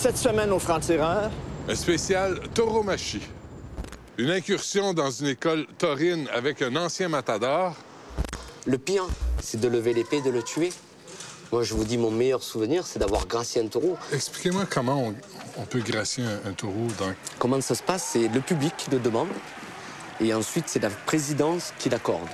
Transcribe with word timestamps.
Cette 0.00 0.16
semaine 0.16 0.52
au 0.52 0.60
franc-tireur, 0.60 1.28
Un 1.68 1.74
spécial 1.74 2.38
tauromachie. 2.54 3.20
Une 4.16 4.30
incursion 4.30 4.94
dans 4.94 5.10
une 5.10 5.26
école 5.26 5.66
taurine 5.76 6.28
avec 6.32 6.62
un 6.62 6.76
ancien 6.76 7.08
matador. 7.08 7.74
Le 8.64 8.78
pire, 8.78 9.08
c'est 9.42 9.60
de 9.60 9.66
lever 9.66 9.94
l'épée 9.94 10.18
et 10.18 10.22
de 10.22 10.30
le 10.30 10.44
tuer. 10.44 10.72
Moi, 11.50 11.64
je 11.64 11.74
vous 11.74 11.82
dis, 11.82 11.98
mon 11.98 12.12
meilleur 12.12 12.44
souvenir, 12.44 12.86
c'est 12.86 13.00
d'avoir 13.00 13.26
gracié 13.26 13.60
un 13.60 13.66
taureau. 13.66 13.98
Expliquez-moi 14.12 14.66
comment 14.70 15.02
on, 15.02 15.14
on 15.56 15.64
peut 15.64 15.80
gracier 15.80 16.22
un, 16.22 16.48
un 16.48 16.52
taureau 16.52 16.86
dans... 17.00 17.12
Comment 17.40 17.60
ça 17.60 17.74
se 17.74 17.82
passe? 17.82 18.10
C'est 18.12 18.28
le 18.28 18.40
public 18.40 18.74
qui 18.78 18.92
le 18.92 19.00
demande. 19.00 19.26
Et 20.20 20.32
ensuite, 20.32 20.66
c'est 20.68 20.80
la 20.80 20.90
présidence 20.90 21.72
qui 21.80 21.88
l'accorde. 21.88 22.28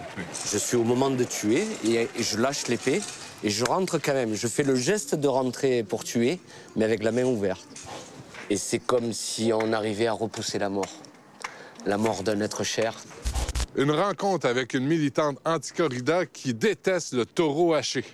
Je 0.52 0.58
suis 0.58 0.77
au 0.77 0.84
moment 0.84 1.08
de 1.08 1.24
tuer 1.24 1.67
et 1.83 2.11
je 2.22 2.36
lâche 2.36 2.67
l'épée 2.69 3.00
et 3.45 3.50
je 3.50 3.64
rentre 3.64 3.98
quand 3.98 4.14
même. 4.14 4.34
Je 4.34 4.48
fais 4.48 4.62
le 4.62 4.75
geste 4.75 5.14
de 5.14 5.28
rentrer 5.28 5.83
pour 5.83 6.03
tuer, 6.03 6.41
mais 6.77 6.84
avec 6.84 7.03
la 7.03 7.12
main 7.12 7.25
ouverte. 7.25 7.69
Et 8.48 8.56
c'est 8.56 8.78
comme 8.78 9.12
si 9.12 9.53
on 9.53 9.73
arrivait 9.73 10.06
à 10.06 10.12
repousser 10.12 10.59
la 10.59 10.70
mort. 10.70 10.91
La 11.84 11.98
mort 11.98 12.23
d'un 12.23 12.41
être 12.41 12.64
cher. 12.64 12.97
Une 13.77 13.91
rencontre 13.91 14.47
avec 14.47 14.73
une 14.73 14.86
militante 14.86 15.39
anti-corrida 15.45 16.25
qui 16.25 16.55
déteste 16.55 17.12
le 17.12 17.27
taureau 17.27 17.75
haché. 17.75 18.05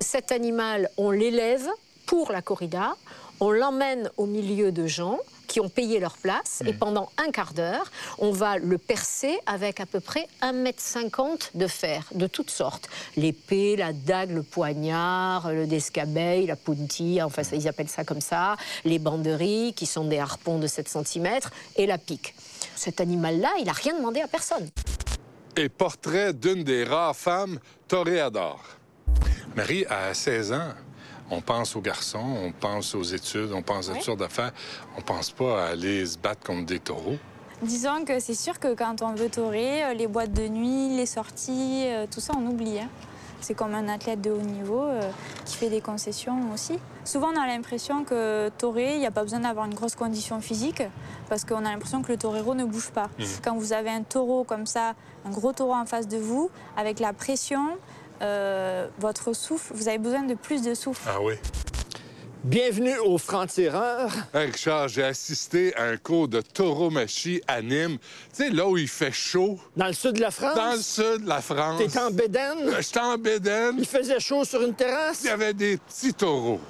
Cet 0.00 0.30
animal, 0.30 0.88
on 0.96 1.10
l'élève 1.10 1.66
pour 2.06 2.30
la 2.30 2.42
corrida, 2.42 2.96
on 3.40 3.50
l'emmène 3.50 4.08
au 4.16 4.26
milieu 4.26 4.70
de 4.70 4.86
gens 4.86 5.18
qui 5.56 5.60
ont 5.60 5.70
payé 5.70 6.00
leur 6.00 6.18
place 6.18 6.62
et 6.66 6.74
pendant 6.74 7.10
un 7.16 7.30
quart 7.30 7.54
d'heure, 7.54 7.90
on 8.18 8.30
va 8.30 8.58
le 8.58 8.76
percer 8.76 9.38
avec 9.46 9.80
à 9.80 9.86
peu 9.86 10.00
près 10.00 10.28
1,50 10.42 10.50
m 10.52 11.38
de 11.54 11.66
fer 11.66 12.04
de 12.14 12.26
toutes 12.26 12.50
sortes. 12.50 12.90
L'épée, 13.16 13.74
la 13.74 13.94
dague, 13.94 14.32
le 14.32 14.42
poignard, 14.42 15.50
le 15.50 15.66
descabeille, 15.66 16.44
la 16.44 16.56
punti, 16.56 17.22
enfin 17.22 17.42
ça, 17.42 17.56
ils 17.56 17.66
appellent 17.68 17.88
ça 17.88 18.04
comme 18.04 18.20
ça, 18.20 18.58
les 18.84 18.98
banderies 18.98 19.72
qui 19.74 19.86
sont 19.86 20.04
des 20.04 20.18
harpons 20.18 20.58
de 20.58 20.66
7 20.66 20.90
cm 20.90 21.38
et 21.76 21.86
la 21.86 21.96
pique. 21.96 22.34
Cet 22.74 23.00
animal-là, 23.00 23.48
il 23.58 23.64
n'a 23.64 23.72
rien 23.72 23.96
demandé 23.96 24.20
à 24.20 24.28
personne. 24.28 24.68
Et 25.56 25.70
portrait 25.70 26.34
d'une 26.34 26.64
des 26.64 26.84
rares 26.84 27.16
femmes 27.16 27.60
toréadors. 27.88 28.62
Marie, 29.56 29.86
à 29.88 30.12
16 30.12 30.52
ans, 30.52 30.74
on 31.30 31.40
pense 31.40 31.76
aux 31.76 31.80
garçons, 31.80 32.24
on 32.44 32.52
pense 32.52 32.94
aux 32.94 33.02
études, 33.02 33.50
on 33.52 33.62
pense 33.62 33.88
à 33.90 33.94
toutes 33.94 34.02
sortes 34.02 34.18
d'affaires. 34.20 34.52
On 34.96 35.02
pense 35.02 35.30
pas 35.30 35.64
à 35.64 35.68
aller 35.70 36.04
se 36.06 36.18
battre 36.18 36.46
contre 36.46 36.66
des 36.66 36.78
taureaux. 36.78 37.16
Disons 37.62 38.04
que 38.04 38.20
c'est 38.20 38.34
sûr 38.34 38.58
que 38.60 38.74
quand 38.74 39.00
on 39.02 39.14
veut 39.14 39.30
torer, 39.30 39.82
euh, 39.84 39.94
les 39.94 40.06
boîtes 40.06 40.32
de 40.32 40.46
nuit, 40.46 40.94
les 40.94 41.06
sorties, 41.06 41.84
euh, 41.86 42.06
tout 42.10 42.20
ça, 42.20 42.34
on 42.36 42.46
oublie. 42.46 42.78
hein. 42.78 42.88
C'est 43.40 43.54
comme 43.54 43.74
un 43.74 43.88
athlète 43.88 44.20
de 44.20 44.30
haut 44.30 44.40
niveau 44.42 44.82
euh, 44.82 45.00
qui 45.44 45.56
fait 45.56 45.68
des 45.70 45.80
concessions 45.80 46.52
aussi. 46.52 46.78
Souvent, 47.04 47.28
on 47.34 47.40
a 47.40 47.46
l'impression 47.46 48.02
que 48.04 48.48
torer, 48.58 48.94
il 48.94 48.98
n'y 49.00 49.06
a 49.06 49.10
pas 49.10 49.22
besoin 49.22 49.40
d'avoir 49.40 49.66
une 49.66 49.74
grosse 49.74 49.94
condition 49.94 50.40
physique 50.40 50.82
parce 51.28 51.44
qu'on 51.44 51.64
a 51.64 51.70
l'impression 51.70 52.02
que 52.02 52.12
le 52.12 52.18
torero 52.18 52.54
ne 52.54 52.64
bouge 52.64 52.90
pas. 52.90 53.08
Quand 53.44 53.56
vous 53.56 53.72
avez 53.72 53.90
un 53.90 54.02
taureau 54.02 54.44
comme 54.44 54.66
ça, 54.66 54.94
un 55.24 55.30
gros 55.30 55.52
taureau 55.52 55.74
en 55.74 55.86
face 55.86 56.08
de 56.08 56.16
vous, 56.16 56.50
avec 56.76 56.98
la 56.98 57.12
pression, 57.12 57.76
euh, 58.22 58.86
votre 58.98 59.32
souffle, 59.34 59.72
vous 59.74 59.88
avez 59.88 59.98
besoin 59.98 60.22
de 60.22 60.34
plus 60.34 60.62
de 60.62 60.74
souffle. 60.74 61.02
Ah 61.06 61.20
oui? 61.20 61.34
bienvenue 62.44 62.96
au 62.98 63.18
franc-tireur. 63.18 64.08
Hey 64.32 64.46
Richard, 64.52 64.86
j'ai 64.86 65.02
assisté 65.02 65.74
à 65.74 65.82
un 65.86 65.96
cours 65.96 66.28
de 66.28 66.40
tauromachie 66.40 67.40
à 67.48 67.60
Nîmes. 67.60 67.98
Tu 67.98 68.44
sais, 68.44 68.50
là 68.50 68.68
où 68.68 68.78
il 68.78 68.86
fait 68.86 69.10
chaud, 69.10 69.58
Dans 69.76 69.88
le 69.88 69.92
sud 69.92 70.12
de 70.12 70.20
la 70.20 70.30
France, 70.30 70.54
dans 70.54 70.72
le 70.72 70.78
sud 70.80 71.24
de 71.24 71.28
la 71.28 71.40
France. 71.40 71.82
t'es 71.92 71.98
en 71.98 72.10
bédaine, 72.12 72.72
J'étais 72.80 73.00
en 73.00 73.18
Bédène, 73.18 73.74
il 73.78 73.86
faisait 73.86 74.20
chaud 74.20 74.44
sur 74.44 74.62
une 74.62 74.74
terrasse? 74.74 75.22
il 75.24 75.26
y 75.26 75.30
avait 75.30 75.54
des 75.54 75.76
petits 75.76 76.14
taureaux. 76.14 76.60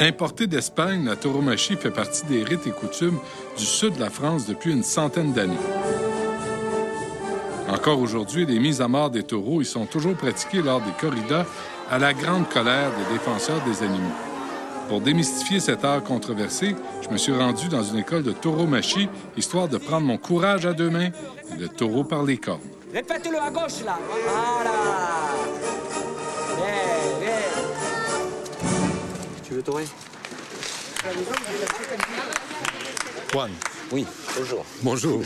Importée 0.00 0.48
d'Espagne, 0.48 1.04
la 1.04 1.14
tauromachie 1.14 1.76
fait 1.76 1.90
partie 1.90 2.26
des 2.26 2.42
rites 2.42 2.66
et 2.66 2.70
coutumes 2.70 3.18
du 3.56 3.64
sud 3.64 3.94
de 3.94 4.00
la 4.00 4.10
France 4.10 4.46
depuis 4.46 4.72
une 4.72 4.82
centaine 4.82 5.32
d'années. 5.32 5.54
Encore 7.68 8.00
aujourd'hui, 8.00 8.44
les 8.44 8.58
mises 8.58 8.80
à 8.80 8.88
mort 8.88 9.10
des 9.10 9.22
taureaux 9.22 9.62
y 9.62 9.64
sont 9.64 9.86
toujours 9.86 10.14
pratiquées 10.14 10.62
lors 10.62 10.80
des 10.80 10.90
corridas 11.00 11.46
à 11.90 11.98
la 11.98 12.12
grande 12.12 12.48
colère 12.48 12.90
des 12.90 13.14
défenseurs 13.14 13.62
des 13.64 13.84
animaux. 13.84 14.12
Pour 14.88 15.00
démystifier 15.00 15.60
cet 15.60 15.84
art 15.84 16.02
controversé, 16.02 16.74
je 17.00 17.08
me 17.08 17.16
suis 17.16 17.32
rendu 17.32 17.68
dans 17.68 17.82
une 17.82 17.98
école 17.98 18.22
de 18.22 18.32
tauromachie, 18.32 19.08
histoire 19.36 19.68
de 19.68 19.78
prendre 19.78 20.06
mon 20.06 20.18
courage 20.18 20.66
à 20.66 20.72
deux 20.72 20.90
mains 20.90 21.10
et 21.52 21.60
le 21.60 21.68
taureau 21.68 22.04
par 22.04 22.24
les 22.24 22.36
cornes. 22.36 22.60
Répète-le 22.92 23.38
à 23.38 23.50
gauche, 23.50 23.84
là. 23.84 23.98
Voilà. 24.08 25.33
Juan, 33.32 33.50
Oui, 33.90 34.06
bonjour. 34.36 34.64
bonjour. 34.82 35.20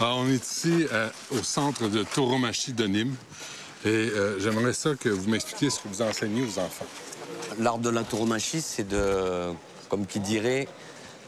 Alors, 0.00 0.18
on 0.18 0.28
est 0.28 0.42
ici 0.44 0.86
euh, 0.92 1.08
au 1.30 1.42
centre 1.42 1.88
de 1.88 2.02
tauromachie 2.02 2.72
de 2.72 2.86
Nîmes 2.86 3.14
et 3.84 3.88
euh, 3.88 4.38
j'aimerais 4.40 4.72
ça 4.72 4.90
que 4.98 5.08
vous 5.08 5.28
m'expliquiez 5.30 5.70
ce 5.70 5.80
que 5.80 5.88
vous 5.88 6.02
enseignez 6.02 6.42
aux 6.42 6.58
enfants. 6.58 6.86
L'art 7.58 7.78
de 7.78 7.90
la 7.90 8.02
tauromachie, 8.02 8.60
c'est 8.60 8.88
de, 8.88 9.52
comme 9.88 10.06
qui 10.06 10.20
dirait, 10.20 10.66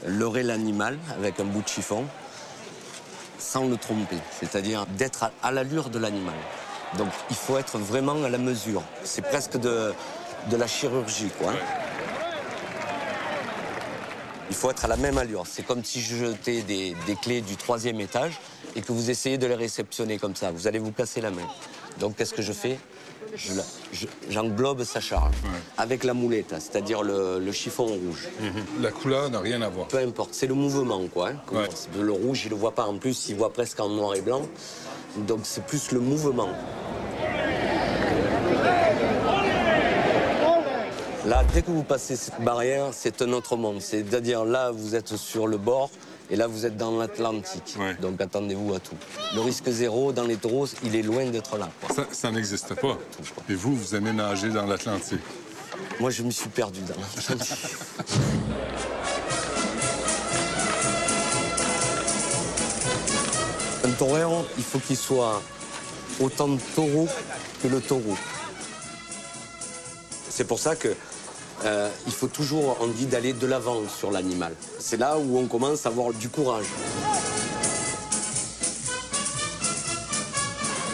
leurrer 0.07 0.43
l'animal 0.43 0.99
avec 1.17 1.39
un 1.41 1.45
bout 1.45 1.63
de 1.63 1.69
chiffon 1.69 2.07
sans 3.39 3.67
le 3.69 3.77
tromper, 3.77 4.19
c'est-à-dire 4.41 4.87
d'être 4.87 5.25
à, 5.25 5.33
à 5.43 5.51
l'allure 5.51 5.91
de 5.91 5.99
l'animal. 5.99 6.35
Donc 6.99 7.09
il 7.31 7.37
faut 7.37 7.59
être 7.59 7.79
vraiment 7.79 8.23
à 8.25 8.29
la 8.29 8.39
mesure. 8.39 8.83
C'est 9.05 9.23
presque 9.23 9.57
de, 9.59 9.93
de 10.51 10.57
la 10.57 10.67
chirurgie, 10.67 11.31
quoi. 11.39 11.53
hein. 11.53 11.57
Il 14.53 14.55
faut 14.55 14.71
être 14.71 14.85
à 14.85 14.89
la 14.89 14.99
même 14.99 15.17
allure. 15.17 15.45
C'est 15.47 15.65
comme 15.65 15.83
si 15.83 16.03
je 16.03 16.15
jetais 16.15 16.61
des, 16.61 16.95
des 17.07 17.17
clés 17.17 17.41
du 17.41 17.57
troisième 17.57 17.99
étage 18.03 18.39
et 18.77 18.83
que 18.83 18.93
vous 18.93 19.09
essayez 19.09 19.39
de 19.39 19.47
les 19.47 19.55
réceptionner 19.55 20.19
comme 20.19 20.37
ça. 20.37 20.51
Vous 20.51 20.67
allez 20.67 20.79
vous 20.79 20.93
casser 20.93 21.23
la 21.23 21.31
main. 21.31 21.49
Donc 21.99 22.17
qu'est-ce 22.17 22.35
que 22.35 22.43
je 22.43 22.53
fais? 22.53 22.79
Je 23.35 23.55
la- 23.55 23.63
je- 23.95 24.07
J'englobe 24.29 24.85
sa 24.85 25.01
charge 25.01 25.35
avec 25.79 26.05
la 26.05 26.13
moulette, 26.13 26.51
c'est-à-dire 26.59 27.03
le, 27.03 27.39
le 27.39 27.53
chiffon 27.53 27.87
rouge. 27.87 28.29
La 28.83 28.91
couleur 28.91 29.31
n'a 29.31 29.41
rien 29.41 29.63
à 29.63 29.71
voir. 29.71 29.89
Peu 29.89 29.97
importe, 29.99 30.35
c'est 30.35 30.47
le 30.47 30.55
mouvement, 30.55 31.01
quoi. 31.09 31.31
hein, 31.31 31.37
Ouais. 31.51 31.69
Le 31.99 32.13
rouge, 32.13 32.43
il 32.45 32.51
le 32.51 32.57
voit 32.57 32.75
pas 32.75 32.85
en 32.85 32.99
plus, 32.99 33.31
il 33.31 33.37
voit 33.37 33.55
presque 33.55 33.81
en 33.81 33.89
noir 33.89 34.15
et 34.17 34.21
blanc. 34.21 34.43
Donc 35.17 35.41
c'est 35.45 35.65
plus 35.65 35.93
le 35.93 36.01
mouvement. 36.01 36.51
Là, 41.25 41.45
dès 41.55 41.63
que 41.63 41.71
vous 41.71 41.85
passez 41.85 42.17
cette 42.17 42.41
barrière, 42.41 42.89
c'est 42.91 43.23
un 43.23 43.33
autre 43.33 43.57
monde. 43.57 43.81
C'est-à-dire 43.81 44.45
là, 44.45 44.73
vous 44.73 44.97
êtes 44.97 45.15
sur 45.17 45.47
le 45.47 45.57
bord 45.57 45.89
et 46.31 46.37
là, 46.37 46.49
vous 46.49 46.67
êtes 46.67 46.77
dans 46.77 46.99
l'Atlantique. 46.99 47.77
Ouais. 47.79 47.95
Donc 48.01 48.21
attendez-vous 48.21 48.75
à 48.75 48.81
tout. 48.81 48.97
Le 49.35 49.41
risque 49.41 49.69
zéro 49.71 50.11
dans 50.13 50.25
les 50.25 50.37
taureaux, 50.37 50.67
il 50.83 50.97
est 50.97 51.03
loin 51.03 51.25
d'être 51.27 51.57
là. 51.59 51.69
quoi. 51.81 51.95
Ça, 51.95 52.07
ça 52.11 52.31
n'existe 52.33 52.75
pas. 52.75 52.99
Et 53.49 53.55
vous, 53.55 53.77
vous 53.77 53.95
aimez 53.95 54.13
nager 54.13 54.49
dans 54.49 54.67
l'Atlantique. 54.67 55.21
Moi, 56.01 56.11
je 56.11 56.25
me 56.25 56.31
suis 56.33 56.49
perdu 56.49 56.81
dans 56.81 56.97
l'Atlantique. 57.01 57.55
Un 63.85 63.91
torero, 63.93 64.45
il 64.59 64.65
faut 64.65 64.79
qu'il 64.81 64.97
soit 64.97 65.41
autant 66.21 66.49
de 66.49 66.59
taureau 66.75 67.07
que 67.63 67.69
le 67.69 67.81
taureau. 67.81 68.17
C'est 70.35 70.45
pour 70.45 70.59
ça 70.59 70.77
que 70.77 70.89
euh, 71.67 71.91
il 72.07 72.13
faut 72.13 72.27
toujours, 72.27 72.79
on 72.81 72.87
dit, 72.87 73.05
d'aller 73.05 73.35
de 73.35 73.47
l'avant 73.47 73.81
sur 73.87 74.11
l'animal. 74.11 74.55
C'est 74.79 74.97
là 74.97 75.19
où 75.19 75.37
on 75.39 75.47
commence 75.47 75.85
à 75.85 75.91
avoir 75.91 76.15
du 76.15 76.31
courage. 76.31 76.65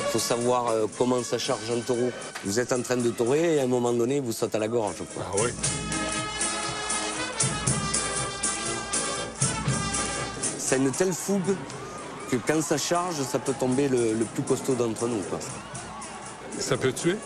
Il 0.00 0.10
faut 0.10 0.18
savoir 0.18 0.68
euh, 0.68 0.86
comment 0.98 1.22
ça 1.22 1.38
charge 1.38 1.70
un 1.70 1.78
taureau. 1.80 2.10
Vous 2.44 2.58
êtes 2.58 2.72
en 2.72 2.82
train 2.82 2.96
de 2.96 3.10
taurer 3.10 3.54
et 3.54 3.60
à 3.60 3.62
un 3.62 3.68
moment 3.68 3.92
donné, 3.92 4.18
vous 4.18 4.32
sautez 4.32 4.56
à 4.56 4.60
la 4.60 4.66
gorge. 4.66 4.96
quoi. 5.14 5.24
Ah 5.24 5.36
oui? 5.40 5.50
A 10.70 10.76
une 10.76 10.90
telle 10.90 11.12
fougue 11.14 11.54
que 12.30 12.36
quand 12.46 12.60
ça 12.60 12.76
charge, 12.76 13.14
ça 13.22 13.38
peut 13.38 13.54
tomber 13.54 13.88
le, 13.88 14.12
le 14.14 14.24
plus 14.24 14.42
costaud 14.42 14.74
d'entre 14.74 15.06
nous. 15.06 15.22
quoi. 15.30 15.38
Ça 16.58 16.76
peut 16.76 16.92
tuer? 16.92 17.16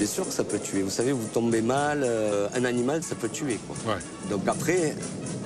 Bien 0.00 0.08
sûr 0.08 0.26
que 0.26 0.32
ça 0.32 0.44
peut 0.44 0.58
tuer. 0.58 0.80
Vous 0.80 0.88
savez, 0.88 1.12
vous 1.12 1.28
tombez 1.30 1.60
mal, 1.60 2.00
euh, 2.02 2.48
un 2.54 2.64
animal, 2.64 3.02
ça 3.02 3.14
peut 3.14 3.28
tuer. 3.28 3.60
Quoi. 3.66 3.92
Ouais. 3.92 4.00
Donc 4.30 4.48
après, 4.48 4.96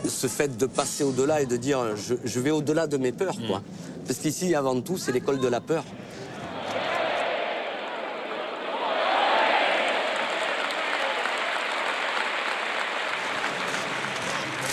ce 0.08 0.28
fait 0.28 0.56
de 0.56 0.66
passer 0.66 1.02
au-delà 1.02 1.40
et 1.40 1.46
de 1.46 1.56
dire 1.56 1.96
je, 1.96 2.14
je 2.24 2.38
vais 2.38 2.52
au-delà 2.52 2.86
de 2.86 2.96
mes 2.96 3.10
peurs. 3.10 3.34
Quoi. 3.48 3.62
Parce 4.06 4.20
qu'ici, 4.20 4.54
avant 4.54 4.80
tout, 4.80 4.96
c'est 4.96 5.10
l'école 5.10 5.40
de 5.40 5.48
la 5.48 5.60
peur. 5.60 5.82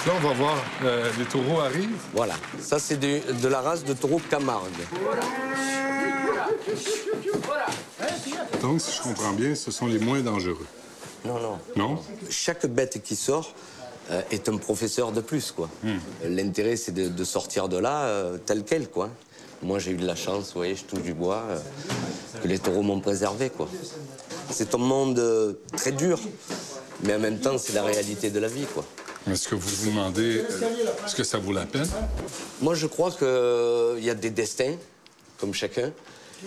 Là, 0.06 0.14
on 0.16 0.28
va 0.28 0.34
voir, 0.34 0.58
euh, 0.84 1.10
les 1.18 1.26
taureaux 1.26 1.60
arrivent. 1.62 1.90
Voilà, 2.14 2.36
ça 2.60 2.78
c'est 2.78 2.98
de, 2.98 3.34
de 3.34 3.48
la 3.48 3.62
race 3.62 3.84
de 3.84 3.94
taureau 3.94 4.22
Camargue. 4.30 4.70
Donc, 8.62 8.82
si 8.82 8.98
je 8.98 9.02
comprends 9.02 9.34
bien, 9.34 9.56
ce 9.56 9.72
sont 9.72 9.88
les 9.88 10.00
moins 10.00 10.22
dangereux. 10.22 10.68
Non, 11.26 11.40
non. 11.40 11.60
Non? 11.76 12.00
Chaque 12.30 12.66
bête 12.66 13.02
qui 13.04 13.16
sort 13.16 13.54
euh, 14.10 14.22
est 14.32 14.50
un 14.50 14.58
professeur 14.58 15.12
de 15.12 15.22
plus, 15.22 15.52
quoi. 15.52 15.70
Hmm. 15.84 15.98
L'intérêt, 16.26 16.76
c'est 16.76 16.92
de, 16.92 17.08
de 17.08 17.24
sortir 17.24 17.70
de 17.70 17.78
là 17.78 18.04
euh, 18.06 18.38
tel 18.38 18.64
quel, 18.64 18.90
quoi. 18.90 19.10
Moi, 19.64 19.78
j'ai 19.78 19.92
eu 19.92 19.98
de 19.98 20.08
la 20.08 20.16
chance, 20.16 20.48
vous 20.48 20.60
voyez, 20.60 20.76
je 20.76 20.84
touche 20.86 21.04
du 21.04 21.14
bois, 21.14 21.44
euh, 21.50 21.60
que 22.42 22.48
les 22.48 22.58
taureaux 22.58 22.82
m'ont 22.82 23.00
préservé, 23.00 23.52
quoi. 23.52 23.70
C'est 24.50 24.74
un 24.74 24.80
monde 24.80 25.20
euh, 25.20 25.54
très 25.78 25.92
dur, 25.92 26.20
mais 27.04 27.16
en 27.16 27.20
même 27.20 27.40
temps, 27.40 27.58
c'est 27.60 27.74
la 27.74 27.84
réalité 27.84 28.32
de 28.32 28.40
la 28.40 28.48
vie, 28.48 28.66
quoi. 28.74 28.84
Est-ce 29.30 29.48
que 29.48 29.54
vous 29.54 29.70
vous 29.70 29.92
demandez, 29.92 30.44
est-ce 31.06 31.16
que 31.16 31.24
ça 31.24 31.38
vaut 31.38 31.54
la 31.54 31.68
peine? 31.68 31.88
Moi, 32.60 32.74
je 32.74 32.88
crois 32.88 33.12
qu'il 33.12 34.04
y 34.04 34.10
a 34.10 34.16
des 34.16 34.32
destins, 34.32 34.74
comme 35.40 35.54
chacun. 35.54 35.92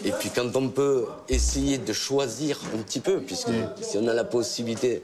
Et 0.02 0.10
puis, 0.12 0.30
quand 0.30 0.56
on 0.56 0.68
peut 0.70 1.06
essayer 1.28 1.78
de 1.78 1.92
choisir 1.92 2.58
un 2.74 2.78
petit 2.82 3.00
peu, 3.00 3.20
puisque 3.20 3.50
si 3.80 3.96
on 3.98 4.08
a 4.08 4.14
la 4.14 4.24
possibilité, 4.24 5.02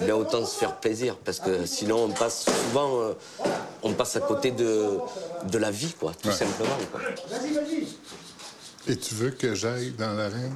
eh 0.00 0.04
bien 0.04 0.16
autant 0.16 0.44
se 0.44 0.56
faire 0.58 0.74
plaisir. 0.76 1.16
Parce 1.24 1.38
que 1.40 1.66
sinon, 1.66 2.04
on 2.04 2.08
passe 2.10 2.44
souvent, 2.46 3.00
euh, 3.00 3.12
on 3.82 3.92
passe 3.92 4.16
à 4.16 4.20
côté 4.20 4.50
de, 4.50 4.98
de 5.50 5.58
la 5.58 5.70
vie, 5.70 5.94
quoi, 5.98 6.12
tout 6.20 6.28
Ouais. 6.28 6.34
simplement. 6.34 6.76
quoi. 6.90 7.00
Et 8.86 8.96
tu 8.96 9.14
veux 9.14 9.30
que 9.30 9.54
j'aille 9.54 9.92
dans 9.92 10.12
l'arène? 10.12 10.52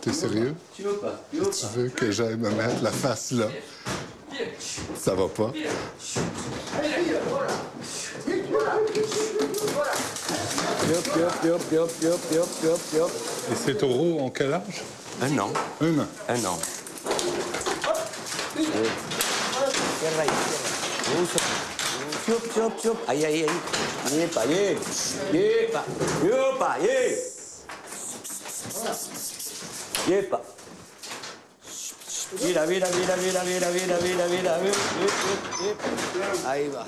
T'es 0.00 0.12
sérieux? 0.12 0.54
Tu 0.74 0.82
veux 0.82 0.94
pas 0.98 1.20
Tu 1.32 1.66
veux 1.74 1.88
que 1.88 2.10
j'aille 2.12 2.36
me 2.36 2.50
mettre 2.50 2.82
la 2.82 2.92
face 2.92 3.32
là? 3.32 3.46
Ça 4.96 5.14
va 5.14 5.26
pas? 5.28 5.52
Et 13.50 13.56
ces 13.56 13.76
taureaux 13.76 14.20
en 14.20 14.30
quel 14.30 14.52
âge? 14.52 14.84
Un 15.20 15.38
an. 15.38 15.52
Un 15.80 15.98
an. 15.98 16.06
Un 16.28 16.44
an. 16.44 16.58
Aïe, 23.08 23.24
aïe, 23.24 23.44
aïe. 23.44 23.48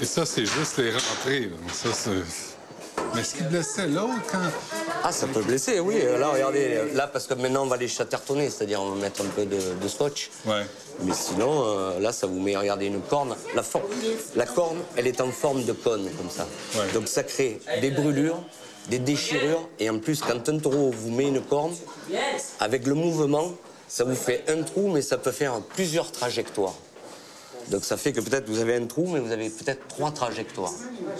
Et 0.00 0.06
ça, 0.06 0.26
c'est 0.26 0.46
juste 0.46 0.78
les 0.78 0.92
rentrées. 0.92 1.50
Mais 3.14 3.22
ce 3.25 3.34
qui 3.37 3.43
blessait 3.44 3.87
l'autre 3.88 4.12
quand... 4.31 4.38
Ah, 5.02 5.12
ça 5.12 5.26
peut 5.26 5.43
blesser, 5.43 5.81
oui. 5.81 5.96
Euh, 6.02 6.19
Là, 6.19 6.28
regardez, 6.28 6.78
là, 6.94 7.06
parce 7.06 7.26
que 7.26 7.34
maintenant, 7.34 7.62
on 7.64 7.66
va 7.66 7.76
les 7.76 7.88
chattertonner, 7.88 8.50
c'est-à-dire 8.50 8.81
on 8.82 8.90
va 8.90 8.96
mettre 9.00 9.22
un 9.22 9.28
peu 9.28 9.44
de, 9.46 9.56
de 9.81 9.88
scotch. 9.88 10.31
Ouais. 10.46 10.62
Mais 11.02 11.14
sinon, 11.14 11.64
euh, 11.66 12.00
là, 12.00 12.12
ça 12.12 12.26
vous 12.26 12.38
met, 12.40 12.56
regardez, 12.56 12.87
une 12.87 13.00
corne. 13.00 13.34
La, 13.55 13.62
for- 13.62 13.82
la 14.37 14.46
corne, 14.46 14.78
elle 14.96 15.06
est 15.06 15.20
en 15.20 15.31
forme 15.31 15.64
de 15.64 15.72
cône, 15.72 16.08
comme 16.19 16.31
ça. 16.31 16.46
Ouais. 16.76 16.87
Donc, 16.93 17.08
ça 17.08 17.22
crée 17.22 17.60
des 17.81 17.90
brûlures, 17.90 18.40
des 18.88 18.99
déchirures. 18.99 19.69
Et 19.78 19.88
en 19.88 19.99
plus, 19.99 20.20
quand 20.20 20.49
un 20.49 20.58
taureau 20.58 20.90
vous 20.90 21.11
met 21.11 21.28
une 21.28 21.40
corne, 21.43 21.75
avec 22.61 22.87
le 22.87 22.94
mouvement, 22.94 23.52
ça 23.87 24.04
vous 24.04 24.16
fait 24.16 24.44
un 24.49 24.62
trou, 24.62 24.90
mais 24.93 25.00
ça 25.02 25.16
peut 25.16 25.32
faire 25.32 25.61
plusieurs 25.75 26.11
trajectoires. 26.12 26.75
Donc, 27.70 27.84
ça 27.84 27.96
fait 27.96 28.12
que 28.12 28.20
peut-être 28.20 28.48
vous 28.48 28.60
avez 28.60 28.76
un 28.76 28.86
trou, 28.86 29.06
mais 29.12 29.20
vous 29.20 29.30
avez 29.30 29.50
peut-être 29.50 29.86
trois 29.88 30.10
trajectoires. 30.10 30.72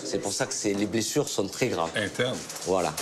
C'est 0.03 0.19
pour 0.19 0.33
ça 0.33 0.47
que 0.47 0.53
les 0.69 0.87
blessures 0.87 1.29
sont 1.29 1.47
très 1.47 1.69
graves. 1.69 1.91
Interne. 1.95 2.37
Voilà. 2.67 2.93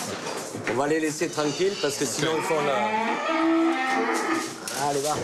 On 0.71 0.75
va 0.75 0.89
les 0.89 0.99
laisser 0.99 1.29
tranquilles 1.29 1.77
parce 1.81 1.97
que 1.97 2.05
sinon 2.05 2.33
ils 2.37 2.43
font 2.43 2.61
la... 2.65 2.89
Allez, 4.89 5.01
va. 5.01 5.17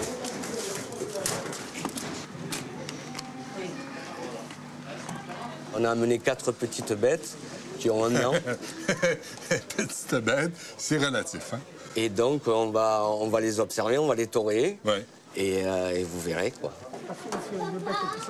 On 5.75 5.85
a 5.85 5.91
amené 5.91 6.19
quatre 6.19 6.53
petites 6.53 6.93
bêtes 6.93 7.37
qui 7.79 7.91
ont 7.91 8.05
un 8.05 8.25
an. 8.25 8.33
Petite 9.77 10.15
bête, 10.17 10.53
c'est 10.77 10.99
relatif, 10.99 11.55
hein? 11.55 11.61
Et 11.97 12.09
donc, 12.09 12.47
on 12.47 12.71
va, 12.71 13.05
on 13.05 13.29
va 13.29 13.41
les 13.41 13.59
observer, 13.59 13.99
on 13.99 14.07
va 14.07 14.15
les 14.15 14.27
torer. 14.27 14.79
Ouais. 14.85 15.05
Et, 15.35 15.63
euh, 15.65 15.91
et 15.91 16.05
vous 16.05 16.21
verrez, 16.21 16.53
quoi. 16.53 16.73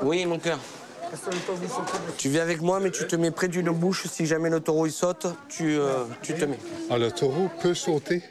Oui, 0.03 0.27
mon 0.27 0.39
cœur. 0.39 0.59
Tu 2.17 2.29
viens 2.31 2.43
avec 2.43 2.63
moi, 2.63 2.81
mais 2.81 2.91
tu 2.91 3.07
te 3.07 3.17
mets 3.17 3.31
près 3.31 3.49
d'une 3.49 3.71
bouche. 3.71 4.07
Si 4.11 4.25
jamais 4.27 4.49
le 4.49 4.61
taureau 4.61 4.87
il 4.87 4.93
saute, 4.93 5.27
tu, 5.49 5.77
euh, 5.79 6.05
tu 6.23 6.35
te 6.35 6.45
mets. 6.47 6.59
Ah, 6.91 6.97
le 6.99 7.11
taureau 7.11 7.51
peut 7.61 7.75
sauter? 7.75 8.23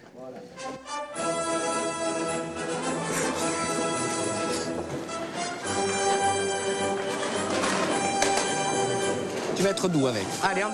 Tu 9.55 9.63
vas 9.63 9.69
être 9.71 9.87
doux 9.89 10.07
avec. 10.07 10.23
Allez, 10.43 10.63
en- 10.63 10.71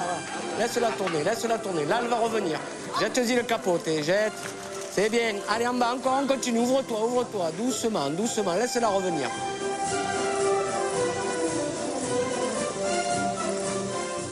laisse-la 0.60 0.90
tourner, 0.92 1.24
laisse-la 1.24 1.58
tourner. 1.58 1.86
Là, 1.86 2.00
elle 2.02 2.08
va 2.10 2.18
revenir. 2.18 2.60
Jette-y 3.00 3.36
le 3.36 3.44
capote, 3.44 3.86
jette. 4.04 4.32
C'est 4.98 5.10
bien. 5.12 5.36
Allez, 5.48 5.68
en 5.68 5.76
bas, 5.76 5.94
encore, 5.94 6.22
on 6.24 6.26
continue. 6.26 6.60
Ouvre-toi, 6.60 7.06
ouvre-toi. 7.06 7.52
Doucement, 7.56 8.10
doucement. 8.10 8.56
Laisse-la 8.56 8.88
revenir. 8.88 9.30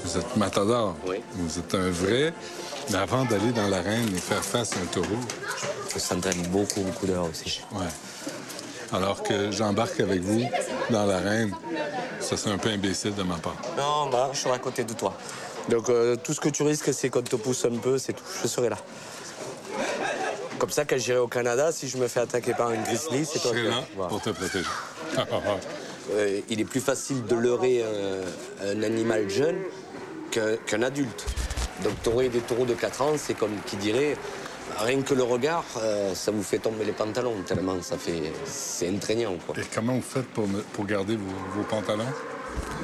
Vous 0.04 0.18
êtes 0.18 0.36
matador. 0.38 0.96
Oui. 1.08 1.18
Vous 1.34 1.60
êtes 1.60 1.76
un 1.76 1.90
vrai. 1.92 2.34
Mais 2.90 2.98
avant 2.98 3.26
d'aller 3.26 3.52
dans 3.52 3.68
l'arène 3.68 4.08
et 4.16 4.20
faire 4.20 4.44
face 4.44 4.74
à 4.74 4.80
un 4.80 4.86
taureau, 4.86 5.20
Je 5.94 6.00
s'entraîne 6.00 6.42
beaucoup, 6.48 6.82
beaucoup 6.82 7.06
d'heures 7.06 7.30
aussi. 7.30 7.62
ouais. 7.74 7.86
Alors 8.92 9.24
que 9.24 9.52
j'embarque 9.52 10.00
avec 10.00 10.22
vous 10.22 10.44
dans 10.90 11.06
l'arène, 11.06 11.52
ça 12.20 12.38
serait 12.38 12.52
un 12.54 12.58
peu 12.58 12.70
imbécile 12.70 13.14
de 13.16 13.24
ma 13.24 13.36
part. 13.36 13.56
Non, 13.78 14.10
bah, 14.12 14.30
je 14.34 14.40
serai 14.40 14.54
à 14.56 14.60
côté 14.60 14.84
de 14.84 14.94
toi. 14.94 15.14
Donc, 15.70 15.90
euh, 15.90 16.16
tout 16.16 16.34
ce 16.34 16.40
que 16.40 16.50
tu 16.50 16.64
risques, 16.64 16.94
c'est 16.94 17.10
qu'on 17.10 17.22
te 17.24 17.36
pousse 17.36 17.66
un 17.66 17.78
peu, 17.78 17.98
c'est 17.98 18.14
tout. 18.14 18.24
Je 18.42 18.48
serai 18.48 18.70
là. 18.70 18.78
Comme 20.60 20.70
ça, 20.70 20.86
quand 20.86 20.98
j'irai 20.98 21.18
au 21.20 21.28
Canada, 21.28 21.72
si 21.72 21.88
je 21.88 21.98
me 21.98 22.08
fais 22.08 22.22
attaquer 22.22 22.54
par 22.54 22.70
un 22.70 22.82
grizzly, 22.82 23.26
c'est 23.26 23.40
toi 23.40 23.52
qui- 23.52 23.64
là 23.64 23.84
Voilà. 23.96 24.10
pour 24.10 24.22
te 24.22 24.30
protéger. 24.30 24.66
Euh, 26.14 26.40
il 26.52 26.62
est 26.62 26.66
plus 26.66 26.82
facile 26.82 27.24
de 27.26 27.34
leurrer 27.36 27.82
euh, 27.84 28.24
un 28.64 28.84
animal 28.84 29.28
jeune 29.28 29.58
qu'un 30.30 30.84
adulte. 30.84 31.26
Donc 31.84 31.94
taurer 32.04 32.30
des 32.30 32.42
taureaux 32.42 32.66
de 32.66 32.76
4 32.76 33.02
ans, 33.02 33.14
c'est 33.18 33.34
comme 33.34 33.50
qui 33.66 33.76
dirait, 33.78 34.16
rien 34.78 35.02
que 35.02 35.16
le 35.16 35.24
regard, 35.24 35.64
euh, 35.78 36.14
ça 36.14 36.30
vous 36.30 36.44
fait 36.44 36.60
tomber 36.60 36.86
les 36.86 36.92
pantalons, 36.92 37.42
tellement 37.48 37.82
ça 37.82 37.98
fait... 37.98 38.22
C'est 38.46 38.88
entraînant, 38.88 39.34
quoi. 39.48 39.56
Et 39.60 39.66
comment 39.74 39.96
vous 39.96 40.02
faites 40.04 40.28
pour, 40.28 40.48
me- 40.48 40.62
pour 40.62 40.86
garder 40.86 41.16
vos, 41.16 41.24
vos 41.56 41.64
pantalons? 41.64 42.06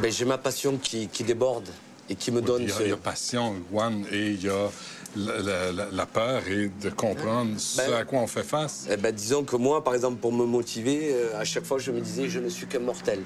Ben, 0.02 0.12
J'ai 0.12 0.26
ma 0.26 0.40
passion 0.40 0.80
qui, 0.82 1.08
qui 1.08 1.24
déborde 1.24 1.70
et 2.10 2.16
qui 2.16 2.32
me 2.32 2.42
donne 2.42 2.64
Il 2.64 2.70
y, 2.70 2.72
a, 2.72 2.76
ce... 2.76 2.82
il 2.82 2.90
y 2.90 2.92
a 2.92 2.98
passion, 2.98 3.54
Juan, 3.72 4.04
et 4.12 4.30
il 4.32 4.44
y 4.44 4.50
a 4.50 4.68
la, 5.16 5.40
la- 5.40 5.72
la- 5.72 5.92
la 5.92 6.06
peur 6.06 6.42
et 6.48 6.70
de 6.82 6.90
comprendre 6.90 7.60
ce 7.60 7.78
Ben- 7.78 7.94
à 7.94 8.04
quoi 8.06 8.20
on 8.20 8.28
fait 8.28 8.44
face. 8.44 8.86
Eh 8.90 8.98
ben, 8.98 9.14
disons 9.14 9.44
que 9.44 9.56
moi, 9.56 9.84
par 9.84 9.94
exemple, 9.96 10.18
pour 10.20 10.32
me 10.32 10.46
motiver, 10.46 11.12
euh, 11.14 11.40
à 11.40 11.44
chaque 11.44 11.66
fois, 11.66 11.80
je 11.80 11.92
me 11.92 12.00
disais, 12.02 12.30
je 12.30 12.40
ne 12.40 12.50
suis 12.50 12.68
qu'un 12.68 12.80
mortel. 12.80 13.20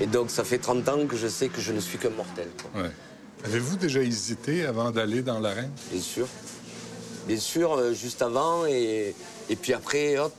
Et 0.00 0.06
donc, 0.06 0.30
ça 0.30 0.44
fait 0.44 0.58
30 0.58 0.88
ans 0.88 1.06
que 1.06 1.16
je 1.16 1.28
sais 1.28 1.48
que 1.48 1.60
je 1.60 1.72
ne 1.72 1.80
suis 1.80 1.98
qu'un 1.98 2.10
mortel. 2.10 2.48
Ouais. 2.74 2.90
Avez-vous 3.44 3.76
déjà 3.76 4.00
hésité 4.00 4.64
avant 4.66 4.90
d'aller 4.90 5.22
dans 5.22 5.38
l'arène? 5.38 5.70
Bien 5.92 6.00
sûr. 6.02 6.26
Bien 7.26 7.38
sûr, 7.38 7.72
euh, 7.74 7.92
juste 7.92 8.22
avant, 8.22 8.66
et, 8.66 9.14
et 9.48 9.56
puis 9.56 9.72
après, 9.72 10.18
hop, 10.18 10.32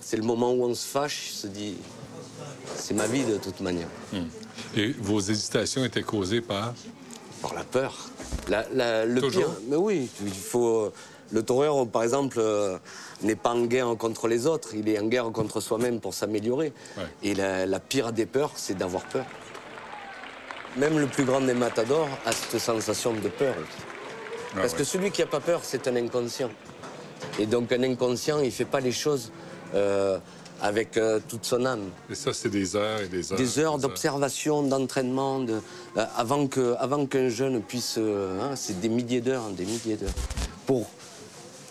c'est 0.00 0.16
le 0.16 0.22
moment 0.22 0.52
où 0.52 0.64
on 0.64 0.74
se 0.74 0.86
fâche, 0.86 1.30
se 1.32 1.46
dit, 1.46 1.74
c'est 2.76 2.94
ma 2.94 3.06
vie 3.06 3.24
de 3.24 3.36
toute 3.38 3.60
manière. 3.60 3.88
Et 4.76 4.94
vos 5.00 5.20
hésitations 5.20 5.84
étaient 5.84 6.02
causées 6.02 6.40
par... 6.40 6.74
Par 7.42 7.54
la 7.54 7.64
peur. 7.64 8.10
La- 8.48 8.64
la- 8.72 9.06
le 9.06 9.20
Toujours. 9.20 9.44
pire, 9.44 9.52
mais 9.68 9.76
oui, 9.76 10.08
il 10.24 10.32
faut. 10.34 10.92
Le 11.32 11.42
taureur, 11.42 11.86
par 11.88 12.02
exemple, 12.02 12.36
euh, 12.38 12.78
n'est 13.22 13.34
pas 13.34 13.50
en 13.50 13.64
guerre 13.64 13.96
contre 13.98 14.28
les 14.28 14.46
autres, 14.46 14.74
il 14.74 14.88
est 14.88 14.98
en 14.98 15.06
guerre 15.06 15.30
contre 15.32 15.60
soi-même 15.60 15.98
pour 16.00 16.12
s'améliorer. 16.14 16.72
Ouais. 16.98 17.04
Et 17.22 17.34
la, 17.34 17.64
la 17.66 17.80
pire 17.80 18.12
des 18.12 18.26
peurs, 18.26 18.52
c'est 18.56 18.74
d'avoir 18.76 19.02
peur. 19.04 19.24
Même 20.76 20.98
le 20.98 21.06
plus 21.06 21.24
grand 21.24 21.40
des 21.40 21.54
matadors 21.54 22.08
a 22.26 22.32
cette 22.32 22.60
sensation 22.60 23.12
de 23.14 23.28
peur. 23.28 23.54
Ah 23.56 24.58
Parce 24.60 24.72
ouais. 24.72 24.78
que 24.78 24.84
celui 24.84 25.10
qui 25.10 25.22
n'a 25.22 25.26
pas 25.26 25.40
peur, 25.40 25.60
c'est 25.62 25.88
un 25.88 25.96
inconscient. 25.96 26.50
Et 27.38 27.46
donc 27.46 27.72
un 27.72 27.82
inconscient, 27.82 28.40
il 28.40 28.46
ne 28.46 28.50
fait 28.50 28.64
pas 28.64 28.80
les 28.80 28.92
choses 28.92 29.32
euh, 29.74 30.18
avec 30.64 30.96
euh, 30.96 31.20
toute 31.28 31.44
son 31.44 31.66
âme. 31.66 31.90
Et 32.08 32.14
ça, 32.14 32.32
c'est 32.32 32.48
des 32.48 32.74
heures 32.74 33.00
et 33.02 33.08
des 33.08 33.30
heures. 33.30 33.38
Des 33.38 33.58
heures 33.58 33.76
d'observation, 33.78 34.62
d'entraînement, 34.62 35.40
de, 35.40 35.60
euh, 35.98 36.04
avant 36.16 36.46
que, 36.46 36.74
avant 36.80 37.04
qu'un 37.04 37.28
jeune 37.28 37.60
puisse, 37.60 37.96
euh, 37.98 38.40
hein, 38.40 38.56
c'est 38.56 38.80
des 38.80 38.88
milliers 38.88 39.20
d'heures, 39.20 39.50
des 39.50 39.66
milliers 39.66 39.96
d'heures, 39.96 40.14
pour 40.64 40.88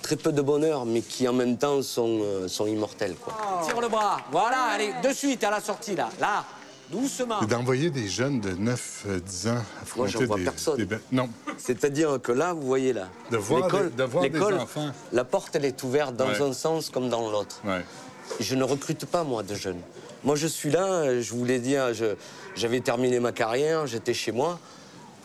très 0.03 0.15
peu 0.15 0.31
de 0.31 0.43
bonheur, 0.43 0.85
mais 0.85 1.01
qui 1.01 1.27
en 1.27 1.33
même 1.33 1.57
temps 1.57 1.81
sont, 1.81 2.19
euh, 2.21 2.47
sont 2.47 2.67
immortels. 2.67 3.15
Quoi. 3.15 3.33
Tire 3.65 3.81
le 3.81 3.87
bras, 3.89 4.17
voilà, 4.31 4.61
allez, 4.73 4.93
de 5.03 5.11
suite 5.11 5.43
à 5.43 5.49
la 5.49 5.59
sortie 5.59 5.95
là, 5.95 6.09
là, 6.19 6.45
Doucement. 6.91 7.41
Et 7.41 7.47
d'envoyer 7.47 7.89
des 7.89 8.07
jeunes 8.07 8.39
de 8.41 8.51
9, 8.51 9.05
euh, 9.07 9.19
10 9.19 9.47
ans 9.47 9.63
Moi, 9.95 10.05
j'en 10.07 10.25
vois 10.25 10.37
des, 10.37 10.43
personne. 10.43 10.77
des. 10.77 10.87
Non. 11.11 11.27
C'est-à-dire 11.57 12.19
que 12.21 12.31
là, 12.33 12.53
vous 12.53 12.61
voyez 12.67 12.93
là, 12.93 13.07
De 13.31 13.37
voir 13.37 13.63
l'école, 13.63 13.89
des- 13.89 13.95
de 13.95 14.03
voir 14.03 14.21
des 14.23 14.29
l'école, 14.29 14.59
enfants. 14.59 14.91
la 15.11 15.23
porte, 15.23 15.55
elle 15.55 15.65
est 15.65 15.81
ouverte 15.81 16.15
dans 16.15 16.27
Ouais. 16.27 16.41
un 16.41 16.53
sens 16.53 16.91
comme 16.91 17.09
dans 17.09 17.31
l'autre. 17.31 17.61
Ouais. 17.65 17.83
Je 18.39 18.55
ne 18.55 18.63
recrute 18.63 19.05
pas, 19.05 19.23
moi, 19.23 19.43
de 19.43 19.55
jeunes. 19.55 19.81
Moi, 20.23 20.35
je 20.35 20.47
suis 20.47 20.71
là, 20.71 21.19
je 21.19 21.33
vous 21.33 21.45
l'ai 21.45 21.59
dit, 21.59 21.75
hein, 21.75 21.93
je- 21.93 22.15
j'avais 22.55 22.79
terminé 22.79 23.19
ma 23.19 23.31
carrière, 23.31 23.87
j'étais 23.87 24.13
chez 24.13 24.31
moi, 24.31 24.59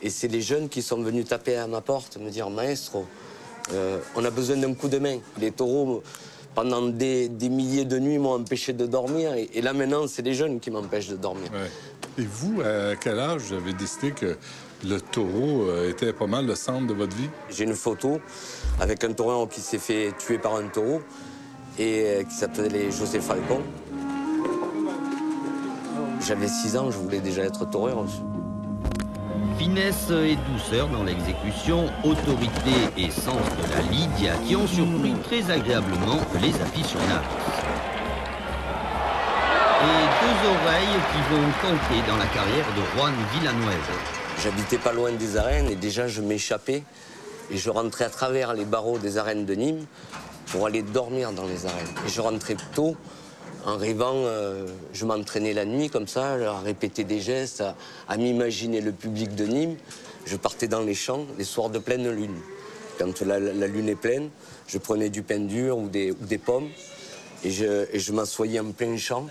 et 0.02 0.10
c'est 0.10 0.28
les 0.28 0.40
jeunes 0.42 0.68
qui 0.68 0.82
sont 0.82 1.00
venus 1.02 1.26
taper 1.26 1.56
à 1.56 1.66
ma 1.66 1.80
porte, 1.80 2.16
me 2.18 2.30
dire, 2.30 2.50
maestro, 2.50 3.06
euh, 3.72 3.98
on 4.16 4.24
a 4.24 4.30
besoin 4.30 4.56
d'un 4.56 4.74
coup 4.74 4.88
de 4.88 4.98
main. 4.98 5.18
Les 5.40 5.50
taureaux, 5.52 6.02
pendant 6.54 6.82
des, 6.88 7.28
des 7.28 7.48
milliers 7.48 7.84
de 7.84 7.98
nuits, 7.98 8.18
m'ont 8.18 8.34
empêché 8.34 8.72
de 8.72 8.86
dormir, 8.86 9.34
et, 9.34 9.48
et 9.54 9.62
là, 9.62 9.72
maintenant, 9.72 10.06
c'est 10.08 10.22
les 10.22 10.34
jeunes 10.34 10.58
qui 10.58 10.70
m'empêchent 10.70 11.08
de 11.08 11.16
dormir. 11.16 11.48
Ouais. 11.52 11.70
Et 12.22 12.26
vous, 12.26 12.60
à 12.62 12.96
quel 12.96 13.18
âge 13.20 13.42
vous 13.42 13.54
avez 13.54 13.72
décidé 13.74 14.10
que 14.10 14.36
le 14.84 15.00
taureau 15.00 15.62
euh, 15.68 15.90
était 15.90 16.12
pas 16.12 16.26
mal 16.26 16.46
le 16.46 16.56
centre 16.56 16.86
de 16.88 16.94
votre 16.94 17.16
vie? 17.16 17.28
J'ai 17.50 17.64
une 17.64 17.74
photo 17.74 18.20
avec 18.80 19.04
un 19.04 19.12
taureau 19.12 19.46
qui 19.46 19.60
s'est 19.60 19.78
fait 19.78 20.12
tuer 20.18 20.38
par 20.38 20.56
un 20.56 20.66
taureau 20.66 21.00
et 21.78 22.04
euh, 22.04 22.22
qui 22.24 22.34
s'appelait 22.34 22.90
José 22.90 23.20
Falcon. 23.20 23.60
J'avais 26.26 26.48
6 26.48 26.76
ans, 26.76 26.90
je 26.90 26.98
voulais 26.98 27.20
déjà 27.20 27.42
être 27.42 27.64
taureur. 27.64 28.04
Finesse 29.56 30.10
et 30.10 30.36
douceur 30.52 30.88
dans 30.88 31.04
l'exécution, 31.04 31.86
autorité 32.04 32.72
et 32.96 33.10
sens 33.10 33.34
de 33.34 33.74
la 33.74 33.82
Lydia 33.90 34.34
qui 34.46 34.56
ont 34.56 34.66
surpris 34.66 35.14
très 35.24 35.50
agréablement 35.50 36.18
les 36.40 36.54
aficionados. 36.60 37.08
Et 39.80 40.04
deux 40.20 40.48
oreilles 40.48 41.00
qui 41.12 41.34
vont 41.34 41.50
compter 41.62 42.08
dans 42.08 42.16
la 42.16 42.26
carrière 42.26 42.66
de 42.76 42.82
Juan 42.96 43.14
Villanueva. 43.32 43.94
J'habitais 44.42 44.78
pas 44.78 44.92
loin 44.92 45.12
des 45.12 45.36
arènes 45.36 45.68
et 45.68 45.76
déjà 45.76 46.08
je 46.08 46.20
m'échappais 46.20 46.82
et 47.50 47.56
je 47.56 47.70
rentrais 47.70 48.04
à 48.04 48.10
travers 48.10 48.54
les 48.54 48.64
barreaux 48.64 48.98
des 48.98 49.18
arènes 49.18 49.46
de 49.46 49.54
Nîmes 49.54 49.86
pour 50.50 50.66
aller 50.66 50.82
dormir 50.82 51.32
dans 51.32 51.46
les 51.46 51.66
arènes. 51.66 51.86
Je 52.06 52.20
rentrais 52.20 52.56
tôt 52.74 52.96
en 53.64 53.76
rêvant, 53.76 54.14
euh, 54.14 54.66
je 54.92 55.04
m'entraînais 55.04 55.52
la 55.52 55.64
nuit 55.64 55.90
comme 55.90 56.06
ça, 56.06 56.34
à 56.34 56.60
répéter 56.60 57.04
des 57.04 57.20
gestes, 57.20 57.62
à, 58.08 58.16
m'imaginer 58.16 58.80
le 58.80 58.92
public 58.92 59.34
de 59.34 59.44
Nîmes. 59.44 59.76
Je 60.24 60.36
partais 60.36 60.68
dans 60.68 60.80
les 60.80 60.94
champs 60.94 61.26
les 61.38 61.44
soirs 61.44 61.70
de 61.70 61.78
pleine 61.78 62.08
lune. 62.10 62.36
Quand 62.98 63.20
la, 63.20 63.38
lune 63.38 63.88
est 63.88 63.94
pleine, 63.94 64.30
je 64.66 64.78
prenais 64.78 65.08
du 65.08 65.22
pain 65.22 65.40
dur 65.40 65.78
ou 65.78 65.88
des, 65.88 66.14
pommes 66.44 66.68
et 67.44 67.50
je, 67.50 67.86
et 67.92 68.60
en 68.60 68.72
plein 68.72 68.96
champ. 68.96 69.26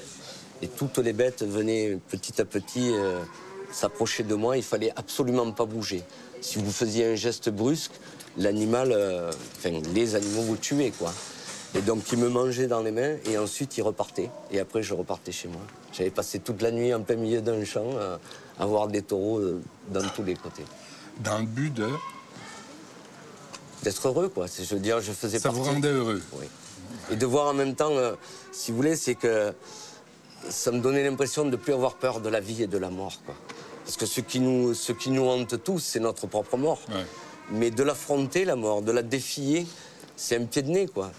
Et 0.62 0.68
toutes 0.68 0.98
les 0.98 1.14
bêtes 1.14 1.44
venaient 1.44 1.98
petit 2.10 2.42
à 2.42 2.46
petit 2.46 2.92
euh, 2.94 3.20
s'approcher 3.72 4.24
de 4.24 4.36
moi. 4.36 4.58
Il 4.58 4.64
fallait 4.64 4.94
absolument 4.96 5.52
pas 5.52 5.66
bouger. 5.66 6.04
Si 6.42 6.58
vous 6.60 6.72
faisiez 6.72 7.06
un 7.06 7.16
geste 7.16 7.50
brusque, 7.50 7.94
l'animal, 8.38 8.92
euh, 8.92 9.32
enfin 9.58 9.72
les 9.94 10.16
animaux 10.16 10.42
vous 10.44 10.58
tuaient 10.58 10.92
quoi. 10.98 11.14
Et 11.76 11.82
donc 11.82 12.12
ils 12.12 12.18
me 12.18 12.30
mangeaient 12.30 12.68
dans 12.68 12.82
les 12.82 12.92
mains 12.92 13.18
et 13.26 13.38
ensuite 13.38 13.78
ils 13.78 13.82
repartaient. 13.82 14.30
Et 14.52 14.60
après 14.60 14.84
je 14.84 14.94
repartais 14.94 15.32
chez 15.32 15.48
moi. 15.48 15.62
J'avais 15.94 16.10
passé 16.10 16.40
toute 16.40 16.62
la 16.62 16.72
nuit 16.72 16.94
en 16.94 17.02
plein 17.02 17.16
milieu 17.16 17.42
d'un 17.42 17.64
champ 17.66 17.84
euh, 17.86 18.18
à 18.60 18.66
voir 18.66 18.88
des 18.88 19.02
taureaux 19.02 19.40
euh, 19.40 19.62
dans 19.90 20.08
tous 20.16 20.24
les 20.24 20.36
côtés. 20.36 20.64
Dans 21.20 21.40
le 21.40 21.46
but 21.46 21.74
de... 21.74 21.88
D'être 23.84 24.08
heureux 24.08 24.30
quoi. 24.30 24.46
Je 24.48 24.74
veux 24.76 24.82
dire, 24.82 25.02
je 25.02 25.12
faisais 25.12 25.40
Ça 25.40 25.50
partie. 25.50 25.60
vous 25.60 25.66
rendait 25.66 25.90
heureux? 25.92 26.22
Oui. 26.34 26.46
Et 27.12 27.16
de 27.16 27.26
voir 27.26 27.48
en 27.48 27.54
même 27.54 27.76
temps, 27.76 27.94
si 28.52 28.72
vous 28.72 28.78
voulez, 28.78 28.96
c'est 28.96 29.16
que 29.16 29.54
ça 30.50 30.72
me 30.72 30.80
donnait 30.80 31.04
l'impression 31.04 31.46
de 31.46 31.52
ne 31.52 31.56
plus 31.56 31.74
avoir 31.74 31.96
peur 31.96 32.20
de 32.20 32.30
la 32.30 32.40
vie 32.40 32.64
et 32.64 32.68
de 32.68 32.78
la 32.78 32.90
mort. 32.90 33.14
Quoi. 33.26 33.36
Parce 33.86 33.98
que 33.98 34.06
ce 34.06 34.20
qui 34.22 34.40
nous, 34.40 34.74
ce 34.74 34.92
qui 34.92 35.10
nous 35.10 35.26
hante 35.28 35.64
tous, 35.64 35.80
c'est 35.80 36.00
notre 36.00 36.28
propre 36.28 36.58
mort. 36.58 36.80
Ouais. 36.90 37.06
Mais 37.52 37.72
de 37.72 37.84
l'affronter, 37.84 38.46
la 38.46 38.56
mort, 38.56 38.82
de 38.82 38.92
la 38.92 39.02
défier, 39.04 39.66
c'est 40.16 40.36
un 40.38 40.46
pied 40.46 40.62
de 40.62 40.70
nez, 40.70 40.88
quoi. 40.88 41.12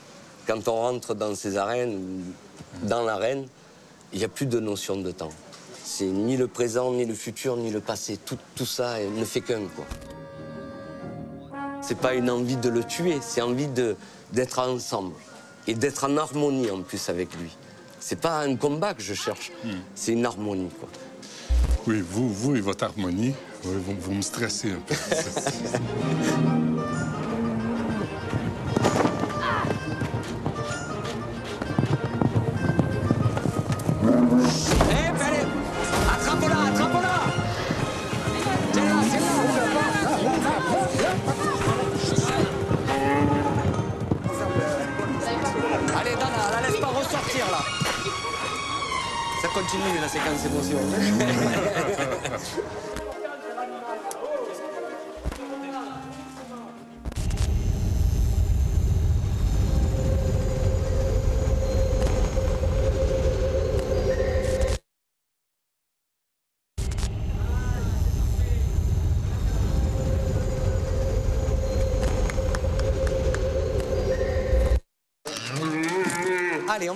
Quand 0.46 0.68
on 0.68 0.72
rentre 0.74 1.14
dans 1.14 1.34
ces 1.34 1.56
arènes, 1.56 2.22
dans 2.82 3.02
l'arène, 3.02 3.46
il 4.12 4.18
n'y 4.18 4.24
a 4.24 4.28
plus 4.28 4.46
de 4.46 4.60
notion 4.60 4.96
de 4.96 5.10
temps. 5.10 5.30
C'est 5.84 6.06
ni 6.06 6.36
le 6.36 6.46
présent, 6.48 6.92
ni 6.92 7.06
le 7.06 7.14
futur, 7.14 7.56
ni 7.56 7.70
le 7.70 7.80
passé. 7.80 8.18
Tout, 8.24 8.38
tout 8.54 8.66
ça 8.66 8.96
ne 9.00 9.24
fait 9.24 9.40
qu'un, 9.40 9.62
quoi. 9.74 9.86
C'est 11.80 11.98
pas 11.98 12.14
une 12.14 12.28
envie 12.30 12.56
de 12.56 12.68
le 12.68 12.84
tuer, 12.84 13.18
c'est 13.22 13.40
envie 13.40 13.68
de- 13.68 13.96
d'être 14.32 14.58
ensemble. 14.58 15.14
Et 15.66 15.74
d'être 15.74 16.04
en 16.04 16.16
harmonie 16.16 16.70
en 16.70 16.82
plus 16.82 17.08
avec 17.08 17.34
lui. 17.36 17.50
C'est 18.00 18.20
pas 18.20 18.40
un 18.40 18.56
combat 18.56 18.94
que 18.94 19.02
je 19.02 19.14
cherche, 19.14 19.52
c'est 19.94 20.12
une 20.12 20.24
harmonie, 20.26 20.70
quoi. 20.80 20.88
Oui, 21.88 22.04
vous, 22.06 22.28
vous 22.28 22.54
et 22.54 22.60
votre 22.60 22.84
harmonie, 22.84 23.32
vous, 23.62 23.80
vous 23.98 24.12
me 24.12 24.20
stressez 24.20 24.72
un 24.72 24.80
peu. 24.86 24.94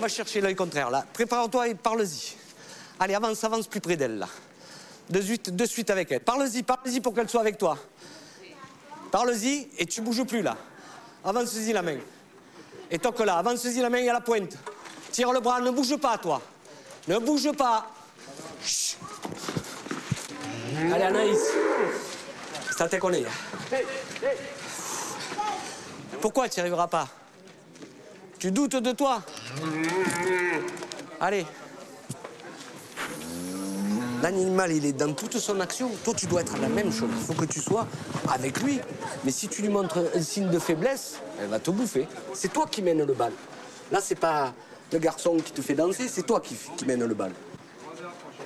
va 0.02 0.08
chercher 0.08 0.40
l'œil 0.40 0.56
contraire, 0.56 0.90
là. 0.90 1.06
Prépare-toi 1.12 1.68
et 1.68 1.74
parle-y. 1.74 2.34
Allez, 2.98 3.14
avance, 3.14 3.42
avance 3.44 3.68
plus 3.68 3.80
près 3.80 3.96
d'elle, 3.96 4.18
là. 4.18 4.28
De 5.08 5.20
suite, 5.20 5.54
de 5.54 5.64
suite 5.64 5.90
avec 5.90 6.10
elle. 6.10 6.20
Parle-y, 6.20 6.62
parle-y 6.62 7.00
pour 7.00 7.14
qu'elle 7.14 7.28
soit 7.28 7.40
avec 7.40 7.56
toi. 7.56 7.78
Parle-y 9.10 9.68
et 9.78 9.86
tu 9.86 10.00
bouges 10.00 10.24
plus, 10.24 10.42
là. 10.42 10.56
Avance-y 11.24 11.72
la 11.72 11.82
main. 11.82 11.98
Et 12.90 12.98
toque 12.98 13.20
là, 13.20 13.38
avance-y 13.38 13.80
la 13.80 13.88
main 13.90 14.08
à 14.08 14.12
la 14.14 14.20
pointe. 14.20 14.56
Tire 15.12 15.32
le 15.32 15.40
bras, 15.40 15.60
ne 15.60 15.70
bouge 15.70 15.96
pas, 15.96 16.18
toi. 16.18 16.42
Ne 17.06 17.18
bouge 17.18 17.52
pas. 17.52 17.88
Chut. 18.64 18.98
Allez, 20.92 21.04
Anaïs. 21.04 21.40
Ça 22.76 22.88
te 22.88 22.96
connaît. 22.96 23.24
Pourquoi 26.20 26.48
tu 26.48 26.58
n'y 26.58 26.62
arriveras 26.62 26.88
pas? 26.88 27.08
Tu 28.42 28.50
doutes 28.50 28.74
de 28.74 28.90
toi 28.90 29.22
Allez. 31.20 31.46
L'animal, 34.20 34.72
il 34.72 34.84
est 34.84 34.92
dans 34.92 35.12
toute 35.12 35.38
son 35.38 35.60
action. 35.60 35.88
Toi, 36.02 36.12
tu 36.16 36.26
dois 36.26 36.40
être 36.40 36.58
la 36.60 36.66
même 36.66 36.92
chose. 36.92 37.10
Il 37.16 37.22
faut 37.24 37.34
que 37.34 37.44
tu 37.44 37.60
sois 37.60 37.86
avec 38.28 38.60
lui. 38.60 38.80
Mais 39.22 39.30
si 39.30 39.46
tu 39.46 39.62
lui 39.62 39.68
montres 39.68 40.00
un 40.16 40.20
signe 40.20 40.50
de 40.50 40.58
faiblesse, 40.58 41.20
elle 41.40 41.50
va 41.50 41.60
te 41.60 41.70
bouffer. 41.70 42.08
C'est 42.34 42.52
toi 42.52 42.66
qui 42.68 42.82
mène 42.82 43.04
le 43.04 43.14
bal. 43.14 43.32
Là, 43.92 44.00
c'est 44.02 44.18
pas 44.18 44.52
le 44.90 44.98
garçon 44.98 45.36
qui 45.36 45.52
te 45.52 45.62
fait 45.62 45.74
danser, 45.74 46.08
c'est 46.08 46.26
toi 46.26 46.40
qui, 46.40 46.56
qui 46.76 46.84
mène 46.84 47.04
le 47.04 47.14
bal. 47.14 47.30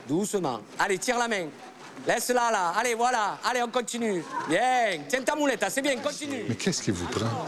Doucement. 0.07 0.61
Allez, 0.79 0.99
tire 0.99 1.17
la 1.17 1.27
main. 1.27 1.47
Laisse-la 2.07 2.51
là. 2.51 2.75
Allez, 2.77 2.95
voilà. 2.95 3.39
Allez, 3.43 3.63
on 3.63 3.71
continue. 3.71 4.23
Bien. 4.47 5.01
Tiens 5.09 5.23
ta 5.23 5.35
moulette, 5.35 5.63
hein, 5.63 5.69
c'est 5.71 5.81
bien, 5.81 5.97
continue. 5.97 6.45
Mais 6.51 6.55
qu'est-ce 6.55 6.83
qui 6.83 6.91
vous 6.91 7.07
prend? 7.07 7.47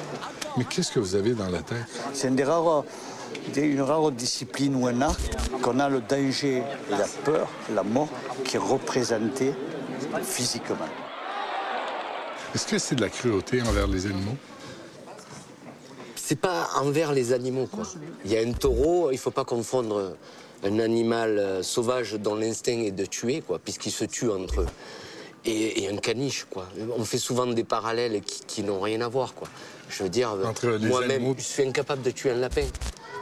Mais 0.56 0.64
qu'est-ce 0.64 0.92
que 0.92 0.98
vous 1.00 1.14
avez 1.14 1.32
dans 1.34 1.48
la 1.48 1.62
tête? 1.62 1.78
C'est 2.12 2.28
une, 2.28 2.36
des 2.36 2.44
rares- 2.44 2.84
une 3.56 3.80
rare 3.80 4.10
discipline 4.10 4.74
ou 4.74 4.86
un 4.86 5.00
art 5.02 5.16
qu'on 5.62 5.78
a 5.78 5.88
le 5.88 6.00
danger 6.00 6.62
la 6.90 7.06
peur, 7.24 7.48
la 7.74 7.82
mort 7.82 8.08
qui 8.44 8.56
est 8.56 8.60
représentée 8.60 9.54
physiquement. 10.22 10.76
Est-ce 12.54 12.66
que 12.66 12.78
c'est 12.78 12.94
de 12.94 13.02
la 13.02 13.08
cruauté 13.10 13.62
envers 13.62 13.86
les 13.86 14.06
animaux? 14.06 14.36
C'est 16.16 16.40
pas 16.40 16.70
envers 16.76 17.12
les 17.12 17.32
animaux, 17.32 17.66
quoi. 17.66 17.84
Il 18.24 18.32
y 18.32 18.36
a 18.36 18.40
un 18.40 18.52
taureau, 18.52 19.10
il 19.10 19.18
faut 19.18 19.30
pas 19.30 19.44
confondre 19.44 20.16
un 20.64 20.78
animal 20.80 21.38
euh, 21.38 21.62
sauvage 21.62 22.14
dont 22.14 22.34
l'instinct 22.34 22.80
est 22.80 22.90
de 22.90 23.06
tuer, 23.06 23.42
quoi, 23.46 23.58
puisqu'ils 23.58 23.92
se 23.92 24.04
tuent 24.04 24.30
entre 24.30 24.62
eux, 24.62 24.66
et, 25.44 25.84
et 25.84 25.88
un 25.88 25.96
caniche, 25.96 26.46
quoi. 26.50 26.66
On 26.98 27.04
fait 27.04 27.18
souvent 27.18 27.46
des 27.46 27.64
parallèles 27.64 28.20
qui, 28.22 28.40
qui 28.46 28.62
n'ont 28.62 28.80
rien 28.80 29.00
à 29.02 29.08
voir, 29.08 29.34
quoi. 29.34 29.48
Je 29.88 30.02
veux 30.02 30.08
dire, 30.08 30.36
moi-même, 30.80 31.34
je 31.36 31.42
suis 31.42 31.62
incapable 31.62 32.02
de 32.02 32.10
tuer 32.10 32.30
un 32.30 32.36
lapin. 32.36 32.66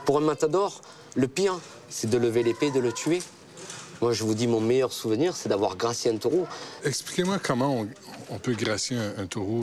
Pour 0.05 0.19
un 0.19 0.23
matador, 0.23 0.81
le 1.15 1.29
pire, 1.29 1.59
c'est 1.89 2.11
de 2.11 2.19
lever 2.19 2.43
l'épée 2.43 2.67
et 2.67 2.71
de 2.71 2.81
le 2.81 2.93
tuer. 2.93 3.23
Moi, 4.03 4.13
je 4.13 4.25
vous 4.25 4.35
dis, 4.35 4.47
mon 4.47 4.61
meilleur 4.61 4.93
souvenir, 4.93 5.35
c'est 5.35 5.49
d'avoir 5.49 5.77
gracié 5.77 6.11
un 6.11 6.17
taureau. 6.17 6.47
Expliquez-moi 6.85 7.39
comment 7.43 7.81
on, 7.81 7.89
on 8.31 8.39
peut 8.39 8.53
gracier 8.55 8.97
un, 8.99 9.23
un 9.23 9.27
taureau. 9.27 9.63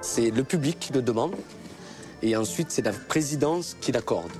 C'est 0.00 0.30
le 0.30 0.42
public 0.44 0.78
qui 0.80 0.92
le 0.92 1.02
demande. 1.02 1.34
Et 2.22 2.36
ensuite, 2.36 2.70
c'est 2.70 2.82
la 2.82 2.92
présidence 2.92 3.76
qui 3.80 3.90
l'accorde. 3.92 4.30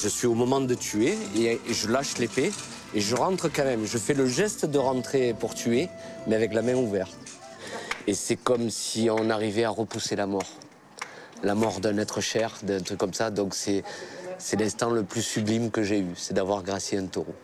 Je 0.00 0.08
suis 0.08 0.26
au 0.26 0.34
moment 0.34 0.60
de 0.60 0.74
tuer 0.74 1.16
et 1.36 1.60
je 1.70 1.88
lâche 1.88 2.16
l'épée 2.18 2.50
et 2.94 3.00
je 3.00 3.14
rentre 3.14 3.48
quand 3.52 3.64
même. 3.64 3.84
Je 3.84 3.98
fais 3.98 4.14
le 4.14 4.26
geste 4.26 4.64
de 4.64 4.78
rentrer 4.78 5.34
pour 5.38 5.54
tuer, 5.54 5.88
mais 6.26 6.34
avec 6.34 6.54
la 6.54 6.62
main 6.62 6.74
ouverte. 6.74 7.16
Et 8.06 8.14
c'est 8.14 8.36
comme 8.36 8.70
si 8.70 9.08
on 9.10 9.30
arrivait 9.30 9.64
à 9.64 9.70
repousser 9.70 10.14
la 10.14 10.26
mort. 10.26 10.46
La 11.42 11.54
mort 11.54 11.80
d'un 11.80 11.98
être 11.98 12.20
cher, 12.20 12.52
d'un 12.62 12.80
truc 12.80 12.98
comme 12.98 13.14
ça. 13.14 13.30
Donc 13.30 13.54
c'est, 13.54 13.82
l'instant 14.58 14.90
le 14.90 15.02
plus 15.02 15.22
sublime 15.22 15.70
que 15.70 15.82
j'ai 15.82 16.00
eu, 16.00 16.12
c'est 16.16 16.34
d'avoir 16.34 16.62
gracié 16.62 16.98
un 16.98 17.06
taureau. 17.06 17.34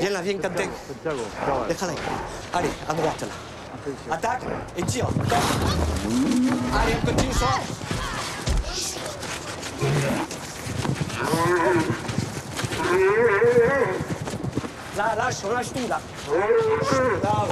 Viens 0.00 0.10
là, 0.10 0.20
viens 0.22 0.38
Quentin. 0.38 0.68
Allez, 2.52 2.68
à 2.88 2.94
droite 2.94 3.20
là. 3.20 4.14
Attaque 4.14 4.42
et 4.76 4.82
tire. 4.82 5.08
Allez, 6.74 6.94
on 7.02 7.06
continue 7.06 7.32
sur 7.32 7.60
Là, 14.96 15.14
lâche, 15.16 15.42
lâche 15.42 15.72
tout 15.72 15.88
là. 15.88 16.00
Là. 17.22 17.46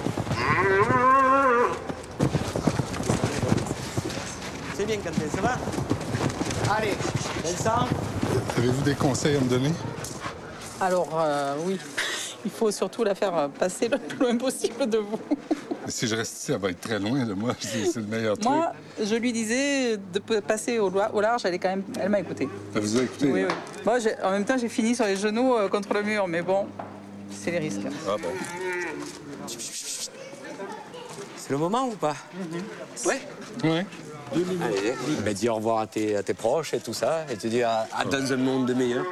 C'est 4.82 4.86
bien, 4.86 4.96
Quentin, 4.96 5.28
ça 5.32 5.40
va? 5.40 5.58
Allez, 6.76 6.94
Vincent? 7.44 7.86
Avez-vous 8.58 8.82
des 8.82 8.96
conseils 8.96 9.36
à 9.36 9.40
me 9.40 9.48
donner? 9.48 9.70
Alors, 10.80 11.08
euh, 11.14 11.54
oui, 11.64 11.78
il 12.44 12.50
faut 12.50 12.72
surtout 12.72 13.04
la 13.04 13.14
faire 13.14 13.48
passer 13.50 13.86
le 13.86 13.96
plus 13.98 14.18
loin 14.18 14.36
possible 14.36 14.90
de 14.90 14.98
vous. 14.98 15.20
Si 15.86 16.06
je 16.08 16.16
reste 16.16 16.36
ici, 16.36 16.52
elle 16.52 16.58
va 16.58 16.70
être 16.70 16.80
très 16.80 16.98
loin 16.98 17.24
de 17.24 17.34
moi. 17.34 17.54
C'est 17.60 17.96
le 17.96 18.02
meilleur 18.06 18.38
truc. 18.38 18.52
Moi, 18.52 18.72
je 19.00 19.14
lui 19.16 19.32
disais 19.32 19.96
de 19.96 20.18
passer 20.40 20.78
au, 20.80 20.90
large, 20.90 21.42
elle 21.44 21.54
est 21.54 21.58
quand 21.60 21.70
même, 21.70 21.82
elle 22.00 22.08
m'a 22.08 22.20
écouté. 22.20 22.48
Elle 22.74 22.80
vous 22.82 22.98
a 22.98 23.02
écouté? 23.02 23.26
Oui, 23.26 23.44
oui. 23.44 23.54
Moi, 23.84 23.98
j'ai- 24.00 24.20
en 24.22 24.30
même 24.32 24.44
temps, 24.44 24.58
j'ai 24.58 24.68
fini 24.68 24.96
sur 24.96 25.04
les 25.04 25.16
genoux 25.16 25.54
euh, 25.54 25.68
contre 25.68 25.92
le 25.94 26.02
mur, 26.02 26.26
mais 26.26 26.42
bon, 26.42 26.66
c'est 27.30 27.52
les 27.52 27.58
risques. 27.58 27.86
Ah 28.08 28.16
bon. 28.16 28.28
C'est 31.36 31.50
le 31.50 31.58
moment 31.58 31.86
ou 31.86 31.96
pas? 31.96 32.16
Ouais. 33.04 33.20
Ouais. 33.64 33.86
Allez, 34.34 34.94
ben, 35.24 35.34
dis 35.34 35.48
au 35.48 35.54
revoir 35.56 35.78
à 35.78 35.86
tes, 35.86 36.16
à 36.16 36.22
tes 36.22 36.34
proches 36.34 36.74
et 36.74 36.80
tout 36.80 36.94
ça, 36.94 37.24
et 37.30 37.36
te 37.36 37.46
dis 37.46 37.62
à, 37.62 37.86
à 37.96 38.04
dans 38.04 38.32
un 38.32 38.36
monde 38.36 38.74
meilleur. 38.74 39.04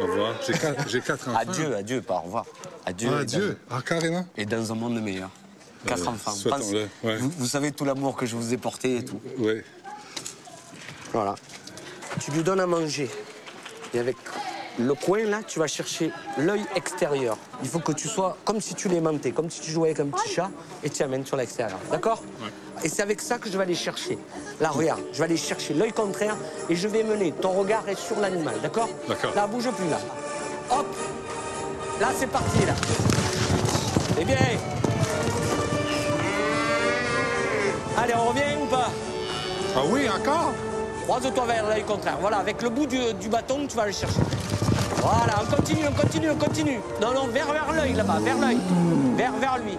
Au 0.00 0.06
revoir. 0.06 0.34
J'ai 0.46 0.52
quatre, 0.52 1.00
quatre 1.02 1.28
enfants. 1.28 1.38
Adieu, 1.38 1.74
adieu, 1.76 2.02
pas 2.02 2.16
au 2.18 2.22
revoir. 2.22 2.44
Adieu. 2.84 3.58
Ah. 3.70 3.76
Ah, 3.78 3.82
carrément? 3.86 4.20
dans- 4.20 4.42
Et 4.42 4.46
dans 4.46 4.72
un 4.72 4.74
monde 4.74 5.00
meilleur. 5.00 5.30
Quatre 5.86 6.06
Euh, 6.06 6.10
enfants. 6.10 6.34
Pense- 6.50 6.72
ouais. 6.72 7.16
vous, 7.16 7.30
vous 7.38 7.46
savez 7.46 7.72
tout 7.72 7.84
l'amour 7.84 8.16
que 8.16 8.26
je 8.26 8.34
vous 8.36 8.52
ai 8.52 8.56
porté 8.56 8.96
et 8.96 9.04
tout. 9.04 9.20
Oui. 9.38 9.62
Voilà. 11.12 11.34
Tu 12.20 12.30
lui 12.32 12.42
donnes 12.42 12.60
à 12.60 12.66
manger. 12.66 13.08
Et 13.94 13.98
avec 14.00 14.16
le 14.78 14.94
coin, 14.94 15.24
là, 15.24 15.40
tu 15.46 15.58
vas 15.58 15.66
chercher 15.66 16.10
l'œil 16.38 16.64
extérieur. 16.74 17.38
Il 17.62 17.68
faut 17.68 17.78
que 17.78 17.92
tu 17.92 18.08
sois 18.08 18.36
comme 18.44 18.60
si 18.60 18.74
tu 18.74 18.88
l'aimantais, 18.88 19.30
comme 19.30 19.50
si 19.50 19.60
tu 19.60 19.70
jouais 19.70 19.88
avec 19.90 20.00
un 20.00 20.06
petit 20.06 20.28
chat 20.34 20.50
et 20.82 20.90
tu 20.90 21.02
amènes 21.02 21.24
sur 21.24 21.36
l'extérieur. 21.36 21.78
D'accord 21.90 22.22
Et 22.84 22.88
c'est 22.88 23.02
avec 23.02 23.20
ça 23.20 23.38
que 23.38 23.50
je 23.50 23.56
vais 23.56 23.62
aller 23.64 23.74
chercher. 23.74 24.18
Là, 24.60 24.68
regarde, 24.68 25.00
je 25.12 25.18
vais 25.18 25.24
aller 25.24 25.36
chercher 25.36 25.72
l'œil 25.74 25.92
contraire 25.92 26.36
et 26.68 26.76
je 26.76 26.88
vais 26.88 27.02
mener. 27.02 27.32
Ton 27.32 27.52
regard 27.52 27.88
est 27.88 27.98
sur 27.98 28.18
l'animal, 28.20 28.56
d'accord 28.62 28.88
D'accord. 29.08 29.32
Là, 29.34 29.46
bouge 29.46 29.70
plus, 29.70 29.88
là. 29.88 29.98
Hop 30.70 30.86
Là, 32.00 32.08
c'est 32.14 32.26
parti, 32.26 32.66
là. 32.66 32.74
Eh 34.20 34.24
bien 34.24 34.36
Allez, 37.96 38.12
on 38.14 38.28
revient 38.28 38.62
ou 38.62 38.66
pas 38.66 38.90
Ah 39.74 39.80
oui, 39.88 40.06
encore? 40.08 40.52
Croise-toi 41.04 41.46
vers 41.46 41.66
l'œil 41.66 41.84
contraire. 41.84 42.18
Voilà, 42.20 42.38
avec 42.38 42.60
le 42.60 42.68
bout 42.68 42.86
du, 42.86 42.98
du 43.14 43.28
bâton, 43.28 43.66
tu 43.66 43.76
vas 43.76 43.86
le 43.86 43.92
chercher. 43.92 44.20
Voilà, 45.06 45.40
on 45.40 45.54
continue, 45.54 45.86
on 45.86 45.92
continue, 45.92 46.30
on 46.30 46.34
continue. 46.36 46.80
Non, 47.00 47.14
non, 47.14 47.28
vers, 47.28 47.46
vers 47.52 47.72
l'œil 47.72 47.92
là-bas, 47.92 48.18
vers 48.24 48.38
l'œil. 48.38 48.58
Vers, 49.16 49.32
vers 49.34 49.58
lui. 49.58 49.78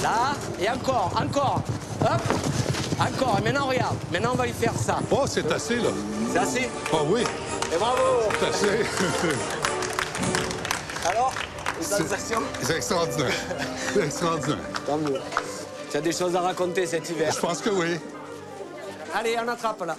Là, 0.00 0.34
et 0.60 0.70
encore, 0.70 1.10
encore. 1.20 1.62
Hop, 2.02 2.22
encore. 3.00 3.38
Et 3.40 3.42
maintenant, 3.42 3.66
regarde. 3.66 3.96
Maintenant, 4.12 4.30
on 4.34 4.36
va 4.36 4.46
lui 4.46 4.52
faire 4.52 4.74
ça. 4.74 5.00
Oh, 5.10 5.24
c'est 5.26 5.50
assez, 5.50 5.74
là. 5.74 5.88
C'est 6.32 6.38
assez 6.38 6.70
Ah 6.92 6.98
oui, 7.04 7.22
Et 7.74 7.78
bravo 7.78 8.00
c'est 8.38 8.48
assez. 8.48 8.86
Alors, 11.10 11.32
les 11.80 11.84
sensations 11.84 12.42
c'est 12.62 12.76
extraordinaire. 12.76 13.32
C'est 13.92 14.04
extraordinaire. 14.04 14.58
Tant 14.86 14.98
mieux. 14.98 15.18
Tu 15.90 15.96
as 15.96 16.00
des 16.00 16.12
choses 16.12 16.36
à 16.36 16.42
raconter 16.42 16.86
cet 16.86 17.10
hiver. 17.10 17.32
Je 17.34 17.40
pense 17.40 17.60
que 17.60 17.70
oui. 17.70 17.98
Allez, 19.12 19.36
on 19.44 19.48
attrape 19.48 19.84
là. 19.84 19.96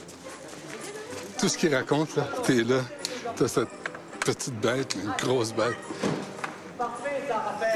Tout 1.43 1.49
ce 1.49 1.58
qu'il 1.58 1.75
raconte, 1.75 2.15
là, 2.15 2.25
t'es 2.45 2.63
là. 2.63 2.79
T'as 3.36 3.49
cette 3.49 3.67
petite 4.21 4.58
bête, 4.62 4.95
une 4.95 5.12
grosse 5.27 5.53
bête. 5.53 5.75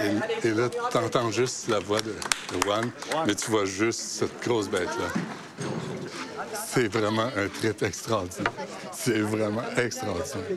Et, 0.01 0.47
et 0.47 0.51
là, 0.51 0.69
t'entends 0.89 1.30
juste 1.32 1.67
la 1.67 1.80
voix 1.80 1.99
de, 1.99 2.13
Juan, 2.63 2.89
mais 3.25 3.36
tu 3.36 3.51
vois 3.51 3.65
juste 3.65 3.99
cette 3.99 4.41
grosse 4.41 4.69
bête-là. 4.69 5.21
C'est 6.65 6.88
vraiment 6.88 7.30
un 7.36 7.49
trip 7.49 7.84
extraordinaire. 7.84 8.53
C'est 8.93 9.19
vraiment 9.19 9.65
extraordinaire. 9.75 10.47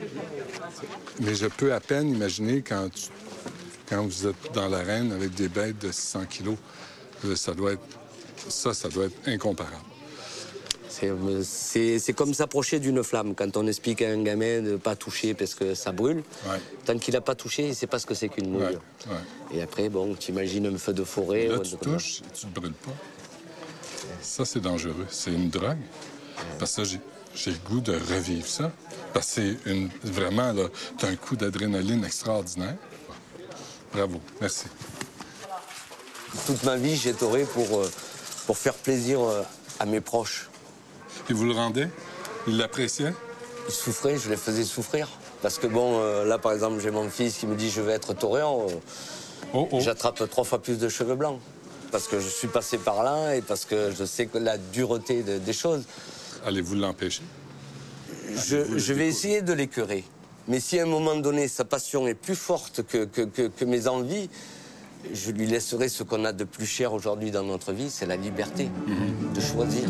Mais 1.19 1.35
je 1.35 1.47
peux 1.47 1.73
à 1.73 1.81
peine 1.81 2.15
imaginer 2.15 2.61
quand, 2.61 2.87
quand 3.89 4.03
vous 4.03 4.27
êtes 4.27 4.53
dans 4.53 4.69
l'arène 4.69 5.11
avec 5.11 5.33
des 5.33 5.49
bêtes 5.49 5.79
de 5.79 5.91
600 5.91 6.27
kilos, 6.29 6.55
ça 7.35 7.53
doit 7.53 7.73
être... 7.73 7.83
Ça, 8.47 8.73
ça 8.73 8.87
doit 8.87 9.07
être 9.07 9.27
incomparable. 9.27 9.90
C'est, 11.43 12.13
comme 12.13 12.33
s'approcher 12.33 12.79
d'une 12.79 13.03
flamme. 13.03 13.33
Quand 13.35 13.57
on 13.57 13.67
explique 13.67 14.01
à 14.01 14.09
un 14.09 14.21
gamin 14.23 14.61
de 14.61 14.71
ne 14.73 14.77
pas 14.77 14.95
toucher 14.95 15.33
parce 15.33 15.55
que 15.55 15.73
ça 15.75 15.91
brûle, 15.91 16.23
Ouais. 16.47 16.59
tant 16.85 16.97
qu'il 16.97 17.13
n'a 17.13 17.21
pas 17.21 17.35
touché, 17.35 17.63
il 17.63 17.69
ne 17.69 17.73
sait 17.73 17.87
pas 17.87 17.99
ce 17.99 18.05
que 18.05 18.13
c'est 18.13 18.29
qu'une 18.29 18.55
Ouais, 18.55 18.65
ouais. 18.67 19.13
Et 19.53 19.61
après, 19.61 19.89
bon, 19.89 20.15
tu 20.15 20.31
imagines 20.31 20.65
un 20.67 20.77
feu 20.77 20.93
de 20.93 21.03
forêt. 21.03 21.47
Là, 21.47 21.59
tu 21.59 21.75
touches 21.77 22.19
et 22.21 22.33
tu 22.33 22.45
ne 22.47 22.51
brûles 22.51 22.73
pas. 22.73 22.91
Ça, 24.21 24.45
c'est 24.45 24.59
dangereux. 24.59 25.05
C'est 25.09 25.31
une 25.33 25.49
drogue. 25.49 25.77
Parce 26.59 26.75
que 26.75 26.83
j'ai- 26.83 26.99
le 27.51 27.57
goût 27.69 27.79
de 27.79 27.93
revivre 27.93 28.47
ça. 28.47 28.71
Parce 29.13 29.27
que 29.27 29.55
c'est 29.63 29.71
une, 29.71 29.89
vraiment, 30.03 30.51
là, 30.53 30.63
t'as 30.97 31.07
un 31.09 31.15
coup 31.15 31.35
d'adrénaline 31.35 32.03
extraordinaire. 32.05 32.75
Bravo. 33.93 34.19
Merci. 34.39 34.65
Toute 36.45 36.63
ma 36.63 36.77
vie, 36.77 36.95
j'ai 36.95 37.13
toré 37.13 37.43
pour, 37.43 37.79
euh, 37.79 37.91
pour 38.45 38.57
faire 38.57 38.73
plaisir 38.73 39.19
euh, 39.21 39.41
à 39.79 39.85
mes 39.85 39.99
proches. 40.01 40.49
Et 41.29 41.33
vous 41.33 41.45
le 41.45 41.53
rendez? 41.53 41.87
Il 42.47 42.57
l'appréciait? 42.57 43.13
Ils 43.67 43.73
souffraient, 43.73 44.17
je 44.17 44.29
les 44.29 44.37
faisais 44.37 44.63
souffrir. 44.63 45.07
Parce 45.41 45.57
que 45.57 45.67
bon, 45.67 45.99
euh, 45.99 46.25
là, 46.25 46.37
par 46.37 46.51
exemple, 46.51 46.79
j'ai 46.81 46.91
mon 46.91 47.09
fils 47.09 47.37
qui 47.37 47.47
me 47.47 47.55
dit 47.55 47.69
je 47.69 47.81
vais 47.81 47.93
être 47.93 48.13
taureau. 48.13 48.69
euh, 48.69 48.73
Oh, 49.53 49.67
oh. 49.71 49.79
J'attrape 49.81 50.29
trois 50.29 50.43
fois 50.45 50.61
plus 50.61 50.77
de 50.77 50.87
cheveux 50.87 51.15
blancs. 51.15 51.39
Parce 51.91 52.07
que 52.07 52.19
je 52.21 52.27
suis 52.29 52.47
passé 52.47 52.77
par 52.77 53.03
là 53.03 53.35
et 53.35 53.41
parce 53.41 53.65
que 53.65 53.91
je 53.97 54.05
sais 54.05 54.27
que 54.27 54.37
la 54.37 54.57
dureté 54.57 55.23
de- 55.23 55.39
des 55.39 55.51
choses. 55.53 55.83
Allez-vous 56.45 56.75
l'empêcher? 56.75 57.23
Je, 58.33 58.77
je 58.77 58.93
vais 58.93 59.07
essayer 59.07 59.41
de 59.41 59.51
l'écœurer. 59.51 60.05
Mais 60.47 60.59
si 60.61 60.79
à 60.79 60.83
un 60.83 60.85
moment 60.85 61.15
donné, 61.15 61.47
sa 61.49 61.65
passion 61.65 62.07
est 62.07 62.13
plus 62.13 62.35
forte 62.35 62.83
que, 62.83 63.03
que- 63.05 63.23
que- 63.23 63.47
que 63.47 63.65
mes 63.65 63.87
envies, 63.87 64.29
je 65.13 65.31
lui 65.31 65.47
laisserai 65.47 65.89
ce 65.89 66.03
qu'on 66.03 66.23
a 66.23 66.31
de 66.31 66.45
plus 66.45 66.65
cher 66.65 66.93
aujourd'hui 66.93 67.31
dans 67.31 67.43
notre 67.43 67.73
vie, 67.73 67.89
c'est 67.89 68.05
la 68.05 68.15
liberté 68.15 68.69
de 69.35 69.41
choisir. 69.41 69.83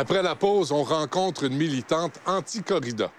Après 0.00 0.22
la 0.22 0.36
pause, 0.36 0.70
on 0.70 0.84
rencontre 0.84 1.42
une 1.42 1.56
militante 1.56 2.20
anti-corrida. 2.24 3.10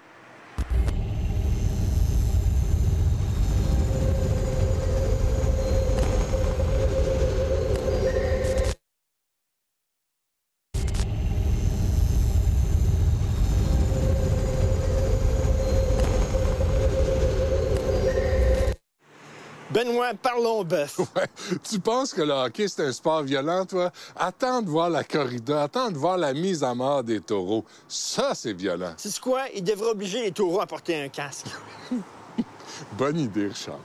Benoît, 19.70 20.14
parlons 20.14 20.64
bœuf. 20.64 20.98
Ouais. 21.16 21.26
Tu 21.68 21.78
penses 21.78 22.12
que 22.12 22.22
le 22.22 22.32
hockey, 22.32 22.68
c'est 22.68 22.84
un 22.84 22.92
sport 22.92 23.22
violent, 23.22 23.64
toi? 23.66 23.90
Attends 24.16 24.62
de 24.62 24.68
voir 24.68 24.90
la 24.90 25.04
corrida, 25.04 25.62
attends 25.64 25.90
de 25.90 25.98
voir 25.98 26.16
la 26.18 26.32
mise 26.32 26.62
à 26.64 26.74
mort 26.74 27.02
des 27.02 27.20
taureaux. 27.20 27.64
Ça, 27.88 28.34
c'est 28.34 28.52
violent. 28.52 28.94
C'est 28.96 29.18
quoi? 29.20 29.42
Il 29.54 29.64
devrait 29.64 29.90
obliger 29.90 30.22
les 30.22 30.32
taureaux 30.32 30.60
à 30.60 30.66
porter 30.66 31.00
un 31.02 31.08
casque. 31.08 31.46
Bonne 32.92 33.18
idée, 33.18 33.48
Richard. 33.48 33.78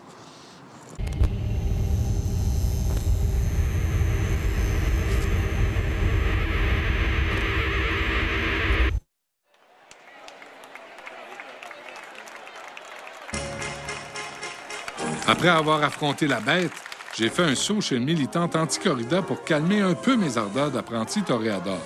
Après 15.27 15.49
avoir 15.49 15.83
affronté 15.83 16.27
la 16.27 16.39
bête, 16.39 16.71
j'ai 17.17 17.29
fait 17.29 17.43
un 17.43 17.55
saut 17.55 17.81
chez 17.81 17.95
une 17.95 18.03
militante 18.03 18.55
anti-corrida 18.55 19.23
pour 19.23 19.43
calmer 19.43 19.81
un 19.81 19.95
peu 19.95 20.15
mes 20.15 20.37
ardeurs 20.37 20.69
d'apprenti 20.69 21.23
toréador. 21.23 21.79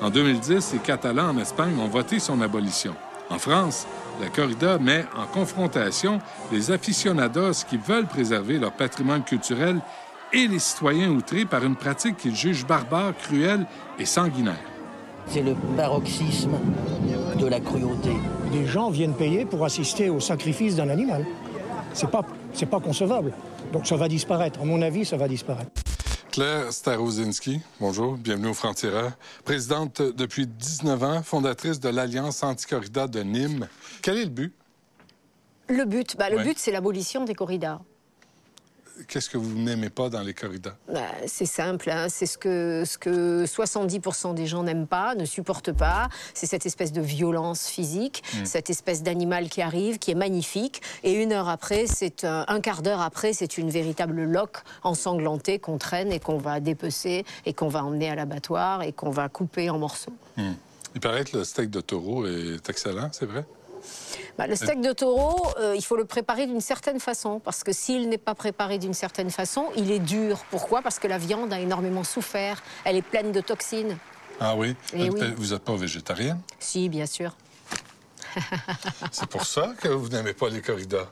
En 0.00 0.08
2010, 0.08 0.72
les 0.72 0.78
Catalans 0.78 1.30
en 1.30 1.38
Espagne 1.38 1.78
ont 1.78 1.88
voté 1.88 2.18
son 2.18 2.40
abolition. 2.40 2.94
En 3.28 3.38
France, 3.38 3.86
la 4.22 4.30
corrida 4.30 4.78
met 4.78 5.04
en 5.14 5.26
confrontation 5.26 6.20
les 6.50 6.70
aficionados 6.70 7.64
qui 7.68 7.76
veulent 7.76 8.06
préserver 8.06 8.58
leur 8.58 8.72
patrimoine 8.72 9.24
culturel 9.24 9.80
et 10.32 10.46
les 10.46 10.58
citoyens 10.58 11.10
outrés 11.10 11.44
par 11.44 11.64
une 11.64 11.76
pratique 11.76 12.16
qu'ils 12.16 12.36
jugent 12.36 12.66
barbare, 12.66 13.12
cruelle 13.16 13.66
et 13.98 14.06
sanguinaire. 14.06 14.56
C'est 15.26 15.42
le 15.42 15.54
paroxysme 15.76 16.52
de 17.38 17.46
la 17.46 17.60
cruauté. 17.60 18.16
Des 18.52 18.66
gens 18.66 18.88
viennent 18.88 19.14
payer 19.14 19.44
pour 19.44 19.66
assister 19.66 20.08
au 20.08 20.20
sacrifice 20.20 20.76
d'un 20.76 20.88
animal. 20.88 21.26
C'est 21.92 22.10
pas, 22.10 22.22
c'est 22.58 22.66
pas 22.66 22.80
concevable. 22.80 23.32
Donc 23.72 23.86
ça 23.86 23.96
va 23.96 24.08
disparaître. 24.08 24.60
À 24.60 24.64
mon 24.64 24.82
avis, 24.82 25.04
ça 25.04 25.16
va 25.16 25.28
disparaître. 25.28 25.70
Claire 26.32 26.72
Starozinski, 26.72 27.60
bonjour, 27.80 28.16
bienvenue 28.16 28.48
au 28.48 28.54
Franc-Tireur. 28.54 29.12
Présidente 29.44 30.02
depuis 30.02 30.46
19 30.46 31.02
ans, 31.02 31.22
fondatrice 31.22 31.80
de 31.80 31.88
l'Alliance 31.88 32.42
anti-corrida 32.42 33.08
de 33.08 33.20
Nîmes. 33.22 33.66
Quel 34.02 34.18
est 34.18 34.24
le 34.24 34.30
but? 34.30 34.52
Le 35.68 35.84
but, 35.84 36.16
bah, 36.18 36.30
le 36.30 36.36
Ouais. 36.38 36.44
but 36.44 36.58
c'est 36.58 36.70
l'abolition 36.72 37.24
des 37.24 37.34
corridas. 37.34 37.80
Qu'est-ce 39.06 39.30
que 39.30 39.38
vous 39.38 39.54
n'aimez 39.58 39.90
pas 39.90 40.08
dans 40.08 40.22
les 40.22 40.34
corridas? 40.34 40.74
Bah, 40.92 41.00
c'est 41.26 41.46
simple, 41.46 41.88
hein, 41.90 42.08
c'est 42.08 42.26
ce 42.26 42.36
que, 42.36 42.82
ce 42.84 42.98
que 42.98 43.44
70% 43.46 44.34
des 44.34 44.46
gens 44.46 44.62
n'aiment 44.64 44.86
pas, 44.88 45.14
ne 45.14 45.24
supportent 45.24 45.72
pas. 45.72 46.08
C'est 46.34 46.46
cette 46.46 46.66
espèce 46.66 46.92
de 46.92 47.00
violence 47.00 47.66
physique, 47.68 48.22
Mm. 48.34 48.44
cette 48.44 48.70
espèce 48.70 49.02
d'animal 49.02 49.48
qui 49.48 49.62
arrive, 49.62 49.98
qui 49.98 50.10
est 50.10 50.14
magnifique. 50.16 50.82
Et 51.04 51.12
une 51.12 51.32
heure 51.32 51.48
après, 51.48 51.86
c'est 51.86 52.24
un, 52.24 52.44
un 52.48 52.60
quart 52.60 52.82
d'heure 52.82 53.00
après, 53.00 53.32
c'est 53.32 53.58
une 53.58 53.70
véritable 53.70 54.24
loque 54.24 54.58
ensanglantée 54.82 55.58
qu'on 55.58 55.78
traîne 55.78 56.10
et 56.12 56.20
qu'on 56.20 56.38
va 56.38 56.60
dépecer 56.60 57.24
et 57.46 57.52
qu'on 57.54 57.68
va 57.68 57.84
emmener 57.84 58.10
à 58.10 58.14
l'abattoir 58.14 58.82
et 58.82 58.92
qu'on 58.92 59.10
va 59.10 59.28
couper 59.28 59.70
en 59.70 59.78
morceaux. 59.78 60.12
Hmm. 60.36 60.52
Il 60.94 61.00
paraît 61.00 61.24
que 61.24 61.36
le 61.36 61.44
steak 61.44 61.70
de 61.70 61.80
taureau 61.80 62.26
est 62.26 62.68
excellent, 62.68 63.10
c'est 63.12 63.26
vrai? 63.26 63.44
Bah, 64.36 64.46
le 64.46 64.54
steak 64.54 64.80
de 64.80 64.92
taureau, 64.92 65.46
euh, 65.58 65.74
il 65.76 65.84
faut 65.84 65.96
le 65.96 66.04
préparer 66.04 66.46
d'une 66.46 66.60
certaine 66.60 67.00
façon, 67.00 67.40
parce 67.40 67.64
que 67.64 67.72
s'il 67.72 68.08
n'est 68.08 68.18
pas 68.18 68.34
préparé 68.34 68.78
d'une 68.78 68.94
certaine 68.94 69.30
façon, 69.30 69.66
il 69.76 69.90
est 69.90 69.98
dur. 69.98 70.44
Pourquoi? 70.50 70.80
Parce 70.82 70.98
que 70.98 71.08
la 71.08 71.18
viande 71.18 71.52
a 71.52 71.58
énormément 71.60 72.04
souffert, 72.04 72.62
elle 72.84 72.96
est 72.96 73.02
pleine 73.02 73.32
de 73.32 73.40
toxines. 73.40 73.96
Ah 74.40 74.54
oui? 74.56 74.76
Eh 74.94 75.10
oui. 75.10 75.20
Euh, 75.20 75.32
Vous 75.36 75.52
n'êtes 75.52 75.64
pas 75.64 75.74
végétarienne? 75.74 76.40
Si, 76.60 76.88
bien 76.88 77.06
sûr. 77.06 77.36
C'est 79.12 79.26
pour 79.26 79.44
ça 79.44 79.74
que 79.80 79.88
vous 79.88 80.08
n'aimez 80.08 80.34
pas 80.34 80.48
les 80.48 80.60
corridas. 80.60 81.08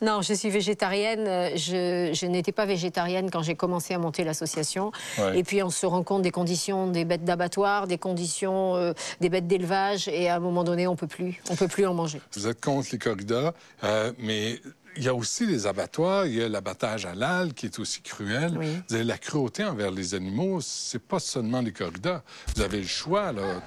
Non, 0.00 0.22
je 0.22 0.34
suis 0.34 0.50
végétarienne. 0.50 1.26
Euh, 1.26 1.50
Je, 1.56 2.12
je 2.14 2.26
n'étais 2.26 2.52
pas 2.52 2.66
végétarienne 2.66 3.30
quand 3.30 3.42
j'ai 3.42 3.56
commencé 3.56 3.94
à 3.94 3.98
monter 3.98 4.22
l'association. 4.24 4.92
Ouais. 5.18 5.38
Et 5.38 5.42
puis 5.44 5.62
on 5.62 5.70
se 5.70 5.86
rend 5.86 6.02
compte 6.02 6.22
des 6.22 6.30
conditions 6.30 6.86
des 6.86 7.04
bêtes 7.04 7.24
d'abattoir, 7.24 7.86
des 7.86 7.98
conditions 7.98 8.76
euh, 8.76 8.92
des 9.20 9.28
bêtes 9.28 9.46
d'élevage, 9.46 10.08
et 10.08 10.28
à 10.28 10.36
un 10.36 10.40
moment 10.40 10.64
donné, 10.64 10.86
on 10.86 10.96
peut 10.96 11.06
plus, 11.06 11.40
on 11.50 11.56
peut 11.56 11.68
plus 11.68 11.86
en 11.86 11.94
manger. 11.94 12.20
Vous 12.34 12.46
êtes 12.46 12.60
contre 12.60 12.88
les 12.92 12.98
corridas, 12.98 13.52
euh, 13.84 14.12
mais 14.18 14.60
il 14.96 15.04
y 15.04 15.08
a 15.08 15.14
aussi 15.14 15.46
les 15.46 15.66
abattoirs, 15.66 16.26
il 16.26 16.34
y 16.34 16.42
a 16.42 16.48
l'abattage 16.48 17.06
halal 17.06 17.54
qui 17.54 17.66
est 17.66 17.78
aussi 17.78 18.00
cruel. 18.02 18.56
Oui. 18.58 18.80
Vous 18.88 18.94
avez 18.94 19.04
la 19.04 19.18
cruauté 19.18 19.64
envers 19.64 19.90
les 19.90 20.14
animaux, 20.14 20.60
c'est 20.60 21.02
pas 21.02 21.20
seulement 21.20 21.60
les 21.60 21.72
corridas. 21.72 22.22
Vous 22.54 22.62
avez 22.62 22.80
le 22.80 22.86
choix, 22.86 23.32
là. 23.32 23.62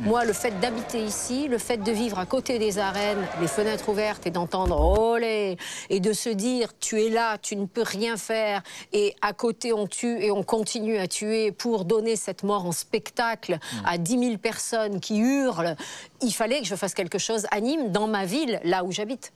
Moi, 0.00 0.24
le 0.24 0.32
fait 0.32 0.58
d'habiter 0.60 1.04
ici, 1.04 1.46
le 1.46 1.58
fait 1.58 1.76
de 1.76 1.92
vivre 1.92 2.18
à 2.18 2.24
côté 2.24 2.58
des 2.58 2.78
arènes, 2.78 3.26
les 3.38 3.46
fenêtres 3.46 3.90
ouvertes 3.90 4.26
et 4.26 4.30
d'entendre 4.30 4.80
olé, 4.80 5.58
et 5.90 6.00
de 6.00 6.14
se 6.14 6.30
dire 6.30 6.70
tu 6.80 7.02
es 7.02 7.10
là, 7.10 7.36
tu 7.36 7.54
ne 7.54 7.66
peux 7.66 7.82
rien 7.82 8.16
faire, 8.16 8.62
et 8.94 9.14
à 9.20 9.34
côté 9.34 9.74
on 9.74 9.86
tue 9.86 10.18
et 10.22 10.30
on 10.30 10.42
continue 10.42 10.96
à 10.96 11.06
tuer 11.06 11.52
pour 11.52 11.84
donner 11.84 12.16
cette 12.16 12.44
mort 12.44 12.64
en 12.64 12.72
spectacle 12.72 13.58
à 13.84 13.98
10 13.98 14.18
000 14.18 14.38
personnes 14.38 15.00
qui 15.00 15.18
hurlent, 15.18 15.76
il 16.22 16.32
fallait 16.32 16.60
que 16.60 16.66
je 16.66 16.76
fasse 16.76 16.94
quelque 16.94 17.18
chose 17.18 17.46
à 17.50 17.60
Nîmes, 17.60 17.92
dans 17.92 18.06
ma 18.06 18.24
ville, 18.24 18.58
là 18.64 18.84
où 18.84 18.92
j'habite. 18.92 19.34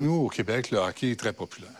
Nous, 0.00 0.12
au 0.12 0.28
Québec, 0.28 0.72
le 0.72 0.78
hockey 0.78 1.12
est 1.12 1.20
très 1.20 1.32
populaire. 1.32 1.70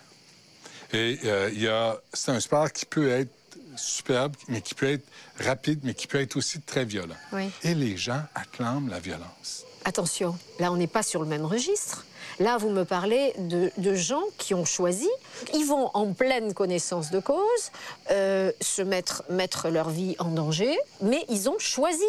Et 0.93 1.19
euh, 1.25 1.95
c'est 2.13 2.31
un 2.31 2.41
sport 2.41 2.71
qui 2.71 2.87
peut 2.87 3.11
être 3.11 3.31
superbe, 3.79 4.35
mais 4.49 4.61
qui 4.61 4.75
peut 4.75 4.91
être 4.91 5.07
rapide, 5.41 5.81
mais 5.83 5.95
qui 5.95 6.07
peut 6.07 6.21
être 6.21 6.37
aussi 6.37 6.61
très 6.61 6.85
violent. 6.85 7.17
Oui. 7.33 7.51
Et 7.63 7.75
les 7.75 7.97
gens 7.97 8.23
acclament 8.35 8.89
la 8.89 9.01
violence. 9.01 9.65
Attention, 9.85 10.37
là 10.59 10.71
on 10.73 10.77
n'est 10.77 10.87
pas 10.87 11.03
sur 11.03 11.23
le 11.23 11.29
même 11.29 11.45
registre. 11.45 12.05
Là, 12.41 12.57
vous 12.57 12.71
me 12.71 12.85
parlez 12.85 13.33
de, 13.39 13.73
de 13.79 13.95
gens 13.95 14.23
qui 14.37 14.55
ont 14.55 14.65
choisi, 14.65 15.09
ils 15.55 15.65
vont 15.65 15.91
en 15.95 16.13
pleine 16.13 16.55
connaissance 16.55 17.11
de 17.11 17.19
cause, 17.19 17.73
euh, 18.13 18.53
se 18.61 18.81
mettre, 18.83 19.25
mettre 19.29 19.71
leur 19.71 19.91
vie 19.91 20.15
en 20.21 20.29
danger, 20.29 20.79
mais 21.01 21.25
ils 21.29 21.49
ont 21.49 21.59
choisi. 21.59 22.05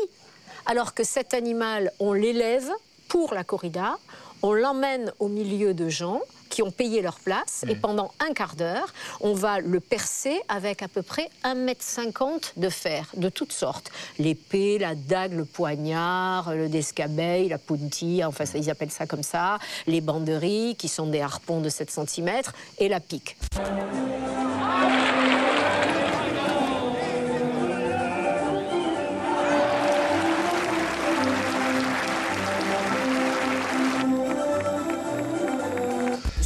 Alors 0.67 0.93
que 0.93 1.03
cet 1.03 1.33
animal, 1.33 1.91
on 1.99 2.13
l'élève 2.13 2.69
pour 3.07 3.33
la 3.33 3.43
corrida, 3.43 3.97
on 4.43 4.53
l'emmène 4.53 5.11
au 5.17 5.29
milieu 5.29 5.73
de 5.73 5.89
gens 5.89 6.21
qui 6.49 6.63
ont 6.63 6.71
payé 6.71 7.01
leur 7.01 7.19
place, 7.19 7.63
et 7.67 7.75
pendant 7.75 8.11
un 8.19 8.33
quart 8.33 8.55
d'heure, 8.55 8.93
on 9.21 9.33
va 9.33 9.59
le 9.59 9.79
percer 9.79 10.39
avec 10.47 10.81
à 10.81 10.87
peu 10.87 11.01
près 11.01 11.29
1,50 11.43 12.33
m 12.33 12.39
de 12.57 12.69
fer, 12.69 13.07
de 13.15 13.29
toutes 13.29 13.53
sortes. 13.53 13.91
L'épée, 14.17 14.77
la 14.79 14.95
dague, 14.95 15.33
le 15.33 15.45
poignard, 15.45 16.53
le 16.53 16.69
descabeille, 16.69 17.49
la 17.49 17.57
puntille, 17.57 18.23
enfin 18.25 18.45
ça, 18.45 18.57
ils 18.57 18.69
appellent 18.69 18.91
ça 18.91 19.05
comme 19.05 19.23
ça, 19.23 19.59
les 19.87 20.01
banderies, 20.01 20.75
qui 20.77 20.87
sont 20.87 21.07
des 21.07 21.21
harpons 21.21 21.61
de 21.61 21.69
7 21.69 21.91
cm, 21.91 22.41
et 22.79 22.89
la 22.89 22.99
pique. 22.99 23.37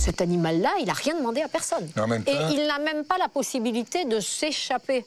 Cet 0.03 0.19
animal-là, 0.19 0.73
il 0.81 0.87
n'a 0.87 0.93
rien 0.93 1.15
demandé 1.15 1.41
à 1.41 1.47
personne. 1.47 1.89
Mais 1.95 2.01
en 2.01 2.07
même 2.07 2.23
Et 2.27 2.35
il 2.51 2.67
n'a 2.67 2.77
même 2.77 3.05
pas 3.05 3.17
la 3.17 3.29
possibilité 3.29 4.03
de 4.03 4.19
s'échapper. 4.19 5.05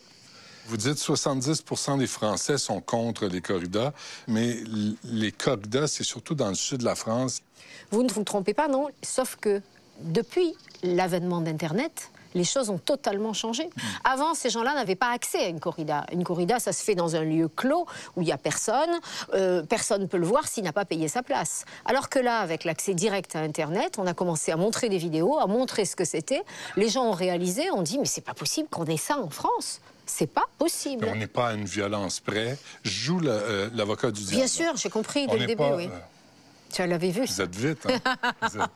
Vous 0.69 0.79
dites 0.79 0.97
70% 0.97 1.99
des 1.99 2.07
Français 2.07 2.57
sont 2.57 2.81
contre 2.81 3.27
les 3.27 3.43
corridas, 3.43 3.93
mais 4.27 4.57
les 5.05 5.33
corridas, 5.33 5.87
c'est 5.87 6.03
surtout 6.03 6.35
dans 6.35 6.49
le 6.49 6.55
sud 6.55 6.79
de 6.79 6.87
la 6.87 6.95
France. 6.95 7.43
Vous 7.91 8.05
ne 8.05 8.11
vous 8.11 8.25
trompez 8.25 8.55
pas, 8.55 8.69
non 8.69 8.89
Sauf 9.03 9.37
que 9.39 9.61
depuis 10.01 10.55
l'avènement 10.83 11.43
d'Internet, 11.43 12.11
les 12.37 12.45
choses 12.45 12.71
ont 12.71 12.79
totalement 12.79 13.33
changé. 13.33 13.69
Avant, 14.05 14.35
ces 14.35 14.51
gens-là 14.51 14.75
n'avaient 14.75 14.95
pas 14.95 15.11
accès 15.11 15.39
à 15.39 15.49
une 15.49 15.59
corrida. 15.59 16.05
Une 16.13 16.23
corrida, 16.23 16.59
ça 16.61 16.73
se 16.73 16.85
fait 16.85 16.95
dans 16.95 17.17
un 17.17 17.23
lieu 17.25 17.49
clos 17.49 17.87
où 18.15 18.23
il 18.23 18.27
n'y 18.27 18.33
a 18.33 18.39
personne. 18.39 18.91
Euh, 19.35 19.63
personne 19.63 20.03
ne 20.03 20.07
peut 20.07 20.19
le 20.19 20.27
voir 20.27 20.47
s'il 20.47 20.63
n'a 20.65 20.73
pas 20.73 20.85
payé 20.85 21.09
sa 21.09 21.23
place. 21.23 21.65
Alors 21.85 22.09
que 22.09 22.19
là, 22.19 22.39
avec 22.41 22.65
l'accès 22.65 22.95
direct 22.95 23.35
à 23.35 23.41
Internet, 23.41 23.97
on 23.99 24.07
a 24.07 24.15
commencé 24.15 24.53
à 24.53 24.57
montrer 24.57 24.89
des 24.89 24.99
vidéos, 24.99 25.39
à 25.39 25.47
montrer 25.47 25.85
ce 25.85 25.97
que 25.97 26.05
c'était. 26.05 26.43
Les 26.77 26.89
gens 26.89 27.05
ont 27.07 27.13
réalisé, 27.13 27.71
ont 27.73 27.83
dit, 27.83 27.99
mais 27.99 28.05
c'est 28.07 28.21
pas 28.21 28.35
possible 28.35 28.69
qu'on 28.69 28.85
ait 28.85 28.97
ça 28.97 29.19
en 29.19 29.31
France. 29.31 29.81
C'est 30.05 30.29
pas 30.29 30.45
possible. 30.59 31.09
On 31.11 31.17
n'est 31.17 31.27
pas 31.27 31.49
à 31.49 31.55
une 31.55 31.65
violence 31.65 32.21
près. 32.21 32.59
Je 32.85 32.91
joue 32.91 33.21
euh, 33.25 33.69
l'avocat 33.75 34.11
du 34.13 34.21
diable. 34.23 34.37
Bien 34.37 34.47
sûr, 34.47 34.77
j'ai 34.77 34.91
compris 34.91 35.27
On 35.29 35.33
dès 35.33 35.41
le 35.41 35.47
début, 35.47 35.57
pas, 35.57 35.75
oui. 35.75 35.87
euh, 35.93 35.99
Tu 36.73 36.87
l'avais 36.87 37.11
vu. 37.11 37.25
Vous 37.27 37.41
êtes 37.41 37.57
vite, 37.57 37.87
hein? 37.87 38.31
Vous 38.43 38.59
êtes- 38.61 38.71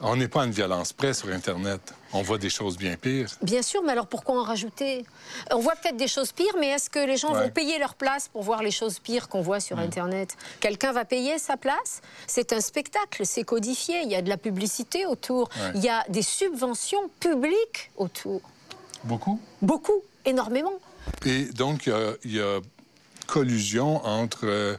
On 0.00 0.14
n'est 0.14 0.28
pas 0.28 0.42
à 0.42 0.46
une 0.46 0.52
violence 0.52 0.92
près 0.92 1.12
sur 1.12 1.28
Internet. 1.28 1.80
On 2.12 2.22
voit 2.22 2.38
des 2.38 2.50
choses 2.50 2.78
bien 2.78 2.96
pires. 2.96 3.28
Bien 3.42 3.62
sûr, 3.62 3.82
mais 3.82 3.90
alors 3.92 4.06
pourquoi 4.06 4.40
en 4.40 4.44
rajouter? 4.44 5.04
On 5.50 5.58
voit 5.58 5.74
peut-être 5.74 5.96
des 5.96 6.06
choses 6.06 6.30
pires, 6.30 6.54
mais 6.60 6.68
est-ce 6.68 6.88
que 6.88 7.00
les 7.04 7.16
gens 7.16 7.34
Ouais. 7.34 7.42
vont 7.42 7.50
payer 7.50 7.78
leur 7.80 7.94
place 7.96 8.28
pour 8.28 8.42
voir 8.44 8.62
les 8.62 8.70
choses 8.70 9.00
pires 9.00 9.28
qu'on 9.28 9.40
voit 9.42 9.58
sur 9.58 9.76
Internet? 9.80 10.36
Quelqu'un 10.60 10.92
va 10.92 11.04
payer 11.04 11.38
sa 11.38 11.56
place? 11.56 12.00
C'est 12.28 12.52
un 12.52 12.60
spectacle, 12.60 13.26
c'est 13.26 13.42
codifié, 13.42 14.02
il 14.04 14.08
y 14.10 14.14
a 14.14 14.22
de 14.22 14.28
la 14.28 14.36
publicité 14.36 15.04
autour, 15.04 15.48
Ouais. 15.56 15.72
il 15.74 15.82
y 15.84 15.88
a 15.88 16.04
des 16.08 16.22
subventions 16.22 17.08
publiques 17.18 17.90
autour. 17.96 18.40
Beaucoup? 19.02 19.40
Beaucoup, 19.62 20.00
énormément. 20.24 20.74
Et 21.26 21.46
donc, 21.46 21.86
il 21.86 21.90
y 21.90 21.92
a- 21.96 22.12
il 22.24 22.36
y, 22.36 22.40
a 22.40 22.60
collusion 23.26 24.02
entre 24.06 24.44
euh, 24.46 24.76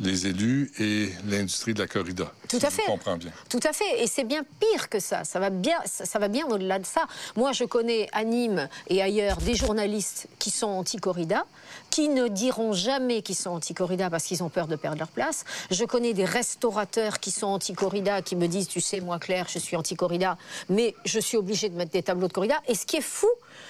les 0.00 0.26
élus 0.26 0.72
et 0.78 1.10
l'industrie 1.28 1.74
de 1.74 1.80
la 1.80 1.86
corrida. 1.86 2.32
Tout 2.48 2.58
si 2.58 2.66
à 2.66 2.70
je 2.70 2.74
fait. 2.74 2.82
comprends 2.86 3.16
bien. 3.16 3.30
Tout 3.48 3.60
à 3.62 3.72
fait, 3.72 4.02
et 4.02 4.06
c'est 4.06 4.24
bien 4.24 4.42
pire 4.60 4.88
que 4.88 4.98
ça. 4.98 5.24
Ça 5.24 5.38
va 5.38 5.50
bien, 5.50 5.76
ça, 5.84 6.04
ça 6.04 6.18
va 6.18 6.28
bien 6.28 6.46
au-delà 6.46 6.78
de 6.78 6.86
ça. 6.86 7.06
Moi, 7.36 7.52
je 7.52 7.64
connais 7.64 8.08
à 8.12 8.24
Nîmes 8.24 8.68
et 8.88 9.02
ailleurs 9.02 9.36
des 9.38 9.54
journalistes 9.54 10.26
qui 10.38 10.50
sont 10.50 10.66
anti-corrida, 10.68 11.46
qui 11.90 12.08
ne 12.08 12.28
diront 12.28 12.72
jamais 12.72 13.22
qu'ils 13.22 13.36
sont 13.36 13.50
anti-corrida 13.50 14.10
parce 14.10 14.24
qu'ils 14.24 14.42
ont 14.42 14.48
peur 14.48 14.66
de 14.66 14.76
perdre 14.76 14.98
leur 14.98 15.08
place. 15.08 15.44
Je 15.70 15.84
connais 15.84 16.12
des 16.12 16.24
restaurateurs 16.24 17.20
qui 17.20 17.30
sont 17.30 17.46
anti-corrida, 17.46 18.22
qui 18.22 18.36
me 18.36 18.48
disent, 18.48 18.68
tu 18.68 18.80
sais, 18.80 19.00
moi, 19.00 19.18
Claire, 19.18 19.46
je 19.48 19.58
suis 19.58 19.76
anti-corrida, 19.76 20.36
mais 20.68 20.94
je 21.04 21.20
suis 21.20 21.36
obligée 21.36 21.68
de 21.68 21.76
mettre 21.76 21.92
des 21.92 22.02
tableaux 22.02 22.28
de 22.28 22.32
corrida. 22.32 22.60
Et 22.66 22.74
ce 22.74 22.84
qui 22.84 22.96
est 22.96 23.00
fou, 23.00 23.28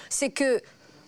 c'est 0.09 0.31
que 0.31 0.57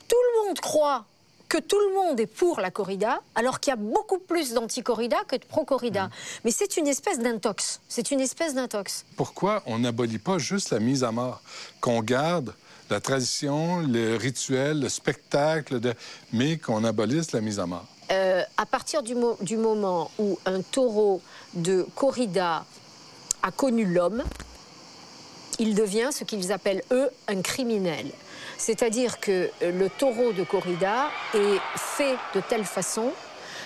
tout 0.08 0.16
le 0.42 0.48
monde 0.48 0.60
croit 0.60 1.06
que 1.50 1.58
tout 1.58 1.80
le 1.80 1.96
monde 1.96 2.20
est 2.20 2.28
pour 2.28 2.60
la 2.60 2.72
corrida, 2.72 3.22
alors 3.36 3.60
qu'il 3.60 3.72
y 3.72 3.74
a 3.74 3.78
beaucoup 3.78 4.20
plus 4.20 4.54
d'anti-corrida 4.54 5.18
que 5.28 5.36
de 5.36 5.46
pro-corrida. 5.46 6.10
Mais 6.44 6.52
c'est 6.52 6.78
une 6.78 6.88
espèce 6.88 7.20
d'intox. 7.20 7.80
C'est 7.88 8.12
une 8.12 8.20
espèce 8.20 8.54
d'intox. 8.54 9.06
Pourquoi 9.16 9.64
on 9.66 9.80
n'abolit 9.80 10.18
pas 10.20 10.38
juste 10.38 10.72
la 10.72 10.80
mise 10.80 11.04
à 11.04 11.12
mort? 11.12 11.42
Qu'on 11.80 12.02
garde 12.02 12.54
la 12.90 13.00
tradition, 13.00 13.80
le 13.82 14.16
rituel, 14.16 14.82
le 14.82 14.90
spectacle, 14.90 15.80
de... 15.80 15.94
mais 16.34 16.58
qu'on 16.58 16.84
abolisse 16.84 17.32
la 17.32 17.42
mise 17.42 17.60
à 17.60 17.66
mort. 17.66 17.86
Euh, 18.12 18.42
à 18.56 18.66
partir 18.66 19.04
du, 19.04 19.16
mo- 19.16 19.38
du 19.42 19.58
moment 19.58 20.12
où 20.18 20.40
un 20.46 20.62
taureau 20.62 21.22
de 21.54 21.86
corrida 21.96 22.66
a 23.44 23.52
connu 23.52 23.86
l'homme, 23.86 24.24
il 25.60 25.76
devient 25.76 26.10
ce 26.12 26.24
qu'ils 26.24 26.52
appellent, 26.52 26.84
eux, 26.92 27.10
un 27.28 27.42
criminel. 27.42 28.06
C'est-à-dire 28.58 29.20
que 29.20 29.50
euh, 29.62 29.72
le 29.72 29.90
taureau 29.90 30.34
de 30.34 30.44
corrida 30.44 31.10
est 31.34 31.60
fait 31.76 32.16
de 32.36 32.42
telle 32.42 32.66
façon 32.66 33.12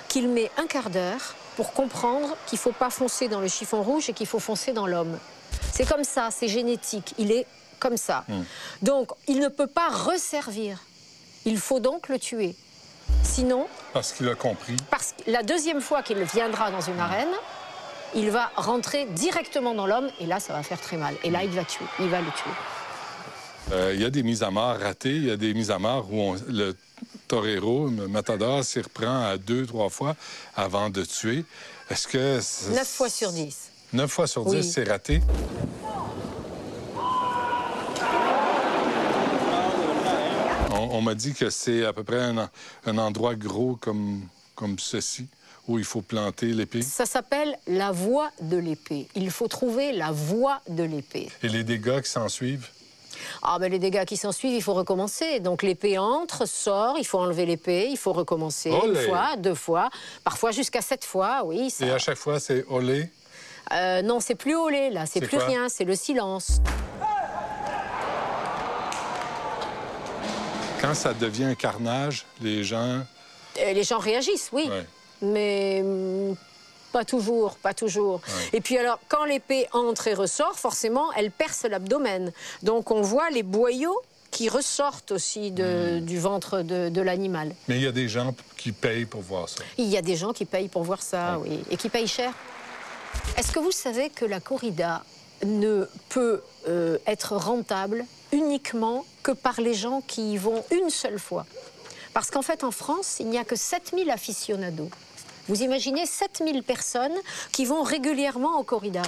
qu'il 0.07 0.27
met 0.27 0.51
un 0.57 0.67
quart 0.67 0.89
d'heure 0.89 1.35
pour 1.55 1.73
comprendre 1.73 2.35
qu'il 2.47 2.57
ne 2.57 2.61
faut 2.61 2.71
pas 2.71 2.89
foncer 2.89 3.27
dans 3.27 3.39
le 3.39 3.47
chiffon 3.47 3.81
rouge 3.83 4.09
et 4.09 4.13
qu'il 4.13 4.27
faut 4.27 4.39
foncer 4.39 4.73
dans 4.73 4.87
l'homme. 4.87 5.17
C'est 5.73 5.87
comme 5.87 6.03
ça, 6.03 6.29
c'est 6.31 6.47
génétique, 6.47 7.13
il 7.17 7.31
est 7.31 7.45
comme 7.79 7.97
ça. 7.97 8.23
Donc, 8.81 9.11
il 9.27 9.39
ne 9.39 9.47
peut 9.47 9.67
pas 9.67 9.89
resservir. 9.89 10.79
Il 11.45 11.57
faut 11.57 11.79
donc 11.79 12.09
le 12.09 12.19
tuer. 12.19 12.55
Sinon, 13.23 13.67
Parce 13.93 14.11
qu'il 14.13 14.29
a 14.29 14.35
compris. 14.35 14.75
parce 14.89 15.13
que 15.13 15.29
la 15.31 15.43
deuxième 15.43 15.81
fois 15.81 16.03
qu'il 16.03 16.21
viendra 16.23 16.71
dans 16.71 16.81
une 16.81 16.99
arène, 16.99 17.33
il 18.13 18.29
va 18.29 18.51
rentrer 18.55 19.05
directement 19.05 19.73
dans 19.73 19.87
l'homme 19.87 20.09
et 20.19 20.25
là, 20.25 20.39
ça 20.39 20.53
va 20.53 20.63
faire 20.63 20.79
très 20.79 20.97
mal. 20.97 21.15
Et 21.23 21.29
là, 21.29 21.43
il 21.43 21.49
va 21.51 21.63
tuer, 21.63 21.85
il 21.99 22.09
va 22.09 22.19
le 22.19 22.31
tuer. 22.31 22.51
Euh, 23.71 23.91
Il 23.95 24.01
y 24.01 24.05
a 24.05 24.09
des 24.09 24.23
mises 24.23 24.43
à 24.43 24.51
mort 24.51 24.77
ratées, 24.77 25.15
il 25.15 25.25
y 25.25 25.31
a 25.31 25.37
des 25.37 25.53
mises 25.53 25.71
à 25.71 25.79
mort 25.79 26.07
où 26.11 26.19
on- 26.19 26.35
le 26.49 26.75
torero, 27.27 27.87
le 27.89 28.07
matador, 28.07 28.63
s'y 28.63 28.81
reprend 28.81 29.25
à 29.25 29.37
deux, 29.37 29.65
trois 29.65 29.89
fois 29.89 30.15
avant 30.55 30.89
de 30.89 31.03
tuer. 31.05 31.45
Est-ce 31.89 32.07
que... 32.07 32.39
9 32.73 32.87
fois 32.87 33.09
sur 33.09 33.31
10. 33.31 33.69
Neuf 33.93 34.11
fois 34.11 34.27
sur 34.27 34.45
Oui. 34.47 34.61
dix, 34.61 34.71
c'est 34.71 34.87
raté? 34.89 35.21
On, 40.71 40.97
on 40.97 41.01
m'a 41.01 41.15
dit 41.15 41.33
que 41.33 41.49
c'est 41.49 41.85
à 41.85 41.93
peu 41.93 42.03
près 42.03 42.21
un 42.85 42.97
endroit 42.97 43.35
gros 43.35 43.75
comme, 43.75 44.21
comme 44.55 44.79
ceci, 44.79 45.27
où 45.67 45.77
il 45.77 45.85
faut 45.85 46.01
planter 46.01 46.47
l'épée. 46.47 46.81
Ça 46.81 47.05
s'appelle 47.05 47.57
la 47.67 47.91
voie 47.91 48.31
de 48.41 48.57
l'épée. 48.57 49.07
Il 49.15 49.31
faut 49.31 49.47
trouver 49.47 49.91
la 49.91 50.11
voie 50.11 50.61
de 50.69 50.83
l'épée. 50.83 51.29
Et 51.43 51.49
les 51.49 51.63
dégâts 51.63 52.01
qui 52.01 52.09
s'en 52.09 52.29
suivent? 52.29 52.67
Ah 53.43 53.57
ben 53.59 53.71
les 53.71 53.79
dégâts 53.79 54.05
qui 54.05 54.17
s'en 54.17 54.31
suivent, 54.31 54.53
il 54.55 54.61
faut 54.63 54.73
recommencer. 54.73 55.39
Donc 55.39 55.63
l'épée 55.63 55.97
entre, 55.97 56.45
sort, 56.47 56.95
il 56.97 57.05
faut 57.05 57.19
enlever 57.19 57.45
l'épée, 57.45 57.87
il 57.89 57.97
faut 57.97 58.13
recommencer 58.13 58.69
une 58.85 58.95
fois, 58.95 59.35
deux 59.37 59.55
fois, 59.55 59.89
parfois 60.23 60.51
jusqu'à 60.51 60.81
sept 60.81 61.05
fois, 61.05 61.41
oui. 61.45 61.69
ça- 61.69 61.85
Et 61.85 61.91
à 61.91 61.97
chaque 61.97 62.17
fois, 62.17 62.39
c'est 62.39 62.65
olé? 62.69 63.09
Euh, 63.73 64.01
non, 64.01 64.19
c'est 64.19 64.35
plus 64.35 64.55
olé 64.55 64.89
là, 64.89 65.05
c'est 65.05 65.21
plus 65.21 65.37
rien, 65.37 65.69
c'est 65.69 65.85
le 65.85 65.95
silence. 65.95 66.59
Quand 70.81 70.93
ça 70.95 71.13
devient 71.13 71.45
un 71.45 71.55
carnage, 71.55 72.25
les 72.41 72.63
gens... 72.63 73.01
Euh, 73.59 73.73
les 73.73 73.83
gens 73.83 73.99
réagissent, 73.99 74.49
oui. 74.51 74.67
Ouais. 74.69 74.85
Mais 75.21 75.83
pas 76.91 77.05
toujours, 77.05 77.55
pas 77.55 77.73
toujours. 77.73 78.21
Et 78.53 78.61
puis 78.61 78.77
alors, 78.77 78.99
quand 79.07 79.25
l'épée 79.25 79.67
entre 79.73 80.07
et 80.07 80.13
ressort, 80.13 80.57
forcément, 80.59 81.11
elle 81.13 81.31
perce 81.31 81.63
l'abdomen. 81.63 82.31
Donc 82.63 82.91
on 82.91 83.01
voit 83.01 83.29
les 83.29 83.43
boyaux 83.43 83.97
qui 84.31 84.47
ressortent 84.49 85.11
aussi 85.11 85.51
de- 85.51 85.99
Hmm. 85.99 86.05
du 86.05 86.17
ventre 86.19 86.61
de, 86.61 86.89
de 86.89 87.01
l'animal. 87.01 87.53
Mais 87.67 87.75
il 87.77 87.81
y 87.83 87.87
a 87.87 87.91
des 87.91 88.07
gens 88.07 88.33
qui 88.57 88.71
payent 88.71 89.05
pour 89.05 89.21
voir 89.21 89.49
ça. 89.49 89.63
Il 89.77 89.87
y 89.87 89.97
a 89.97 90.01
des 90.01 90.15
gens 90.15 90.31
qui 90.33 90.45
payent 90.45 90.69
pour 90.69 90.83
voir 90.83 91.01
ça, 91.01 91.37
oui, 91.39 91.59
et 91.69 91.75
qui 91.77 91.89
payent 91.89 92.07
cher. 92.07 92.31
Est-ce 93.37 93.51
que 93.51 93.59
vous 93.59 93.71
savez 93.71 94.09
que 94.09 94.23
la 94.25 94.39
corrida 94.39 95.03
ne 95.45 95.85
peut 96.09 96.41
euh, 96.67 96.97
être 97.07 97.35
rentable 97.35 98.05
uniquement 98.31 99.05
que 99.23 99.31
par 99.31 99.59
les 99.59 99.73
gens 99.73 100.01
qui 100.07 100.33
y 100.33 100.37
vont 100.37 100.63
une 100.71 100.89
seule 100.89 101.19
fois? 101.19 101.45
Parce 102.13 102.29
qu'en 102.31 102.41
fait, 102.41 102.63
en 102.63 102.71
France, 102.71 103.17
il 103.19 103.27
n'y 103.27 103.37
a 103.37 103.43
que 103.43 103.55
7000 103.55 104.09
aficionados. 104.11 104.89
Vous 105.47 105.63
imaginez 105.63 106.05
7000 106.05 106.63
personnes 106.63 107.15
qui 107.51 107.65
vont 107.65 107.83
régulièrement 107.83 108.59
au 108.59 108.63
corrida. 108.63 109.01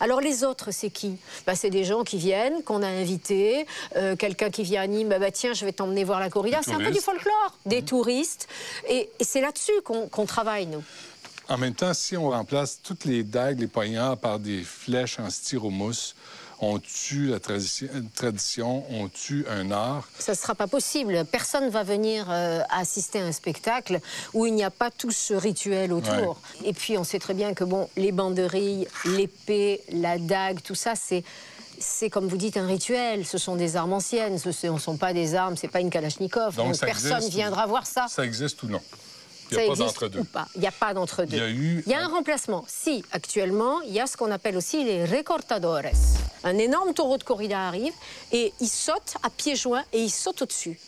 Alors 0.00 0.20
les 0.20 0.44
autres, 0.44 0.70
c'est 0.70 0.90
qui? 0.90 1.16
Bah, 1.46 1.54
C'est 1.54 1.70
des 1.70 1.84
gens 1.84 2.04
qui 2.04 2.18
viennent, 2.18 2.62
qu'on 2.62 2.82
a 2.82 2.88
invités, 2.88 3.66
euh, 3.96 4.16
quelqu'un 4.16 4.50
qui 4.50 4.62
vient 4.62 4.82
à 4.82 4.86
Nîmes, 4.86 5.08
bah, 5.08 5.18
bah, 5.18 5.30
tiens, 5.30 5.52
je 5.52 5.64
vais 5.64 5.72
t'emmener 5.72 6.04
voir 6.04 6.20
la 6.20 6.30
corrida. 6.30 6.60
C'est 6.62 6.72
un 6.72 6.78
peu 6.78 6.90
du 6.90 7.00
folklore, 7.00 7.56
des 7.66 7.82
touristes. 7.82 8.48
Et, 8.88 9.10
et 9.18 9.24
c'est 9.24 9.40
là-dessus 9.40 9.72
qu'on 9.84 10.08
qu'on 10.08 10.26
travaille, 10.26 10.66
nous. 10.66 10.82
En 11.48 11.58
même 11.58 11.74
temps, 11.74 11.94
si 11.94 12.16
on 12.16 12.30
remplace 12.30 12.80
toutes 12.82 13.04
les 13.04 13.24
dagues, 13.24 13.58
les 13.58 13.66
poignards 13.66 14.16
par 14.16 14.38
des 14.38 14.62
flèches 14.62 15.18
en 15.18 15.30
styromousse, 15.30 16.14
on 16.60 16.78
tue 16.78 17.28
la 17.28 17.40
tradition, 17.40 17.88
tradition, 18.14 18.84
on 18.90 19.08
tue 19.08 19.46
un 19.48 19.70
art. 19.70 20.08
Ça 20.18 20.32
ne 20.32 20.36
sera 20.36 20.54
pas 20.54 20.66
possible. 20.66 21.24
Personne 21.24 21.64
ne 21.64 21.70
va 21.70 21.82
venir 21.82 22.26
euh, 22.28 22.62
assister 22.70 23.20
à 23.20 23.24
un 23.24 23.32
spectacle 23.32 24.00
où 24.34 24.46
il 24.46 24.54
n'y 24.54 24.64
a 24.64 24.70
pas 24.70 24.90
tout 24.90 25.10
ce 25.10 25.32
rituel 25.34 25.92
autour. 25.92 26.38
Et 26.64 26.72
puis, 26.72 26.98
on 26.98 27.04
sait 27.04 27.18
très 27.18 27.34
bien 27.34 27.54
que 27.54 27.64
bon, 27.64 27.88
les 27.96 28.12
banderilles, 28.12 28.86
l'épée, 29.06 29.80
la 29.90 30.18
dague, 30.18 30.60
tout 30.62 30.74
ça, 30.74 30.94
c'est. 30.94 31.24
C'est 31.82 32.10
comme 32.10 32.28
vous 32.28 32.36
dites 32.36 32.58
un 32.58 32.66
rituel, 32.66 33.24
ce 33.24 33.38
sont 33.38 33.56
des 33.56 33.74
armes 33.74 33.94
anciennes, 33.94 34.38
ce 34.38 34.66
ne 34.66 34.78
sont 34.78 34.98
pas 34.98 35.14
des 35.14 35.34
armes, 35.34 35.56
c'est 35.56 35.66
pas 35.66 35.80
une 35.80 35.88
Kalachnikov, 35.88 36.54
donc, 36.54 36.78
personne 36.78 37.16
existe 37.16 37.32
viendra 37.32 37.64
voir 37.64 37.86
ça. 37.86 38.04
Ça 38.06 38.22
existe 38.22 38.62
ou 38.64 38.66
non? 38.66 38.82
Il 39.50 39.56
n'y 39.56 39.64
a 39.64 39.68
pas 39.68 39.76
d'entre-deux. 39.76 40.22
Il 40.56 40.60
n'y 40.60 40.66
a 40.66 40.72
pas 40.72 40.92
d'entre-deux. 40.92 41.36
Il 41.36 41.38
y 41.38 41.42
a 41.42 41.48
eu 41.48 41.82
Il 41.86 41.92
y 41.92 41.94
a 41.94 42.02
un 42.02 42.08
remplacement. 42.08 42.66
Si, 42.68 43.02
actuellement, 43.12 43.80
il 43.80 43.94
y 43.94 44.00
a 44.00 44.06
ce 44.06 44.18
qu'on 44.18 44.30
appelle 44.30 44.58
aussi 44.58 44.84
les 44.84 45.06
recortadores. 45.06 45.96
Un 46.44 46.56
énorme 46.58 46.94
taureau 46.94 47.18
de 47.18 47.22
corrida 47.24 47.66
arrive 47.68 47.92
et 48.32 48.52
il 48.60 48.68
saute 48.68 49.14
à 49.22 49.30
pieds 49.30 49.56
joints 49.56 49.84
et 49.92 50.00
il 50.00 50.10
saute 50.10 50.42
au-dessus. 50.42 50.78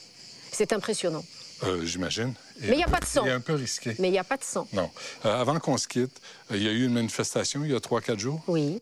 C'est 0.51 0.73
impressionnant. 0.73 1.25
Euh, 1.65 1.85
J'imagine. 1.85 2.35
Mais 2.61 2.73
il 2.75 2.79
y 2.81 2.83
a 2.83 2.89
pas 2.89 3.01
de 3.01 3.05
sang. 3.07 3.23
Il 3.25 3.29
est 3.29 3.33
un 3.33 3.41
peu 3.41 3.55
risqué. 3.55 3.95
Mais 3.99 4.09
il 4.09 4.13
n'y 4.13 4.19
a 4.19 4.25
pas 4.25 4.37
de 4.37 4.45
sang. 4.45 4.67
Non. 4.73 4.91
Euh, 5.25 5.41
avant 5.41 5.59
qu'on 5.59 5.77
se 5.77 5.87
quitte, 5.89 6.21
euh, 6.51 6.57
il 6.57 6.63
y 6.63 6.69
a 6.69 6.73
eu 6.73 6.85
une 6.87 6.93
manifestation 6.93 7.65
il 7.65 7.71
y 7.71 7.75
a 7.75 7.79
3-4 7.79 8.19
jours? 8.19 8.41
Oui. 8.49 8.81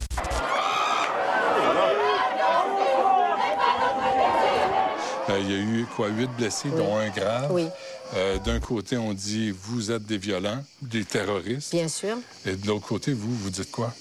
Il 5.38 5.48
y 5.50 5.54
a 5.54 5.58
eu, 5.58 5.86
quoi, 5.96 6.08
8 6.08 6.26
blessés, 6.36 6.68
dont 6.70 6.96
un 6.96 7.08
grave? 7.08 7.52
Oui. 7.52 7.66
Euh, 8.14 8.38
D'un 8.38 8.58
côté, 8.58 8.96
on 8.96 9.12
dit 9.14 9.52
vous 9.52 9.92
êtes 9.92 10.04
des 10.04 10.18
violents, 10.18 10.62
des 10.82 11.04
terroristes. 11.04 11.70
Bien 11.72 11.86
sûr. 11.86 12.16
Et 12.44 12.56
de 12.56 12.66
l'autre 12.66 12.86
côté, 12.86 13.12
vous, 13.12 13.32
vous 13.36 13.50
dites 13.50 13.70
quoi? 13.70 13.94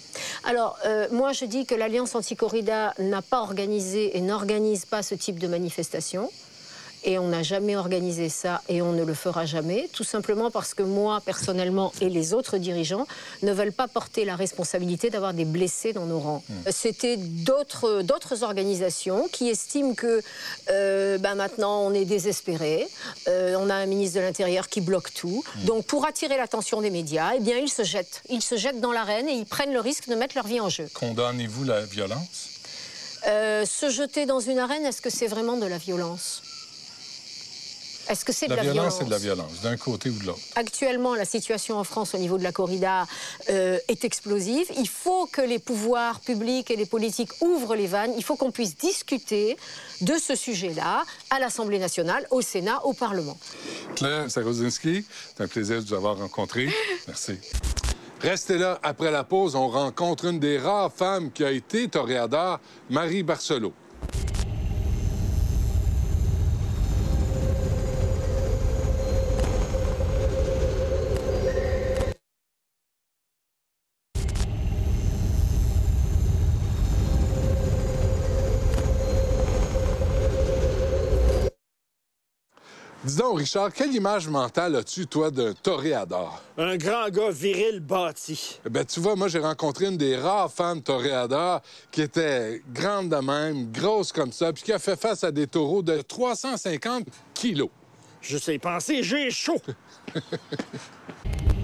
Alors, 0.44 0.78
euh, 0.86 1.08
moi, 1.12 1.34
je 1.34 1.46
dis 1.46 1.66
que 1.66 1.76
l'Alliance 1.76 2.16
anti-corrida 2.16 2.94
n'a 3.00 3.22
pas 3.22 3.42
organisé 3.42 4.18
et 4.18 4.22
n'organise 4.22 4.86
pas 4.86 5.04
ce 5.04 5.16
type 5.16 5.40
de 5.40 5.48
manifestation. 5.48 6.30
Et 7.04 7.18
on 7.18 7.30
n'a 7.30 7.44
jamais 7.44 7.76
organisé 7.76 8.28
ça 8.30 8.62
et 8.68 8.82
on 8.82 8.92
ne 8.92 9.04
le 9.04 9.14
fera 9.14 9.46
jamais, 9.46 9.90
tout 9.94 10.04
simplement 10.04 10.52
parce 10.52 10.74
que 10.74 10.84
moi, 10.84 11.22
personnellement, 11.24 11.94
et 12.02 12.10
les 12.10 12.34
autres 12.34 12.58
dirigeants 12.58 13.08
ne 13.42 13.54
veulent 13.54 13.72
pas 13.72 13.88
porter 13.88 14.26
la 14.26 14.36
responsabilité 14.36 15.10
d'avoir 15.10 15.34
des 15.34 15.46
blessés 15.46 15.94
dans 15.94 16.06
nos 16.06 16.20
rangs. 16.20 16.44
Euh, 16.68 16.72
C'était 16.72 17.18
d'autres 17.18 18.02
d'autres 18.02 18.44
organisations 18.44 19.28
qui 19.32 19.50
estiment 19.50 19.94
que 19.94 20.22
euh, 20.70 21.18
ben 21.18 21.36
maintenant 21.36 21.82
on 21.84 21.94
est 21.94 22.06
désespéré, 22.06 22.88
euh, 23.28 23.56
on 23.58 23.70
a 23.70 23.76
un 23.76 23.86
ministre 23.86 24.18
de 24.18 24.24
l'Intérieur 24.24 24.68
qui 24.68 24.82
bloque 24.82 25.14
tout. 25.14 25.44
Donc 25.66 25.86
pour 25.86 26.06
attirer 26.06 26.38
l'attention 26.38 26.82
des 26.82 26.90
médias, 26.90 27.32
eh 27.36 27.40
bien 27.40 27.58
ils 27.58 27.70
se 27.70 27.84
jettent. 27.84 28.22
Ils 28.30 28.42
se 28.42 28.58
jettent 28.58 28.82
dans 28.82 28.92
l'arène 28.92 29.28
et 29.30 29.34
ils 29.34 29.46
prennent 29.46 29.74
le 29.74 29.80
risque 29.80 30.10
de 30.10 30.16
mettre 30.16 30.36
leur 30.36 30.48
vie 30.48 30.60
en 30.60 30.70
jeu. 30.70 30.88
Condamnez-vous 30.94 31.64
la 31.64 31.82
violence? 31.86 32.60
Euh, 33.28 33.66
se 33.66 33.90
jeter 33.90 34.26
dans 34.26 34.40
une 34.40 34.60
arène, 34.60 34.86
est-ce 34.86 35.02
que 35.02 35.10
c'est 35.10 35.28
vraiment 35.28 35.58
de 35.58 35.66
la 35.66 35.78
violence? 35.78 36.42
Est-ce 38.10 38.26
que 38.26 38.34
c'est 38.34 38.48
de 38.48 38.56
La 38.56 38.58
la 38.58 38.64
violence, 38.64 38.76
violence 38.76 38.98
c'est 38.98 39.06
de 39.06 39.10
la 39.12 39.18
violence, 39.20 39.62
d'un 39.62 39.78
côté 39.78 40.10
ou 40.10 40.18
de 40.18 40.26
l'autre. 40.26 40.40
Actuellement, 40.56 41.14
la 41.14 41.26
situation 41.26 41.78
en 41.78 41.84
France 41.84 42.16
au 42.16 42.18
niveau 42.18 42.40
de 42.40 42.44
la 42.44 42.52
corrida 42.52 43.06
euh, 43.52 43.78
est 43.88 44.04
explosive. 44.04 44.66
Il 44.78 44.88
faut 44.88 45.28
que 45.28 45.42
les 45.42 45.60
pouvoirs 45.60 46.20
publics 46.20 46.72
et 46.72 46.76
les 46.76 46.88
politiques 46.88 47.32
ouvrent 47.42 47.76
les 47.76 47.86
vannes. 47.86 48.12
Il 48.18 48.24
faut 48.24 48.36
qu'on 48.36 48.52
puisse 48.52 48.76
discuter 48.76 49.58
de 50.02 50.16
ce 50.16 50.36
sujet-là 50.36 51.04
à 51.30 51.40
l'Assemblée 51.40 51.78
nationale, 51.78 52.26
au 52.32 52.42
Sénat, 52.42 52.84
au 52.84 52.94
Parlement. 52.94 53.38
Claire 53.96 54.32
Sarozinski, 54.32 55.06
c'est 55.36 55.44
un 55.44 55.48
plaisir 55.48 55.84
de 55.84 55.88
vous 55.88 55.94
avoir 55.94 56.18
rencontré. 56.18 56.70
Merci. 57.08 57.34
Restez 58.22 58.58
là, 58.58 58.80
après 58.82 59.12
la 59.12 59.24
pause, 59.24 59.56
on 59.56 59.70
rencontre 59.70 60.26
une 60.26 60.40
des 60.40 60.58
rares 60.58 60.92
femmes 60.92 61.32
qui 61.32 61.46
a 61.46 61.52
été 61.52 61.88
toréador, 61.88 62.60
Marie 62.90 63.24
Barcelot. 63.24 63.74
Donc, 83.20 83.40
Richard, 83.40 83.74
quelle 83.74 83.94
image 83.94 84.30
mentale 84.30 84.78
as-tu, 84.78 85.06
toi, 85.06 85.30
d'un 85.30 85.52
toréador? 85.52 86.42
Un 86.58 86.78
grand 86.78 87.10
gars 87.10 87.32
viril 87.32 87.82
bâti. 87.82 88.62
Ben, 88.70 88.86
tu 88.86 89.02
vois, 89.02 89.18
moi, 89.18 89.28
j'ai 89.28 89.40
rencontré 89.40 89.88
une 89.88 89.98
des 89.98 90.16
rares 90.16 90.50
femmes 90.50 90.82
toréadors 90.82 91.62
qui 91.92 92.02
était 92.02 92.62
grande 92.74 93.10
de 93.10 93.18
même, 93.18 93.74
grosse 93.74 94.14
comme 94.14 94.32
ça, 94.32 94.54
puis 94.54 94.64
qui 94.64 94.72
a 94.72 94.80
fait 94.80 94.98
face 94.98 95.26
à 95.26 95.32
des 95.32 95.48
taureaux 95.48 95.82
de 95.82 96.00
350 96.00 97.08
kilos. 97.34 97.68
Je 98.22 98.38
sais 98.38 98.58
penser, 98.58 99.04
j'ai 99.04 99.30
chaud. 99.32 99.60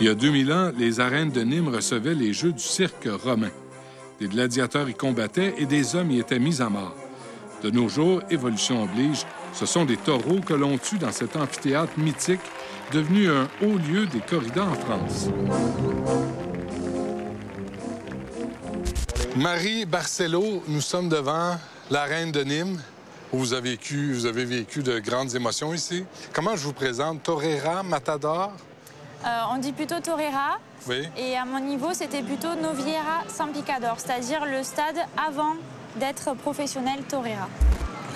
Il 0.00 0.06
y 0.06 0.08
a 0.08 0.14
2000 0.14 0.52
ans, 0.52 0.72
les 0.78 0.98
arènes 0.98 1.30
de 1.30 1.42
Nîmes 1.42 1.68
recevaient 1.68 2.14
les 2.14 2.32
jeux 2.32 2.52
du 2.52 2.62
cirque 2.62 3.06
romain. 3.22 3.50
Des 4.18 4.28
gladiateurs 4.28 4.88
y 4.88 4.94
combattaient 4.94 5.54
et 5.58 5.66
des 5.66 5.94
hommes 5.94 6.10
y 6.10 6.18
étaient 6.18 6.38
mis 6.38 6.62
à 6.62 6.70
mort. 6.70 6.96
De 7.62 7.70
nos 7.70 7.88
jours, 7.90 8.22
évolution 8.30 8.82
oblige, 8.84 9.26
ce 9.52 9.66
sont 9.66 9.84
des 9.84 9.98
taureaux 9.98 10.40
que 10.40 10.54
l'on 10.54 10.78
tue 10.78 10.96
dans 10.96 11.12
cet 11.12 11.36
amphithéâtre 11.36 11.98
mythique 11.98 12.40
devenu 12.92 13.28
un 13.28 13.46
haut 13.62 13.76
lieu 13.76 14.06
des 14.06 14.20
corridas 14.20 14.64
en 14.64 14.74
France. 14.74 15.28
Marie 19.36 19.84
Barcelo, 19.84 20.62
nous 20.66 20.80
sommes 20.80 21.10
devant 21.10 21.58
l'arène 21.90 22.32
de 22.32 22.42
Nîmes 22.42 22.78
vous 23.32 23.52
avez 23.52 23.70
vécu, 23.70 24.12
vous 24.12 24.26
avez 24.26 24.44
vécu 24.44 24.82
de 24.82 24.98
grandes 24.98 25.36
émotions 25.36 25.72
ici. 25.72 26.04
Comment 26.32 26.56
je 26.56 26.64
vous 26.64 26.72
présente? 26.72 27.22
Torera, 27.22 27.84
Matador? 27.84 28.52
Euh, 29.24 29.38
on 29.52 29.58
dit 29.58 29.72
plutôt 29.72 30.00
Torera. 30.00 30.58
Oui. 30.88 31.08
Et 31.16 31.36
à 31.36 31.44
mon 31.44 31.60
niveau, 31.60 31.92
c'était 31.92 32.22
plutôt 32.22 32.54
Noviera 32.54 33.24
San 33.28 33.50
Picador, 33.50 33.96
c'est-à-dire 33.98 34.46
le 34.46 34.62
stade 34.62 34.96
avant 35.16 35.56
d'être 35.96 36.34
professionnel 36.34 37.00
Torera. 37.08 37.48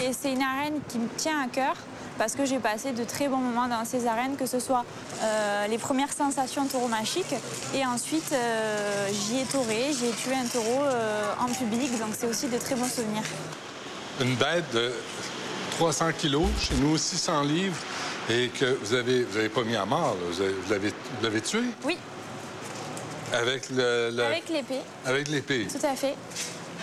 Et 0.02 0.12
c'est 0.12 0.32
une 0.32 0.42
arène 0.42 0.80
qui 0.88 0.98
me 0.98 1.08
tient 1.08 1.42
à 1.42 1.48
cœur 1.48 1.74
parce 2.18 2.34
que 2.34 2.44
j'ai 2.44 2.58
passé 2.58 2.92
de 2.92 3.04
très 3.04 3.28
bons 3.28 3.38
moments 3.38 3.68
dans 3.68 3.84
ces 3.84 4.06
arènes, 4.06 4.36
que 4.36 4.46
ce 4.46 4.60
soit 4.60 4.84
euh, 5.22 5.66
les 5.66 5.78
premières 5.78 6.12
sensations 6.12 6.66
tauromachiques 6.66 7.34
et 7.74 7.84
ensuite 7.86 8.32
euh, 8.32 9.08
j'y 9.08 9.40
ai 9.40 9.44
tauré, 9.44 9.90
j'ai 9.98 10.10
tué 10.10 10.34
un 10.34 10.46
taureau 10.46 10.84
euh, 10.84 11.32
en 11.40 11.46
public, 11.46 11.98
donc 11.98 12.10
c'est 12.18 12.26
aussi 12.26 12.46
de 12.46 12.58
très 12.58 12.74
bons 12.74 12.88
souvenirs. 12.88 13.22
Une 14.20 14.36
bête 14.36 14.72
de 14.72 14.92
300 15.72 16.06
kilos, 16.16 16.46
chez 16.60 16.74
nous 16.76 16.96
600 16.96 17.42
livres, 17.42 17.76
et 18.30 18.48
que 18.48 18.64
vous 18.64 18.94
avez, 18.94 19.24
vous 19.24 19.37
avez 19.37 19.48
pas 19.48 19.62
mis 19.62 19.76
à 19.76 19.84
mort, 19.84 20.14
là. 20.14 20.26
vous 20.30 20.40
avez- 20.42 20.52
vous 20.54 21.22
l'avez 21.22 21.38
vous 21.38 21.40
tué? 21.40 21.60
Oui, 21.84 21.96
avec 23.32 23.68
le, 23.70 24.10
le- 24.12 24.24
avec 24.24 24.48
l'épée. 24.48 24.80
avec 25.04 25.28
l'épée. 25.28 25.66
Tout 25.70 25.84
à 25.87 25.94
fait. 25.96 26.14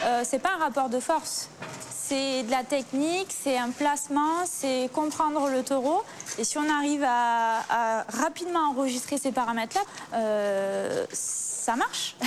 Euh, 0.04 0.23
c'est 0.25 0.39
pas 0.39 0.54
un 0.56 0.63
rapport 0.63 0.89
de 0.89 0.99
force. 0.99 1.49
C'est 1.93 2.43
de 2.43 2.51
la 2.51 2.63
technique, 2.63 3.27
c'est 3.43 3.58
un 3.58 3.69
placement, 3.69 4.45
c'est 4.45 4.89
comprendre 4.93 5.49
le 5.49 5.63
taureau. 5.63 6.04
Et 6.38 6.43
si 6.43 6.58
on 6.58 6.69
arrive 6.69 7.04
à, 7.08 7.60
à 7.69 8.06
rapidement 8.21 8.69
enregistrer 8.71 9.17
ces 9.17 9.32
paramètres-là, 9.32 9.82
euh, 10.15 11.06
ça 11.12 11.75
marche? 11.75 12.15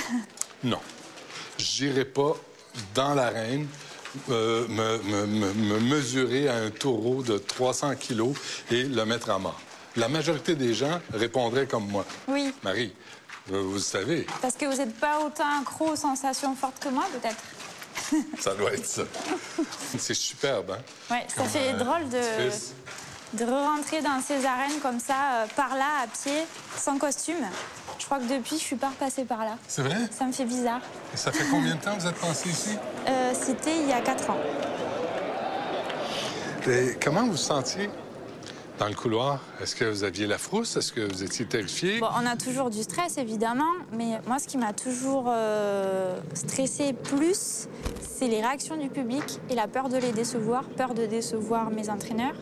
Non. 0.65 0.81
J'irai 1.59 2.07
pas 2.07 2.33
dans 2.95 3.13
l'arène 3.13 3.67
euh, 4.31 4.67
me, 4.69 4.99
me- 4.99 5.27
me- 5.27 5.53
me 5.55 5.81
mesurer 5.81 6.49
à 6.49 6.57
un 6.57 6.71
taureau 6.71 7.23
de 7.23 7.39
300 7.39 7.97
kilos 7.97 8.35
et 8.71 8.85
le 8.85 9.05
mettre 9.05 9.31
à 9.31 9.39
mort. 9.39 9.61
La 9.97 10.09
majorité 10.09 10.55
des 10.55 10.75
gens 10.75 11.01
répondraient 11.13 11.67
comme 11.67 11.87
moi. 11.89 12.05
Oui, 12.29 12.53
Marie, 12.63 12.93
euh, 13.53 13.61
vous 13.63 13.75
le 13.75 13.79
savez, 13.81 14.27
parce 14.43 14.55
que 14.55 14.67
vous 14.67 14.77
n'êtes 14.77 14.97
pas 14.99 15.21
autant 15.21 15.61
accro 15.61 15.91
aux 15.93 15.97
sensations 15.97 16.55
fortes 16.57 16.79
que 16.83 16.89
moi, 16.89 17.05
peut-être. 17.13 18.25
ça 18.41 18.55
doit 18.55 18.73
être 18.73 18.87
ça. 18.87 19.03
C'est 19.99 20.15
superbe, 20.15 20.73
hein? 20.73 21.15
Ouais, 21.15 21.27
ça 21.35 21.45
fait 21.45 21.71
un 21.71 21.77
drôle 21.77 22.09
de, 22.09 23.39
de 23.39 23.45
re-rentrer 23.45 24.03
dans 24.03 24.21
ces 24.21 24.45
arènes 24.45 24.81
comme 24.83 24.99
ça, 24.99 25.15
euh, 25.43 25.47
par 25.55 25.77
là, 25.77 26.03
à 26.03 26.07
pied, 26.09 26.43
sans 26.77 26.99
costume. 26.99 27.37
Je 27.99 28.05
crois 28.07 28.19
que 28.19 28.25
depuis, 28.29 28.57
je 28.59 28.63
suis 28.63 28.77
pas 28.77 28.89
repassée 28.91 29.25
par 29.25 29.41
là. 29.41 29.57
C'est 29.69 29.83
vrai? 29.83 29.97
Ça 30.11 30.25
me 30.27 30.33
fait 30.33 30.45
bizarre. 30.45 30.81
Et 31.13 31.17
ça 31.17 31.33
fait 31.33 31.45
combien 31.51 31.75
de 31.75 31.81
temps 31.81 31.95
que 31.97 32.01
vous 32.03 32.07
êtes 32.09 32.21
passé 32.21 32.49
ici? 32.51 32.77
Euh, 33.09 33.33
C'était 33.35 33.77
il 33.81 33.89
y 33.89 33.93
a 33.93 34.01
4 34.01 34.31
ans. 34.31 34.37
Et 36.67 36.97
comment 37.03 37.23
vous 37.25 37.33
vous 37.33 37.37
sentiez 37.37 37.91
dans 38.79 38.89
le 38.89 38.95
couloir? 38.95 39.41
Est-ce 39.63 39.77
que 39.77 39.85
vous 39.85 40.03
aviez 40.05 40.27
la 40.27 40.39
frousse? 40.39 40.77
Est-ce 40.77 40.93
que 40.93 41.01
vous 41.01 41.23
étiez 41.23 41.47
terrifié? 41.47 42.01
Bon, 42.01 42.09
on 42.21 42.27
a 42.27 42.37
toujours 42.37 42.71
du 42.71 42.83
stress, 42.83 43.19
évidemment, 43.19 43.73
mais 43.93 44.21
moi, 44.27 44.39
ce 44.39 44.47
qui 44.49 44.57
m'a 44.59 44.73
toujours 44.73 45.27
euh, 45.29 46.19
stressé 46.35 46.93
plus, 46.93 47.69
c'est 48.01 48.29
les 48.29 48.41
réactions 48.41 48.77
du 48.77 48.89
public 48.89 49.41
et 49.51 49.55
la 49.55 49.69
peur 49.69 49.89
de 49.89 49.97
les 49.99 50.13
décevoir, 50.13 50.65
peur 50.65 50.95
de 50.95 51.07
décevoir 51.07 51.71
mes 51.71 51.91
entraîneurs, 51.91 52.35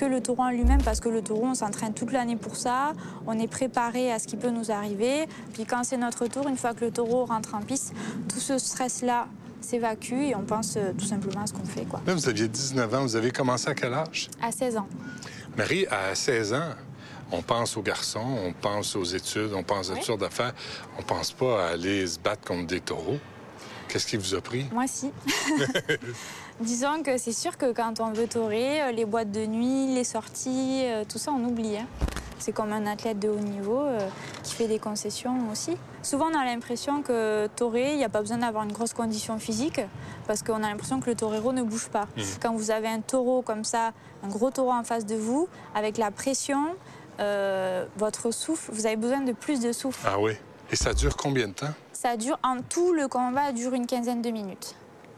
que 0.00 0.06
le 0.06 0.22
taureau 0.22 0.44
en 0.44 0.50
lui-même, 0.50 0.82
parce 0.82 0.98
que 0.98 1.10
le 1.10 1.20
taureau, 1.20 1.48
on 1.48 1.54
s'entraîne 1.54 1.92
toute 1.92 2.10
l'année 2.10 2.36
pour 2.36 2.56
ça, 2.56 2.94
on 3.26 3.38
est 3.38 3.46
préparé 3.46 4.10
à 4.10 4.18
ce 4.18 4.26
qui 4.26 4.38
peut 4.38 4.48
nous 4.48 4.70
arriver, 4.70 5.26
puis 5.52 5.66
quand 5.66 5.84
c'est 5.84 5.98
notre 5.98 6.26
tour, 6.26 6.48
une 6.48 6.56
fois 6.56 6.72
que 6.72 6.86
le 6.86 6.90
taureau 6.90 7.26
rentre 7.26 7.54
en 7.54 7.60
piste, 7.60 7.92
tout 8.32 8.40
ce 8.40 8.56
stress-là 8.56 9.26
s'évacue 9.60 10.14
et 10.14 10.34
on 10.34 10.42
pense 10.42 10.76
euh, 10.78 10.92
tout 10.98 11.04
simplement 11.04 11.42
à 11.42 11.46
ce 11.46 11.52
qu'on 11.52 11.66
fait, 11.66 11.84
quoi. 11.84 12.00
Là, 12.06 12.14
vous 12.14 12.28
aviez 12.30 12.48
19 12.48 12.94
ans. 12.94 13.02
Vous 13.02 13.14
avez 13.14 13.30
commencé 13.30 13.68
à 13.68 13.74
quel 13.74 13.92
âge? 13.92 14.30
À 14.40 14.50
16 14.50 14.78
ans. 14.78 14.88
Marie, 15.58 15.86
à 15.90 16.14
16 16.14 16.54
ans, 16.54 16.70
on 17.30 17.42
pense 17.42 17.76
aux 17.76 17.82
garçons, 17.82 18.38
on 18.42 18.54
pense 18.54 18.96
aux 18.96 19.04
études, 19.04 19.52
on 19.54 19.62
pense 19.62 19.90
à 19.90 19.96
toutes 19.96 20.04
sortes 20.04 20.20
d'affaires. 20.20 20.54
On 20.98 21.02
pense 21.02 21.32
pas 21.32 21.66
à 21.66 21.72
aller 21.72 22.06
se 22.06 22.18
battre 22.18 22.48
contre 22.48 22.68
des 22.68 22.80
taureaux. 22.80 23.18
Qu'est-ce 23.88 24.06
qui 24.06 24.16
vous 24.16 24.34
a 24.34 24.40
pris? 24.40 24.64
Moi, 24.72 24.86
si. 24.86 25.10
Disons 26.60 27.02
que 27.02 27.16
c'est 27.16 27.32
sûr 27.32 27.56
que 27.56 27.72
quand 27.72 28.00
on 28.00 28.12
veut 28.12 28.26
torer, 28.26 28.82
euh, 28.82 28.92
les 28.92 29.06
boîtes 29.06 29.30
de 29.30 29.46
nuit, 29.46 29.94
les 29.94 30.04
sorties, 30.04 30.82
euh, 30.84 31.04
tout 31.08 31.18
ça, 31.18 31.32
on 31.32 31.42
oublie. 31.44 31.76
hein. 31.78 31.86
C'est 32.38 32.52
comme 32.52 32.72
un 32.72 32.86
athlète 32.86 33.18
de 33.18 33.28
haut 33.28 33.34
niveau 33.38 33.80
euh, 33.80 33.98
qui 34.42 34.54
fait 34.54 34.66
des 34.66 34.78
concessions 34.78 35.36
aussi. 35.50 35.76
Souvent, 36.02 36.26
on 36.32 36.38
a 36.38 36.44
l'impression 36.44 37.02
que 37.02 37.46
torer, 37.56 37.92
il 37.92 37.98
n'y 37.98 38.04
a 38.04 38.08
pas 38.08 38.20
besoin 38.20 38.38
d'avoir 38.38 38.64
une 38.64 38.72
grosse 38.72 38.94
condition 38.94 39.38
physique 39.38 39.80
parce 40.26 40.42
qu'on 40.42 40.62
a 40.62 40.68
l'impression 40.68 41.00
que 41.00 41.10
le 41.10 41.16
torero 41.16 41.52
ne 41.52 41.62
bouge 41.62 41.88
pas. 41.88 42.08
Mhm. 42.16 42.24
Quand 42.42 42.52
vous 42.54 42.70
avez 42.70 42.88
un 42.88 43.00
taureau 43.00 43.42
comme 43.42 43.64
ça, 43.64 43.92
un 44.22 44.28
gros 44.28 44.50
taureau 44.50 44.72
en 44.72 44.84
face 44.84 45.04
de 45.04 45.16
vous, 45.16 45.48
avec 45.74 45.98
la 45.98 46.10
pression, 46.10 46.74
euh, 47.20 47.84
votre 47.98 48.30
souffle, 48.30 48.70
vous 48.72 48.86
avez 48.86 48.96
besoin 48.96 49.20
de 49.20 49.32
plus 49.32 49.60
de 49.60 49.72
souffle. 49.72 50.00
Ah 50.06 50.18
oui. 50.18 50.32
Et 50.70 50.76
ça 50.76 50.94
dure 50.94 51.16
combien 51.16 51.48
de 51.48 51.52
temps? 51.52 51.74
Ça 51.92 52.16
dure, 52.16 52.38
en 52.42 52.58
tout, 52.66 52.92
le 52.94 53.06
combat 53.08 53.52
dure 53.52 53.74
une 53.74 53.86
quinzaine 53.86 54.22
de 54.22 54.30
minutes. 54.30 54.74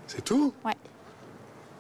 C'est 0.09 0.25
tout? 0.25 0.53
Ouais. 0.65 0.73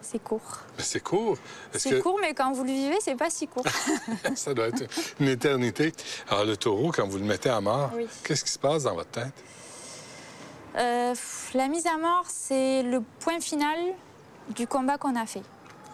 C'est 0.02 0.22
court. 0.22 0.58
Mais 0.76 0.84
c'est 0.84 1.00
court. 1.00 1.38
C'est 1.72 1.90
que 1.90 2.00
court, 2.00 2.18
mais 2.20 2.34
quand 2.34 2.52
vous 2.52 2.64
le 2.64 2.72
vivez, 2.72 2.96
c'est 3.00 3.14
pas 3.14 3.30
si 3.30 3.46
court. 3.48 3.64
ça 4.34 4.52
doit 4.52 4.66
être 4.68 4.84
une 5.20 5.28
éternité? 5.28 5.92
Alors, 6.28 6.44
le 6.44 6.56
taureau, 6.56 6.90
quand 6.92 7.06
vous 7.06 7.18
le 7.18 7.24
mettez 7.24 7.50
à 7.50 7.60
mort, 7.60 7.90
Oui. 7.94 8.06
qu'est-ce 8.24 8.44
qui 8.44 8.50
se 8.50 8.58
passe 8.58 8.82
dans 8.84 8.94
votre 8.94 9.10
tête? 9.10 9.32
Euh, 10.76 11.14
la 11.54 11.68
mise 11.68 11.86
à 11.86 11.96
mort, 11.98 12.24
c'est 12.28 12.82
le 12.82 13.02
point 13.20 13.40
final 13.40 13.78
du 14.50 14.66
combat 14.66 14.98
qu'on 14.98 15.16
a 15.16 15.26
fait. 15.26 15.42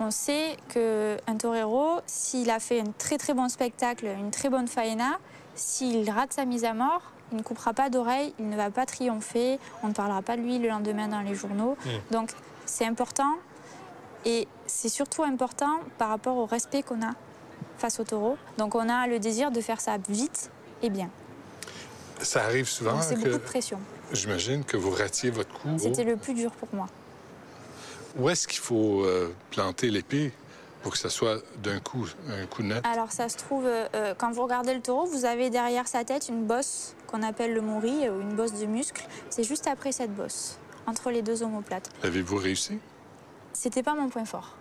On 0.01 0.11
sait 0.11 0.57
qu'un 0.69 1.37
torero, 1.37 2.01
s'il 2.07 2.51
a 2.51 2.61
fait 2.61 2.81
un 2.81 2.93
très 2.97 3.19
très 3.19 3.35
bon 3.35 3.49
spectacle, 3.49 4.07
une 4.07 4.31
très 4.31 4.49
bonne 4.49 4.69
faena, 4.69 5.19
s'il 5.57 6.09
rate 6.09 6.33
sa 6.33 6.45
mise 6.45 6.65
à 6.65 6.73
mort, 6.73 7.03
il 7.33 7.39
ne 7.39 7.43
coupera 7.43 7.75
pas 7.75 7.91
d'oreille, 7.91 8.33
il 8.39 8.49
ne 8.49 8.57
va 8.57 8.71
pas 8.71 8.87
triompher, 8.87 9.59
on 9.83 9.89
ne 9.89 9.93
parlera 9.93 10.23
pas 10.23 10.37
de 10.37 10.43
lui 10.43 10.59
le 10.59 10.69
lendemain 10.69 11.09
dans 11.09 11.21
les 11.21 11.35
journaux. 11.35 11.77
Mm. 11.85 12.13
Donc 12.13 12.31
c'est 12.65 12.87
important 12.87 13.35
et 14.25 14.49
c'est 14.67 14.89
surtout 14.89 15.23
important 15.23 15.81
par 15.99 16.09
rapport 16.09 16.37
au 16.37 16.47
respect 16.47 16.83
qu'on 16.83 17.03
a 17.03 17.13
face 17.79 18.01
au 18.01 18.05
taureau. 18.05 18.37
Donc 18.59 18.75
on 18.75 18.89
a 18.89 19.07
le 19.07 19.19
désir 19.19 19.51
de 19.51 19.61
faire 19.61 19.81
ça 19.81 19.97
vite 20.09 20.51
et 20.83 20.91
bien. 20.91 21.11
Ça 22.21 22.45
arrive 22.45 22.69
souvent 22.69 23.01
c'est 23.01 23.15
beaucoup 23.15 23.29
de 23.29 23.39
pression. 23.39 23.79
j'imagine, 24.13 24.65
que 24.65 24.77
vous 24.77 24.91
ratiez 24.91 25.31
votre 25.31 25.53
coup. 25.53 25.69
C'était 25.79 26.05
le 26.05 26.17
plus 26.17 26.35
dur 26.35 26.51
pour 26.51 26.69
moi. 26.73 26.89
Où 28.19 28.29
est-ce 28.29 28.49
qu'il 28.49 28.59
faut 28.59 29.05
euh, 29.05 29.33
planter 29.51 29.91
l'épée 29.91 30.33
pour 30.83 30.93
que 30.93 30.99
ça 30.99 31.11
soit 31.11 31.41
d'un 31.63 31.79
coup, 31.79 32.09
un 32.29 32.47
coup 32.47 32.63
net? 32.63 32.85
Alors 32.85 33.13
ça 33.13 33.29
se 33.29 33.37
trouve, 33.37 33.67
euh, 33.67 33.87
euh, 33.95 34.15
quand 34.19 34.33
vous 34.33 34.43
regardez 34.43 34.75
le 34.75 34.81
taureau, 34.81 35.07
vous 35.07 35.25
avez 35.25 35.51
derrière 35.51 35.87
sa 35.87 36.05
tête 36.05 36.29
une 36.29 36.45
bosse 36.45 36.95
qu'on 37.07 37.23
appelle 37.23 37.55
le 37.55 37.61
mori, 37.61 38.09
ou 38.09 38.21
une 38.21 38.35
bosse 38.35 38.55
de 38.55 38.67
muscle. 38.67 39.07
C'est 39.31 39.45
juste 39.45 39.69
après 39.69 39.93
cette 39.93 40.15
bosse, 40.15 40.59
entre 40.87 41.11
les 41.11 41.23
deux 41.23 41.43
omoplates. 41.43 41.91
Avez-vous 42.03 42.37
réussi? 42.37 42.79
C'était 43.53 43.83
pas 43.83 43.95
mon 43.95 44.09
point 44.09 44.25
fort. 44.25 44.55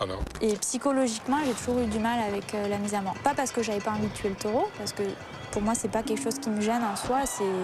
Ah 0.00 0.06
non? 0.06 0.18
Et 0.40 0.54
psychologiquement, 0.56 1.38
j'ai 1.44 1.52
toujours 1.52 1.78
eu 1.80 1.86
du 1.86 1.98
mal 1.98 2.18
avec 2.20 2.54
euh, 2.54 2.68
la 2.68 2.78
mise 2.78 2.94
à 2.94 3.02
mort. 3.02 3.14
Pas 3.22 3.34
parce 3.34 3.52
que 3.52 3.62
j'avais 3.62 3.80
pas 3.80 3.90
envie 3.90 4.08
de 4.08 4.14
tuer 4.14 4.30
le 4.30 4.34
taureau, 4.34 4.66
parce 4.78 4.92
que 4.92 5.02
pour 5.50 5.62
moi, 5.62 5.74
c'est 5.74 5.88
pas 5.88 6.02
quelque 6.02 6.22
chose 6.22 6.38
qui 6.38 6.48
me 6.48 6.60
gêne 6.60 6.82
en 6.82 6.96
soi, 6.96 7.20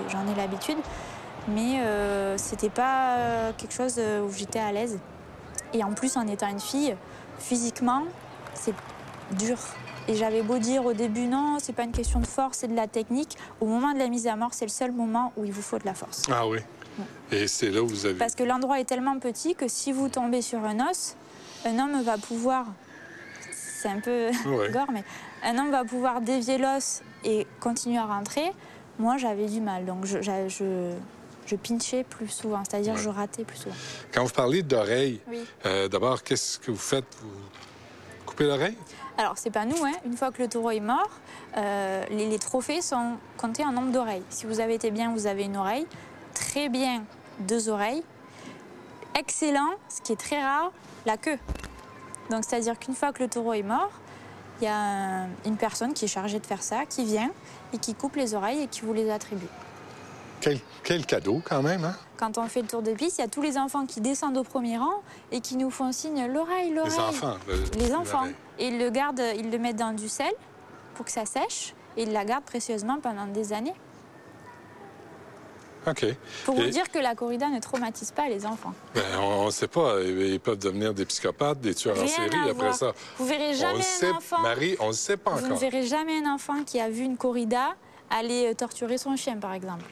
j'en 0.08 0.30
ai 0.30 0.34
l'habitude. 0.36 0.78
Mais 1.48 1.80
euh, 1.80 2.36
c'était 2.38 2.70
pas 2.70 3.16
euh, 3.16 3.52
quelque 3.56 3.74
chose 3.74 3.94
euh, 3.98 4.22
où 4.22 4.32
j'étais 4.32 4.58
à 4.58 4.72
l'aise. 4.72 4.98
Et 5.72 5.84
en 5.84 5.92
plus, 5.92 6.16
en 6.16 6.26
étant 6.26 6.48
une 6.48 6.60
fille, 6.60 6.96
physiquement, 7.38 8.02
c'est 8.54 8.74
dur. 9.32 9.56
Et 10.08 10.14
j'avais 10.14 10.42
beau 10.42 10.58
dire 10.58 10.84
au 10.84 10.92
début, 10.92 11.26
non, 11.26 11.58
c'est 11.60 11.72
pas 11.72 11.84
une 11.84 11.92
question 11.92 12.20
de 12.20 12.26
force, 12.26 12.58
c'est 12.58 12.68
de 12.68 12.76
la 12.76 12.86
technique. 12.86 13.36
Au 13.60 13.66
moment 13.66 13.92
de 13.92 13.98
la 13.98 14.08
mise 14.08 14.26
à 14.26 14.36
mort, 14.36 14.54
c'est 14.54 14.64
le 14.64 14.70
seul 14.70 14.92
moment 14.92 15.32
où 15.36 15.44
il 15.44 15.52
vous 15.52 15.62
faut 15.62 15.78
de 15.78 15.84
la 15.84 15.94
force. 15.94 16.22
Ah 16.30 16.46
oui. 16.46 16.58
Et 17.32 17.46
c'est 17.48 17.70
là 17.70 17.82
où 17.82 17.88
vous 17.88 18.06
avez. 18.06 18.14
Parce 18.14 18.34
que 18.34 18.42
l'endroit 18.44 18.80
est 18.80 18.84
tellement 18.84 19.18
petit 19.18 19.54
que 19.54 19.68
si 19.68 19.92
vous 19.92 20.08
tombez 20.08 20.42
sur 20.42 20.64
un 20.64 20.88
os, 20.88 21.16
un 21.64 21.78
homme 21.78 22.02
va 22.02 22.18
pouvoir. 22.18 22.66
C'est 23.52 23.88
un 23.88 24.00
peu 24.00 24.30
Ouais. 24.46 24.70
gore, 24.70 24.86
mais 24.92 25.04
un 25.44 25.58
homme 25.58 25.70
va 25.70 25.84
pouvoir 25.84 26.20
dévier 26.20 26.58
l'os 26.58 27.02
et 27.24 27.46
continuer 27.60 27.98
à 27.98 28.04
rentrer. 28.06 28.50
Moi, 28.98 29.16
j'avais 29.18 29.46
du 29.46 29.60
mal, 29.60 29.84
donc 29.84 30.06
je, 30.06 30.22
j'a- 30.22 30.48
je, 30.48 30.92
je 31.46 31.56
pinchais 31.56 32.02
plus 32.04 32.28
souvent, 32.28 32.62
c'est-à-dire 32.68 32.94
Ouais. 32.94 33.00
je 33.00 33.08
ratais 33.10 33.44
plus 33.44 33.58
souvent. 33.58 33.74
Quand 34.12 34.24
vous 34.24 34.32
parlez 34.32 34.62
d'oreille, 34.62 35.20
Oui. 35.28 35.44
euh, 35.66 35.88
d'abord, 35.88 36.22
qu'est-ce 36.22 36.58
que 36.58 36.70
vous 36.70 36.78
faites? 36.78 37.04
Vous 37.20 37.28
coupez 38.24 38.44
l'oreille? 38.46 38.76
Alors, 39.18 39.36
c'est 39.36 39.50
pas 39.50 39.64
nous, 39.64 39.76
hein. 39.84 39.92
une 40.04 40.16
fois 40.16 40.30
que 40.30 40.42
le 40.42 40.48
taureau 40.48 40.70
est 40.70 40.80
mort, 40.80 41.10
euh, 41.56 42.04
les, 42.10 42.26
les 42.28 42.38
trophées 42.38 42.80
sont 42.82 43.12
comptés 43.36 43.64
en 43.64 43.72
nombre 43.72 43.92
d'oreilles. 43.92 44.22
Si 44.30 44.46
vous 44.46 44.60
avez 44.60 44.74
été 44.74 44.90
bien, 44.90 45.12
vous 45.12 45.26
avez 45.26 45.44
une 45.44 45.56
oreille. 45.56 45.86
Très 46.36 46.68
bien, 46.68 47.02
deux 47.40 47.68
oreilles. 47.68 48.02
Excellent, 49.18 49.70
ce 49.88 50.02
qui 50.02 50.12
est 50.12 50.16
très 50.20 50.42
rare, 50.42 50.70
la 51.06 51.16
queue. 51.16 51.38
Donc, 52.30 52.44
c'est-à-dire 52.44 52.78
qu'une 52.78 52.94
fois 52.94 53.12
que 53.12 53.22
le 53.22 53.28
taureau 53.28 53.54
est 53.54 53.62
mort, 53.62 53.90
il 54.60 54.64
y 54.64 54.68
a 54.68 54.76
un- 54.76 55.28
une 55.46 55.56
personne 55.56 55.94
qui 55.94 56.04
est 56.04 56.08
chargée 56.08 56.38
de 56.38 56.46
faire 56.46 56.62
ça, 56.62 56.84
qui 56.86 57.04
vient 57.04 57.30
et 57.72 57.78
qui 57.78 57.94
coupe 57.94 58.16
les 58.16 58.34
oreilles 58.34 58.62
et 58.62 58.66
qui 58.68 58.82
vous 58.82 58.92
les 58.92 59.10
attribue. 59.10 59.46
Quel, 60.40 60.58
quel 60.84 61.06
cadeau, 61.06 61.40
quand 61.42 61.62
même, 61.62 61.84
hein? 61.84 61.96
Quand 62.18 62.36
on 62.36 62.46
fait 62.46 62.60
le 62.62 62.68
tour 62.68 62.82
de 62.82 62.92
piste, 62.92 63.18
il 63.18 63.22
y 63.22 63.24
a 63.24 63.28
tous 63.28 63.40
les 63.42 63.56
enfants 63.56 63.86
qui 63.86 64.00
descendent 64.02 64.36
au 64.36 64.44
premier 64.44 64.76
rang 64.76 65.02
et 65.32 65.40
qui 65.40 65.56
nous 65.56 65.70
font 65.70 65.92
signe 65.92 66.26
l'oreille, 66.26 66.72
l'oreille. 66.74 66.92
Les 66.92 66.98
enfants. 66.98 67.36
le- 67.48 67.78
Les 67.78 67.94
enfants. 67.94 68.26
Et 68.58 68.68
ils 68.68 68.78
le 68.78 68.90
gardent, 68.90 69.22
ils 69.36 69.50
le 69.50 69.58
mettent 69.58 69.76
dans 69.76 69.92
du 69.94 70.08
sel 70.08 70.32
pour 70.94 71.06
que 71.06 71.10
ça 71.10 71.24
sèche 71.24 71.74
et 71.96 72.02
ils 72.02 72.12
la 72.12 72.24
gardent 72.26 72.44
précieusement 72.44 72.98
pendant 73.00 73.26
des 73.26 73.52
années. 73.54 73.74
OK. 75.86 76.04
Pour 76.44 76.58
Et- 76.58 76.64
vous 76.64 76.70
dire 76.70 76.90
que 76.90 76.98
la 76.98 77.14
corrida 77.14 77.48
ne 77.48 77.60
traumatise 77.60 78.10
pas 78.10 78.28
les 78.28 78.44
enfants. 78.44 78.74
Ben, 78.94 79.02
on 79.20 79.46
ne 79.46 79.50
sait 79.50 79.68
pas. 79.68 80.00
Ils 80.02 80.40
peuvent 80.40 80.58
devenir 80.58 80.92
des 80.94 81.04
psychopathes, 81.04 81.60
des 81.60 81.74
tueurs 81.74 82.00
en 82.02 82.06
série 82.06 82.50
après 82.50 82.72
ça. 82.72 82.92
Vous 83.18 83.26
verrez 83.26 83.54
jamais 83.54 83.78
un 83.78 83.82
sait, 83.82 84.10
enfant. 84.10 84.40
Marie, 84.40 84.76
on 84.80 84.88
ne 84.88 84.92
sait 84.92 85.16
pas 85.16 85.32
Vous 85.32 85.40
ne 85.42 85.46
encore. 85.46 85.58
verrez 85.58 85.86
jamais 85.86 86.18
un 86.24 86.34
enfant 86.34 86.64
qui 86.64 86.80
a 86.80 86.88
vu 86.90 87.02
une 87.04 87.16
corrida 87.16 87.76
aller 88.10 88.48
euh, 88.50 88.54
torturer 88.54 88.98
son 88.98 89.16
chien, 89.16 89.36
par 89.36 89.52
exemple. 89.52 89.84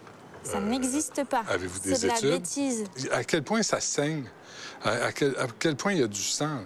Ça 0.42 0.60
n'existe 0.60 1.24
pas. 1.24 1.42
Euh, 1.48 1.54
Avez-vous 1.54 1.78
des 1.80 1.94
C'est 1.94 2.02
de 2.02 2.08
la 2.12 2.18
études? 2.18 2.30
bêtise. 2.30 2.84
À 3.12 3.24
quel 3.24 3.42
point 3.42 3.62
ça 3.62 3.80
saigne? 3.80 4.24
À, 4.84 4.90
à 5.06 5.12
quel, 5.12 5.30
à 5.38 5.46
quel 5.58 5.74
point 5.76 5.92
il 5.92 6.00
y 6.00 6.02
a 6.02 6.06
du 6.06 6.20
sang? 6.22 6.58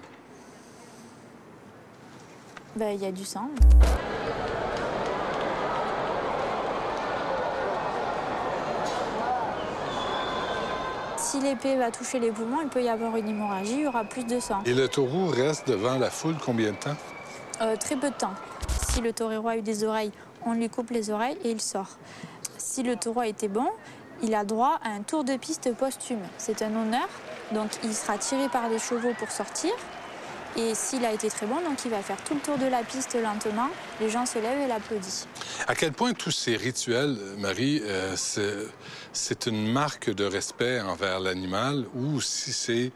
Ben, 2.77 2.91
Il 2.95 3.03
y 3.03 3.07
a 3.07 3.13
du 3.13 3.25
sang. 3.25 3.49
Si 11.31 11.41
l'épée 11.41 11.77
va 11.77 11.91
toucher 11.91 12.21
les 12.21 12.31
poumons, 12.31 12.63
il 12.63 12.71
peut 12.71 12.83
y 12.83 12.89
avoir 12.89 13.15
une 13.17 13.29
hémorragie, 13.29 13.75
il 13.75 13.81
y 13.83 13.87
aura 13.87 14.03
plus 14.03 14.25
de 14.25 14.41
sang. 14.41 14.63
Et 14.65 14.73
le 14.73 14.89
taureau 14.89 15.27
reste 15.27 15.69
devant 15.69 15.99
la 15.99 16.09
foule 16.09 16.37
combien 16.43 16.71
de 16.71 16.77
temps? 16.77 16.97
Euh, 17.61 17.77
très 17.77 17.97
peu 17.97 18.09
de 18.09 18.15
temps. 18.15 18.33
Si 18.89 19.03
le 19.03 19.13
torero 19.13 19.47
a 19.47 19.59
eu 19.59 19.61
des 19.61 19.85
oreilles, 19.85 20.13
on 20.47 20.55
lui 20.55 20.71
coupe 20.71 20.89
les 20.89 21.11
oreilles 21.11 21.37
et 21.45 21.51
il 21.51 21.61
sort. 21.61 21.99
Si 22.57 22.83
le 22.83 22.97
taureau 22.97 23.21
a 23.21 23.27
été 23.27 23.47
bon, 23.47 23.67
il 24.23 24.35
a 24.35 24.43
droit 24.43 24.79
à 24.83 24.89
un 24.89 25.03
tour 25.03 25.23
de 25.23 25.37
piste 25.37 25.71
posthume. 25.75 26.23
C'est 26.39 26.63
un 26.63 26.75
honneur, 26.75 27.07
donc 27.53 27.69
il 27.85 27.93
sera 27.93 28.17
tiré 28.17 28.49
par 28.49 28.71
des 28.71 28.79
chevaux 28.79 29.13
pour 29.19 29.31
sortir. 29.31 29.73
Et 30.57 30.75
s'il 30.75 31.05
a 31.05 31.13
été 31.13 31.29
très 31.29 31.47
bon, 31.47 31.57
donc 31.61 31.85
il 31.85 31.91
va 31.91 32.03
faire 32.03 32.17
tout 32.25 32.35
le 32.35 32.41
tour 32.41 32.59
de 32.59 32.67
la 32.67 32.83
piste 32.83 33.15
lentement. 33.15 33.69
Les 34.01 34.11
gens 34.11 34.27
se 34.27 34.39
lèvent 34.39 34.61
et 34.61 34.67
l'applaudissent. 34.67 35.29
À 35.69 35.75
quel 35.75 35.93
point 35.93 36.13
tous 36.15 36.31
ces 36.33 36.57
rituels, 36.57 37.17
Marie, 37.39 37.81
euh, 37.85 38.17
c'est- 38.17 38.67
c'est 39.13 39.47
une 39.47 39.71
marque 39.71 40.11
de 40.11 40.25
respect 40.25 40.81
envers 40.81 41.21
l'animal 41.21 41.85
ou 41.95 42.21
si 42.21 42.53
c'est 42.53 42.91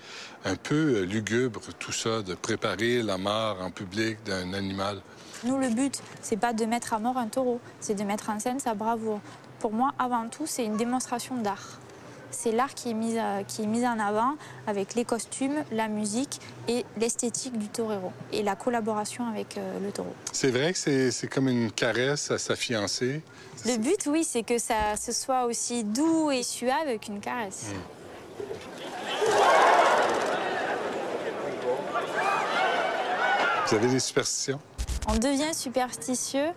un 0.44 0.56
peu 0.56 0.74
euh, 0.96 1.04
lugubre 1.04 1.60
tout 1.78 1.92
ça, 1.92 2.22
de 2.22 2.34
préparer 2.34 3.02
la 3.02 3.16
mort 3.18 3.58
en 3.60 3.70
public 3.70 4.18
d'un 4.24 4.54
animal? 4.54 5.00
Nous, 5.44 5.58
le 5.58 5.68
but, 5.68 6.00
c'est 6.20 6.36
pas 6.36 6.52
de 6.52 6.64
mettre 6.64 6.94
à 6.94 6.98
mort 6.98 7.16
un 7.16 7.26
taureau, 7.28 7.60
c'est 7.80 7.94
de 7.94 8.02
mettre 8.02 8.30
en 8.30 8.40
scène 8.40 8.58
sa 8.60 8.74
bravoure. 8.74 9.20
Pour 9.60 9.72
moi, 9.72 9.90
avant 9.98 10.28
tout, 10.28 10.46
c'est 10.46 10.64
une 10.64 10.76
démonstration 10.76 11.36
d'art. 11.36 11.78
C'est 12.32 12.50
l'art 12.50 12.74
qui, 12.74 12.90
est 12.90 12.94
mis 12.94 13.18
à- 13.18 13.44
qui 13.44 13.62
est 13.62 13.66
mis 13.66 13.86
en 13.86 13.98
avant 14.00 14.34
avec 14.66 14.94
les 14.94 15.04
costumes, 15.04 15.62
la 15.70 15.86
musique 15.88 16.40
et 16.66 16.84
l'esthétique 16.96 17.56
du 17.58 17.68
torero 17.68 18.10
et 18.32 18.42
la 18.42 18.56
collaboration 18.56 19.26
avec 19.28 19.56
euh, 19.58 19.78
le 19.80 19.92
taureau. 19.92 20.14
C'est 20.32 20.50
vrai 20.50 20.72
que 20.72 21.10
c'est 21.10 21.26
comme 21.28 21.48
une 21.48 21.70
caresse 21.70 22.30
à 22.30 22.38
sa 22.38 22.56
fiancée. 22.56 23.22
Le 23.66 23.76
but, 23.76 24.06
oui, 24.06 24.24
c'est 24.24 24.42
que 24.42 24.58
ça 24.58 24.96
ce 25.00 25.12
soit 25.12 25.44
aussi 25.44 25.84
doux 25.84 26.30
et 26.30 26.42
suave 26.42 26.98
qu'une 26.98 27.20
caresse. 27.20 27.66
Vous 33.68 33.74
avez 33.76 33.88
des 33.88 34.00
superstitions? 34.00 34.60
On 35.08 35.14
devient 35.16 35.54
superstitieux 35.54 36.48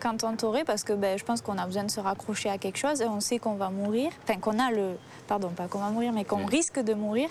quand 0.00 0.24
on 0.24 0.34
taurait 0.36 0.64
parce 0.64 0.82
que 0.82 0.92
ben, 0.92 1.18
je 1.18 1.24
pense 1.24 1.40
qu'on 1.42 1.58
a 1.58 1.66
besoin 1.66 1.84
de 1.84 1.90
se 1.90 2.00
raccrocher 2.00 2.48
à 2.48 2.58
quelque 2.58 2.78
chose 2.78 3.00
et 3.00 3.06
on 3.06 3.20
sait 3.20 3.38
qu'on 3.38 3.54
va 3.54 3.70
mourir. 3.70 4.10
Enfin, 4.24 4.38
qu'on 4.38 4.58
a 4.58 4.70
le. 4.70 4.96
Pardon, 5.28 5.48
pas 5.48 5.68
qu'on 5.68 5.78
va 5.78 5.90
mourir, 5.90 6.12
mais 6.12 6.24
qu'on 6.24 6.44
risque 6.46 6.80
de 6.80 6.94
mourir. 6.94 7.28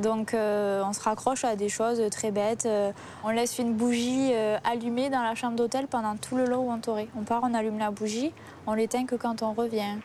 Donc, 0.00 0.34
euh, 0.34 0.82
on 0.84 0.92
se 0.92 1.00
raccroche 1.00 1.44
à 1.44 1.54
des 1.54 1.68
choses 1.68 2.02
très 2.10 2.32
bêtes. 2.32 2.66
Euh, 2.66 2.90
on 3.24 3.30
laisse 3.30 3.58
une 3.58 3.74
bougie 3.74 4.30
euh, 4.32 4.58
allumée 4.64 5.10
dans 5.10 5.22
la 5.22 5.34
chambre 5.34 5.56
d'hôtel 5.56 5.86
pendant 5.86 6.16
tout 6.16 6.36
le 6.36 6.46
long 6.46 6.68
où 6.68 6.72
on 6.72 6.78
taurait. 6.78 7.08
On 7.16 7.22
part, 7.22 7.42
on 7.44 7.54
allume 7.54 7.78
la 7.78 7.90
bougie, 7.90 8.32
on 8.66 8.74
l'éteint 8.74 9.06
que 9.06 9.14
quand 9.14 9.42
on 9.42 9.52
revient. 9.52 9.96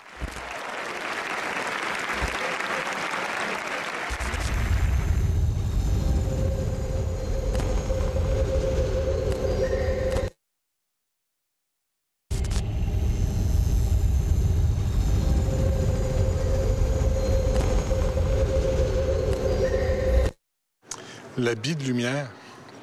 L'habit 21.41 21.75
de 21.75 21.83
lumière, 21.83 22.29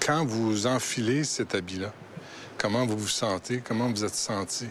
quand 0.05 0.25
vous 0.25 0.67
enfilez 0.67 1.23
cet 1.23 1.55
habit-là, 1.55 1.93
comment 2.59 2.85
vous 2.87 2.99
vous 2.99 3.07
sentez? 3.07 3.61
Comment 3.65 3.89
vous 3.89 4.05
êtes 4.05 4.17
senti? 4.17 4.67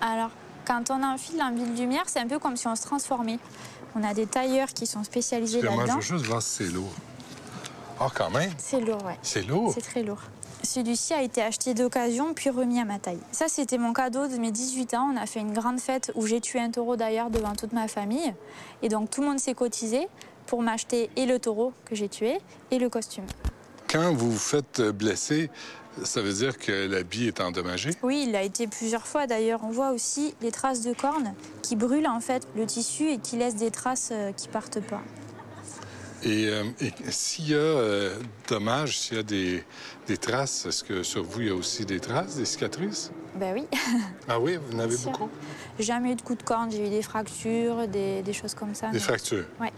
Alors, 0.00 0.30
quand 0.66 0.90
on 0.90 1.02
enfile 1.02 1.36
l'envie 1.36 1.70
de 1.70 1.78
lumière, 1.78 2.04
c'est 2.06 2.20
un 2.20 2.26
peu 2.26 2.38
comme 2.38 2.56
si 2.56 2.66
on 2.68 2.74
se 2.74 2.80
transformait. 2.84 3.38
On 3.94 4.02
a 4.02 4.14
des 4.14 4.24
tailleurs 4.26 4.68
qui 4.68 4.86
sont 4.86 5.04
spécialisés 5.04 5.58
Excusez-moi, 5.58 5.84
je 5.84 5.88
là-dedans. 5.88 5.96
veux 6.08 6.16
juste 6.18 6.24
voir 6.24 6.40
si 6.40 6.64
c'est 6.64 6.72
lourd. 6.72 6.92
Ah, 8.00 8.08
quand 8.14 8.30
même, 8.30 8.50
C'est 8.56 8.80
lourd, 8.80 9.04
ouais. 9.04 9.18
c'est 9.20 9.42
lourd. 9.42 9.72
C'est 9.74 9.82
très 9.82 10.02
lourd. 10.02 10.22
Celui-ci 10.62 11.12
a 11.12 11.20
été 11.22 11.42
acheté 11.42 11.74
d'occasion 11.74 12.32
puis 12.32 12.48
remis 12.48 12.80
à 12.80 12.86
ma 12.86 12.98
taille. 12.98 13.20
Ça, 13.30 13.46
c'était 13.48 13.76
mon 13.76 13.92
cadeau 13.92 14.26
de 14.26 14.36
mes 14.38 14.50
18 14.52 14.94
ans. 14.94 15.10
On 15.14 15.18
a 15.18 15.26
fait 15.26 15.40
une 15.40 15.52
grande 15.52 15.80
fête 15.80 16.12
où 16.14 16.26
j'ai 16.26 16.40
tué 16.40 16.60
un 16.60 16.70
taureau 16.70 16.96
d'ailleurs 16.96 17.28
devant 17.28 17.54
toute 17.54 17.72
ma 17.74 17.88
famille. 17.88 18.32
Et 18.82 18.88
donc 18.88 19.10
tout 19.10 19.20
le 19.20 19.26
monde 19.28 19.38
s'est 19.38 19.52
cotisé 19.54 20.08
pour 20.46 20.62
m'acheter 20.62 21.10
et 21.16 21.26
le 21.26 21.38
taureau 21.38 21.72
que 21.84 21.94
j'ai 21.94 22.08
tué 22.08 22.38
et 22.70 22.78
le 22.78 22.88
costume. 22.88 23.24
Quand 23.88 24.12
vous 24.14 24.30
vous 24.32 24.38
faites 24.38 24.80
blesser, 24.82 25.50
ça 26.04 26.22
veut 26.22 26.32
dire 26.32 26.56
que 26.58 26.86
l'habit 26.86 27.26
est 27.26 27.40
endommagé? 27.40 27.90
Oui, 28.02 28.24
il 28.28 28.36
a 28.36 28.42
été 28.42 28.66
plusieurs 28.68 29.06
fois 29.06 29.26
d'ailleurs. 29.26 29.60
On 29.64 29.70
voit 29.70 29.90
aussi 29.90 30.34
les 30.40 30.52
traces 30.52 30.82
de 30.82 30.92
cornes 30.94 31.34
qui 31.62 31.74
brûlent 31.76 32.06
en 32.06 32.20
fait 32.20 32.46
le 32.56 32.66
tissu 32.66 33.10
et 33.10 33.18
qui 33.18 33.36
laissent 33.36 33.56
des 33.56 33.70
traces 33.72 34.10
euh, 34.12 34.30
qui 34.32 34.46
partent 34.48 34.80
pas. 34.80 35.00
Et, 36.22 36.48
euh, 36.48 36.64
et 36.80 36.92
s'il 37.10 37.48
y 37.48 37.54
a 37.54 37.56
euh, 37.56 38.14
dommage, 38.46 38.98
s'il 38.98 39.16
y 39.16 39.20
a 39.20 39.22
des, 39.22 39.64
des 40.06 40.18
traces, 40.18 40.66
est-ce 40.66 40.84
que 40.84 41.02
sur 41.02 41.24
vous, 41.24 41.40
il 41.40 41.46
y 41.46 41.50
a 41.50 41.54
aussi 41.54 41.86
des 41.86 41.98
traces, 41.98 42.36
des 42.36 42.44
cicatrices? 42.44 43.10
Ben 43.36 43.54
oui. 43.54 43.64
Ah 44.28 44.38
oui, 44.38 44.56
vous 44.56 44.76
en 44.76 44.80
avez 44.80 44.96
beaucoup? 44.98 45.30
Jamais 45.78 46.12
eu 46.12 46.14
de 46.16 46.22
coup 46.22 46.34
de 46.34 46.42
corne, 46.42 46.70
j'ai 46.70 46.86
eu 46.86 46.90
des 46.90 47.00
fractures, 47.02 47.88
des, 47.88 48.22
des 48.22 48.32
choses 48.34 48.54
comme 48.54 48.74
ça. 48.74 48.88
Des 48.88 48.94
mais- 48.94 48.98
fractures? 49.00 49.46
Ouais. 49.60 49.72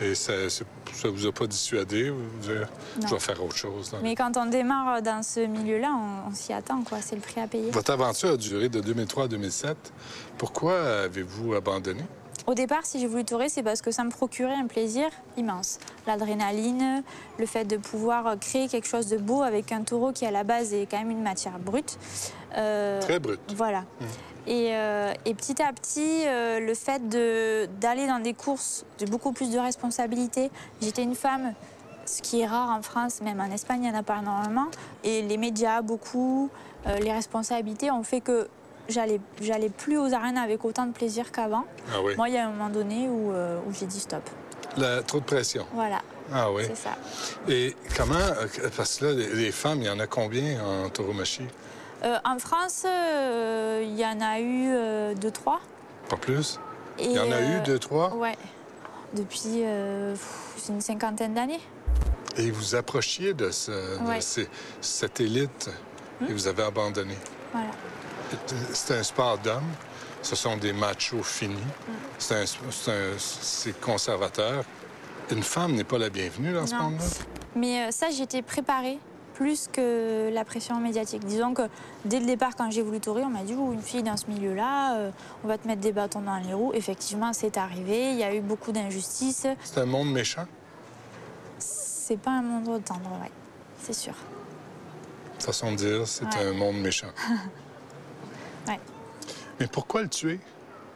Et 0.00 0.14
ça, 0.14 0.32
ça 0.48 1.08
vous 1.08 1.26
a 1.26 1.32
pas 1.32 1.46
dissuadé? 1.46 2.10
Vous 2.10 2.22
dire, 2.40 2.68
je 3.02 3.06
dois 3.08 3.18
faire 3.18 3.42
autre 3.42 3.56
chose. 3.56 3.92
Mais 4.02 4.14
quand 4.14 4.36
on 4.36 4.46
démarre 4.46 5.02
dans 5.02 5.22
ce 5.22 5.40
milieu-là, 5.40 5.92
on, 5.92 6.30
on 6.30 6.34
s'y 6.34 6.52
attend, 6.52 6.82
quoi. 6.82 6.98
C'est 7.00 7.16
le 7.16 7.20
prix 7.20 7.40
à 7.40 7.46
payer. 7.48 7.70
Votre 7.70 7.90
aventure 7.92 8.30
a 8.30 8.36
duré 8.36 8.68
de 8.68 8.80
2003 8.80 9.24
à 9.24 9.28
2007. 9.28 9.76
Pourquoi 10.36 10.80
avez-vous 11.04 11.54
abandonné? 11.54 12.02
Au 12.46 12.54
départ, 12.54 12.84
si 12.86 12.98
j'ai 12.98 13.06
voulu 13.06 13.24
tourer, 13.24 13.48
c'est 13.48 13.62
parce 13.62 13.82
que 13.82 13.90
ça 13.90 14.04
me 14.04 14.10
procurait 14.10 14.54
un 14.54 14.66
plaisir 14.66 15.08
immense. 15.36 15.78
L'adrénaline, 16.06 17.02
le 17.38 17.46
fait 17.46 17.64
de 17.64 17.76
pouvoir 17.76 18.38
créer 18.40 18.68
quelque 18.68 18.86
chose 18.88 19.08
de 19.08 19.18
beau 19.18 19.42
avec 19.42 19.70
un 19.72 19.82
taureau 19.82 20.12
qui, 20.12 20.24
à 20.24 20.30
la 20.30 20.44
base, 20.44 20.72
est 20.72 20.86
quand 20.90 20.98
même 20.98 21.10
une 21.10 21.22
matière 21.22 21.58
brute. 21.58 21.98
Euh, 22.56 23.00
Très 23.02 23.18
brute. 23.18 23.40
Voilà. 23.54 23.84
Et, 24.46 24.70
euh, 24.72 25.12
et 25.26 25.34
petit 25.34 25.60
à 25.62 25.72
petit, 25.74 26.26
euh, 26.26 26.58
le 26.60 26.72
fait 26.74 27.06
de- 27.10 27.66
d'aller 27.80 28.06
dans 28.06 28.20
des 28.20 28.32
courses 28.32 28.86
de 28.98 29.04
beaucoup 29.04 29.32
plus 29.32 29.50
de 29.50 29.58
responsabilités. 29.58 30.50
J'étais 30.80 31.02
une 31.02 31.14
femme, 31.14 31.52
ce 32.06 32.22
qui 32.22 32.40
est 32.40 32.46
rare 32.46 32.70
en 32.74 32.80
France, 32.80 33.20
même 33.20 33.40
en 33.40 33.52
Espagne, 33.52 33.80
il 33.84 33.90
n'y 33.90 33.94
en 33.94 33.98
a 34.00 34.02
pas 34.02 34.20
énormément. 34.22 34.68
Et 35.04 35.20
les 35.20 35.36
médias, 35.36 35.82
beaucoup, 35.82 36.48
les 37.02 37.12
responsabilités 37.12 37.90
ont 37.90 38.02
fait 38.04 38.22
que 38.22 38.48
j'allais, 38.88 39.20
j'allais 39.40 39.68
plus 39.68 39.98
aux 39.98 40.12
arènes 40.14 40.38
avec 40.38 40.64
autant 40.64 40.86
de 40.86 40.92
plaisir 40.92 41.30
qu'avant. 41.30 41.64
Ah 41.92 42.02
oui. 42.02 42.14
Moi, 42.16 42.28
il 42.28 42.34
y 42.34 42.38
a 42.38 42.46
un 42.46 42.50
moment 42.50 42.68
donné 42.70 43.08
où, 43.08 43.32
euh, 43.32 43.58
où 43.66 43.72
j'ai 43.72 43.86
dit 43.86 44.00
stop. 44.00 44.22
La- 44.76 45.02
trop 45.02 45.20
de 45.20 45.24
pression. 45.24 45.66
Voilà, 45.72 46.00
Ah 46.32 46.50
oui. 46.52 46.62
c'est 46.66 46.76
ça. 46.76 46.90
Et 47.48 47.74
comment, 47.96 48.14
euh, 48.14 48.46
parce 48.76 48.98
que 48.98 49.06
là, 49.06 49.12
les, 49.12 49.52
femmes, 49.52 49.78
il 49.80 49.86
y 49.86 49.90
en 49.90 49.98
a 49.98 50.06
combien 50.06 50.62
en 50.64 50.88
tauromachie? 50.88 51.46
Euh, 52.04 52.16
en 52.24 52.38
France, 52.38 52.84
euh, 52.86 53.82
il 53.84 53.98
y 53.98 54.04
en 54.06 54.20
a 54.20 54.38
eu 54.38 54.68
euh, 54.68 55.14
deux, 55.14 55.30
trois. 55.30 55.60
Pas 56.08 56.16
plus? 56.16 56.60
Et, 56.98 57.06
Il 57.06 57.12
y 57.12 57.18
en 57.18 57.30
a 57.32 57.40
eu 57.40 57.60
deux, 57.64 57.78
trois? 57.78 58.14
Ouais. 58.14 58.36
Depuis 59.14 59.62
pff, 59.62 60.68
une 60.68 60.80
cinquantaine 60.80 61.34
d'années. 61.34 61.60
Et 62.36 62.50
vous 62.50 62.74
approchiez 62.74 63.34
de, 63.34 63.50
ce, 63.50 63.70
de 63.70 64.06
Ouais. 64.08 64.20
ces- 64.20 64.48
cette 64.80 65.20
élite 65.20 65.70
et 66.28 66.32
vous 66.32 66.46
avez 66.46 66.62
abandonné. 66.62 67.16
Voilà. 67.52 67.70
C'est 68.72 68.98
un 68.98 69.02
sport 69.02 69.38
d'hommes. 69.38 69.62
Ce 70.22 70.36
sont 70.36 70.56
des 70.56 70.72
machos 70.72 71.22
finis. 71.22 71.54
C'est 72.18 73.80
conservateur. 73.80 74.64
Une 75.30 75.42
femme 75.42 75.72
n'est 75.74 75.84
pas 75.84 75.98
la 75.98 76.08
bienvenue 76.10 76.52
dans 76.52 76.66
ce 76.66 76.74
monde-là. 76.74 77.04
Mais 77.54 77.82
euh, 77.82 77.90
ça, 77.90 78.08
j'étais 78.10 78.42
préparée 78.42 78.98
plus 79.34 79.68
que 79.70 80.30
la 80.32 80.44
pression 80.44 80.80
médiatique. 80.80 81.24
Disons 81.24 81.54
que 81.54 81.62
dès 82.04 82.18
le 82.18 82.26
départ, 82.26 82.56
quand 82.56 82.70
j'ai 82.70 82.82
voulu 82.82 82.98
tourer, 82.98 83.22
on 83.24 83.28
m'a 83.30 83.42
dit 83.42 83.54
oh, 83.56 83.72
une 83.72 83.82
fille 83.82 84.02
dans 84.02 84.16
ce 84.16 84.26
milieu-là, 84.26 84.96
euh, 84.96 85.10
on 85.44 85.48
va 85.48 85.58
te 85.58 85.68
mettre 85.68 85.80
des 85.80 85.92
bâtons 85.92 86.22
dans 86.22 86.38
les 86.38 86.54
roues. 86.54 86.72
Effectivement, 86.74 87.32
c'est 87.32 87.56
arrivé. 87.56 88.10
Il 88.12 88.16
y 88.18 88.24
a 88.24 88.34
eu 88.34 88.40
beaucoup 88.40 88.72
d'injustices. 88.72 89.46
C'est 89.62 89.78
un 89.78 89.86
monde 89.86 90.10
méchant? 90.12 90.46
C'est 91.58 92.18
pas 92.18 92.30
un 92.32 92.42
monde 92.42 92.82
tendre, 92.84 93.10
ouais. 93.22 93.30
C'est 93.82 93.92
sûr. 93.92 94.14
Façon 95.38 95.72
de 95.72 95.76
dire, 95.76 96.06
c'est 96.08 96.24
Ouais. 96.24 96.46
un 96.48 96.52
monde 96.54 96.78
méchant. 96.80 97.08
Ouais. 98.68 98.80
Mais 99.60 99.66
pourquoi 99.66 100.02
le 100.02 100.08
tuer? 100.08 100.38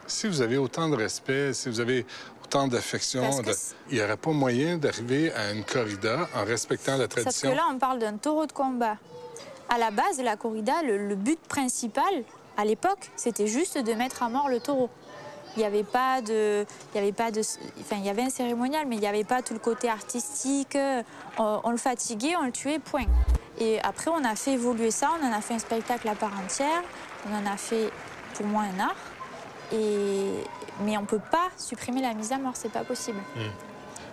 Si 0.07 0.27
vous 0.29 0.41
avez 0.43 0.57
autant 0.59 0.89
de 0.89 0.97
respect, 0.97 1.53
si 1.55 1.69
vous 1.69 1.81
avez 1.81 2.05
autant 2.45 2.67
d'affection, 2.69 3.41
de- 3.41 3.53
il 3.91 3.97
n'y 3.97 4.03
aurait 4.03 4.17
pas 4.17 4.31
moyen 4.31 4.77
d'arriver 4.77 5.33
à 5.33 5.53
une 5.53 5.65
corrida 5.65 6.29
en 6.35 6.45
respectant 6.45 6.97
la 6.97 7.05
Sauf 7.05 7.15
que 7.15 7.21
tradition. 7.23 7.55
là, 7.55 7.63
on 7.73 7.79
parle 7.79 7.99
d'un 7.99 8.17
taureau 8.17 8.47
de 8.47 8.53
combat. 8.53 8.97
À 9.69 9.79
la 9.79 9.91
base, 9.91 10.21
la 10.23 10.37
corrida, 10.37 10.75
le, 10.85 11.09
le 11.09 11.15
but 11.15 11.41
principal, 11.49 12.13
à 12.59 12.65
l'époque, 12.65 13.11
c'était 13.17 13.47
juste 13.47 13.79
de 13.79 13.93
mettre 13.95 14.23
à 14.23 14.29
mort 14.29 14.49
le 14.49 14.61
taureau. 14.61 14.91
Il 15.57 15.61
n'y 15.61 15.65
avait 15.67 15.85
pas 15.85 16.21
de... 16.23 16.65
Il 16.95 16.99
y 16.99 16.99
avait 17.03 17.13
pas 17.13 17.31
de... 17.31 17.41
Enfin, 17.81 17.97
il 17.99 18.05
y 18.05 18.09
avait 18.11 18.23
un 18.23 18.31
cérémonial, 18.31 18.87
mais 18.87 18.97
il 18.97 19.01
n'y 19.01 19.07
avait 19.07 19.25
pas 19.25 19.41
tout 19.43 19.53
le 19.55 19.61
côté 19.61 19.89
artistique. 19.89 20.77
euh, 20.77 21.03
On, 21.39 21.61
on 21.65 21.71
le 21.71 21.77
fatiguait, 21.77 22.35
on 22.41 22.45
le 22.47 22.53
tuait, 22.53 22.79
point. 22.79 23.05
Et 23.63 23.81
après, 23.83 24.11
on 24.11 24.25
a 24.25 24.35
fait 24.35 24.55
évoluer 24.55 24.91
ça. 24.91 25.11
On 25.23 25.27
en 25.27 25.33
a 25.33 25.41
fait 25.41 25.55
un 25.55 25.59
spectacle 25.59 26.09
à 26.09 26.15
part 26.15 26.33
entière. 26.43 26.83
On 27.31 27.35
en 27.35 27.47
a 27.53 27.57
fait, 27.57 27.91
pour 28.35 28.47
moi, 28.47 28.63
un 28.63 28.81
art. 28.81 28.97
Et... 29.73 30.31
Mais 30.85 30.97
on 30.97 31.03
ne 31.03 31.07
peut 31.07 31.21
pas 31.31 31.49
supprimer 31.57 32.01
la 32.03 32.15
mise 32.15 32.33
à 32.33 32.39
mort, 32.39 32.55
c'est 32.57 32.73
pas 32.73 32.83
possible. 32.83 33.19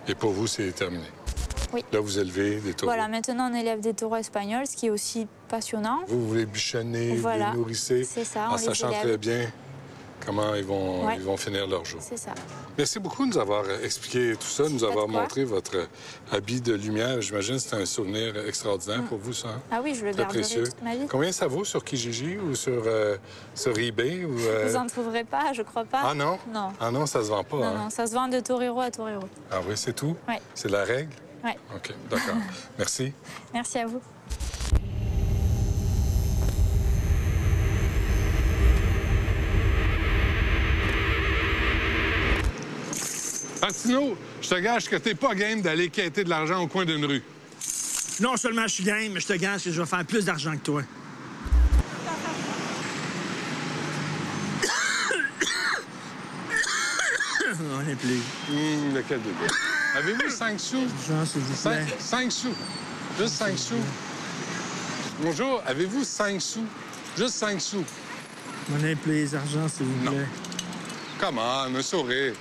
Et 0.06 0.14
pour 0.14 0.30
vous, 0.30 0.46
c'est 0.46 0.70
terminé. 0.72 1.04
Oui. 1.72 1.84
Là, 1.90 2.00
vous 2.00 2.18
élevez 2.18 2.56
des 2.56 2.74
taureaux. 2.74 2.92
Voilà, 2.92 3.08
maintenant 3.08 3.50
on 3.50 3.54
élève 3.54 3.80
des 3.80 3.94
taureaux 3.94 4.16
espagnols, 4.16 4.66
ce 4.66 4.76
qui 4.76 4.86
est 4.86 4.90
aussi 4.90 5.26
passionnant. 5.48 6.00
Vous, 6.08 6.28
vous 6.28 6.34
les 6.34 6.46
bichonnez, 6.46 7.16
Voilà. 7.16 7.46
vous 7.46 7.52
les 7.52 7.58
nourrissez, 7.58 8.04
C'est 8.04 8.24
ça, 8.24 8.48
on 8.50 8.52
en 8.52 8.56
les 8.56 8.62
sachant 8.62 8.88
élève. 8.90 9.02
très 9.02 9.16
bien 9.16 9.50
comment 10.24 10.54
ils 10.54 10.64
vont, 10.64 11.06
Ouais. 11.06 11.14
ils 11.16 11.22
vont 11.22 11.36
finir 11.36 11.66
leur 11.66 11.84
jour. 11.84 12.00
C'est 12.02 12.16
ça. 12.16 12.32
Merci 12.78 12.98
beaucoup 12.98 13.24
de 13.26 13.30
nous 13.32 13.38
avoir 13.38 13.64
expliqué 13.82 14.34
tout 14.36 14.46
ça, 14.46 14.64
de 14.64 14.68
nous 14.70 14.84
avoir 14.84 15.08
montré 15.08 15.44
votre 15.44 15.88
habit 16.32 16.60
de 16.60 16.74
lumière. 16.74 17.20
J'imagine 17.20 17.56
que 17.56 17.60
c'est 17.62 17.76
un 17.76 17.86
souvenir 17.86 18.36
extraordinaire 18.46 19.02
pour 19.04 19.18
vous, 19.18 19.32
ça. 19.32 19.48
hein? 19.48 19.60
Ah 19.70 19.80
oui, 19.82 19.94
je 19.94 20.04
le 20.04 20.12
Très 20.12 20.22
garderai 20.22 20.40
précieux. 20.40 20.64
toute 20.64 20.82
ma 20.82 20.96
vie. 20.96 21.06
Combien 21.08 21.32
ça 21.32 21.46
vaut 21.46 21.64
sur 21.64 21.84
Kijiji 21.84 22.38
ou 22.38 22.54
sur, 22.54 22.82
euh, 22.86 23.16
sur 23.54 23.76
eBay? 23.78 24.24
Ou, 24.24 24.38
euh, 24.40 24.66
Vous 24.68 24.76
en 24.76 24.86
trouverez 24.86 25.24
pas, 25.24 25.52
je 25.52 25.62
crois 25.62 25.84
pas. 25.84 26.00
Ah 26.04 26.14
non? 26.14 26.38
Non. 26.52 26.68
Ah 26.80 26.90
non, 26.90 27.06
ça 27.06 27.22
se 27.22 27.28
vend 27.28 27.44
pas. 27.44 27.56
Non, 27.56 27.64
hein? 27.64 27.74
non, 27.84 27.90
ça 27.90 28.06
se 28.06 28.14
vend 28.14 28.28
de 28.28 28.40
torero 28.40 28.80
à 28.80 28.90
torero. 28.90 29.22
Ah 29.50 29.60
oui, 29.68 29.74
c'est 29.76 29.94
tout? 29.94 30.16
Ouais. 30.28 30.40
C'est 30.54 30.70
la 30.70 30.84
règle? 30.84 31.12
Ouais. 31.44 31.56
OK, 31.74 31.94
d'accord. 32.10 32.34
Merci. 32.78 33.12
Merci 33.54 33.78
à 33.78 33.86
vous. 33.86 34.00
Martino, 43.60 44.16
je 44.40 44.48
te 44.48 44.54
gâche 44.58 44.88
que 44.88 44.96
t'es 44.96 45.14
pas 45.14 45.34
game 45.34 45.60
d'aller 45.60 45.90
quêter 45.90 46.24
de 46.24 46.30
l'argent 46.30 46.62
au 46.62 46.66
coin 46.66 46.84
d'une 46.84 47.04
rue. 47.04 47.22
Non 48.20 48.36
seulement 48.36 48.62
je 48.62 48.74
suis 48.74 48.84
game, 48.84 49.12
mais 49.12 49.20
je 49.20 49.26
te 49.26 49.32
gage 49.34 49.64
que 49.64 49.72
je 49.72 49.80
vais 49.80 49.86
faire 49.86 50.04
plus 50.04 50.24
d'argent 50.24 50.52
que 50.52 50.64
toi. 50.64 50.82
On 57.60 57.88
est 57.88 57.94
plus. 57.96 58.20
Hum, 58.50 58.94
lequel 58.94 59.18
de 59.20 59.24
deux? 59.24 59.54
Avez-vous 59.96 60.30
5 60.30 60.60
sous? 60.60 60.86
Jean, 61.08 61.24
s'il 61.26 61.40
vous 61.40 61.68
plaît. 61.68 61.84
5 61.98 62.30
sous. 62.32 62.54
Juste 63.18 63.34
5 63.34 63.58
sous. 63.58 63.74
Bonjour, 65.22 65.62
avez-vous 65.66 66.04
5 66.04 66.40
sous? 66.40 66.64
Juste 67.16 67.34
5 67.34 67.60
sous. 67.60 67.84
Monnaie, 68.68 68.94
please, 68.94 69.34
argent, 69.34 69.66
s'il 69.68 69.86
vous 69.86 70.04
Non. 70.04 70.12
plaît. 70.12 70.26
Comment, 71.18 71.62
un 71.62 71.82
sourire. 71.82 72.34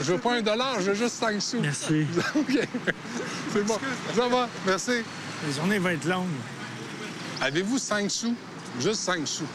Je 0.00 0.12
veux 0.12 0.18
pas 0.18 0.34
un 0.34 0.42
dollar, 0.42 0.76
je 0.80 0.90
veux 0.90 0.94
juste 0.94 1.16
5 1.16 1.42
sous. 1.42 1.60
Merci. 1.60 2.06
OK. 2.36 2.58
C'est 3.52 3.64
bon. 3.64 3.78
Ça 4.14 4.28
va, 4.28 4.48
merci. 4.64 5.02
La 5.46 5.54
journée 5.54 5.78
va 5.78 5.92
être 5.92 6.04
longue. 6.04 6.28
Avez-vous 7.40 7.78
5 7.78 8.10
sous? 8.10 8.34
Juste 8.80 9.00
5 9.00 9.26
sous. 9.26 9.46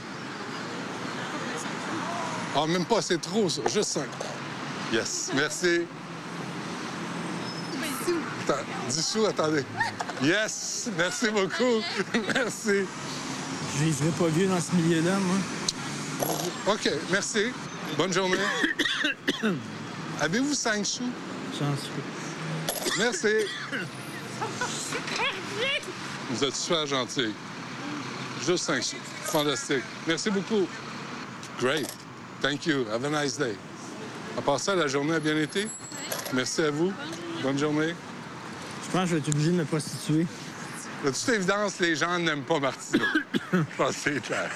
Ah, 2.55 2.67
même 2.67 2.85
pas, 2.85 3.01
c'est 3.01 3.19
trop, 3.19 3.49
ça. 3.49 3.61
Juste 3.67 3.91
5. 3.91 4.03
Yes, 4.91 5.31
merci. 5.33 5.81
Attends, 8.43 8.61
10 8.89 9.05
sous, 9.05 9.25
attendez. 9.25 9.63
Yes, 10.21 10.89
merci 10.97 11.29
beaucoup. 11.29 11.81
merci. 12.35 12.85
Je 13.75 13.83
vivrai 13.83 14.09
pas 14.19 14.27
vieux 14.27 14.47
dans 14.47 14.59
ce 14.59 14.75
milieu-là, 14.75 15.17
moi. 15.19 15.37
OK, 16.67 16.89
merci. 17.11 17.51
Bonne 17.97 18.13
journée. 18.13 18.37
Avez-vous 20.22 20.53
5 20.53 20.86
sous? 20.86 21.03
Chanceux. 21.57 21.89
Merci. 22.97 23.28
Vous 26.30 26.43
êtes 26.43 26.55
super 26.55 26.86
gentil. 26.86 27.34
Juste 28.45 28.66
5 28.66 28.84
sous. 28.84 28.95
Fantastique. 29.24 29.84
Merci 30.07 30.30
beaucoup. 30.30 30.68
Great. 31.59 31.88
Thank 32.41 32.66
you. 32.66 32.86
Have 32.91 33.05
a 33.05 33.24
nice 33.24 33.38
day. 33.38 33.55
À 34.38 34.41
part 34.41 34.59
ça, 34.59 34.76
la 34.76 34.88
journée 34.88 35.16
a 35.16 35.20
bien 35.20 35.38
été. 35.38 35.68
Merci 36.34 36.61
à 36.61 36.72
vous. 36.72 36.91
Bonne 37.41 37.57
journée. 37.57 37.93
Je 38.86 38.91
pense 38.91 39.03
que 39.03 39.07
je 39.09 39.14
vais 39.16 39.20
être 39.20 39.30
obligé 39.30 39.51
de 39.51 39.55
me 39.55 39.66
prostituer. 39.66 40.26
De 41.03 41.09
toute 41.09 41.30
évidence, 41.30 41.80
les 41.80 41.95
gens 41.95 42.18
n'aiment 42.18 42.43
pas 42.43 42.59
Martino? 42.59 43.03
Je 43.53 43.59
pense 43.78 43.89
que 43.89 44.01
c'est 44.03 44.22
clair. 44.22 44.49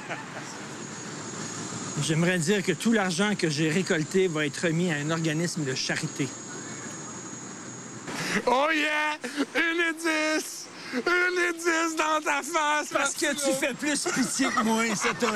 J'aimerais 2.03 2.37
dire 2.39 2.63
que 2.63 2.71
tout 2.71 2.93
l'argent 2.93 3.35
que 3.35 3.49
j'ai 3.49 3.69
récolté 3.69 4.27
va 4.27 4.45
être 4.45 4.67
remis 4.67 4.91
à 4.91 4.95
un 4.95 5.09
organisme 5.09 5.65
de 5.65 5.75
charité. 5.75 6.27
Oh 8.45 8.67
yeah! 8.73 9.17
Une 9.55 9.81
et 9.81 9.93
dix! 9.93 10.67
Une 10.93 11.01
et 11.01 11.53
dix 11.53 11.95
dans 11.97 12.21
ta 12.23 12.41
face! 12.43 12.89
Parce 12.93 13.13
que 13.13 13.33
tu 13.33 13.51
fais 13.59 13.73
plus 13.73 14.03
pitié 14.03 14.47
que 14.47 14.63
moi, 14.63 14.83
c'est 14.95 15.17
tout. 15.19 15.33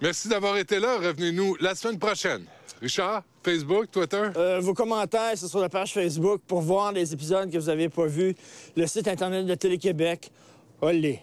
Merci 0.00 0.28
d'avoir 0.28 0.56
été 0.58 0.78
là. 0.78 0.98
Revenez-nous 0.98 1.56
la 1.60 1.74
semaine 1.74 1.98
prochaine. 1.98 2.44
Richard, 2.80 3.22
Facebook, 3.46 3.88
Twitter? 3.92 4.30
Euh, 4.36 4.58
vos 4.60 4.74
commentaires, 4.74 5.30
c'est 5.36 5.46
sur 5.46 5.60
la 5.60 5.68
page 5.68 5.92
Facebook 5.92 6.40
pour 6.48 6.60
voir 6.62 6.90
les 6.90 7.12
épisodes 7.12 7.48
que 7.48 7.56
vous 7.56 7.66
n'avez 7.66 7.88
pas 7.88 8.06
vus, 8.06 8.34
le 8.76 8.86
site 8.88 9.06
Internet 9.06 9.46
de 9.46 9.54
Télé-Québec. 9.54 10.32
Olé. 10.80 11.20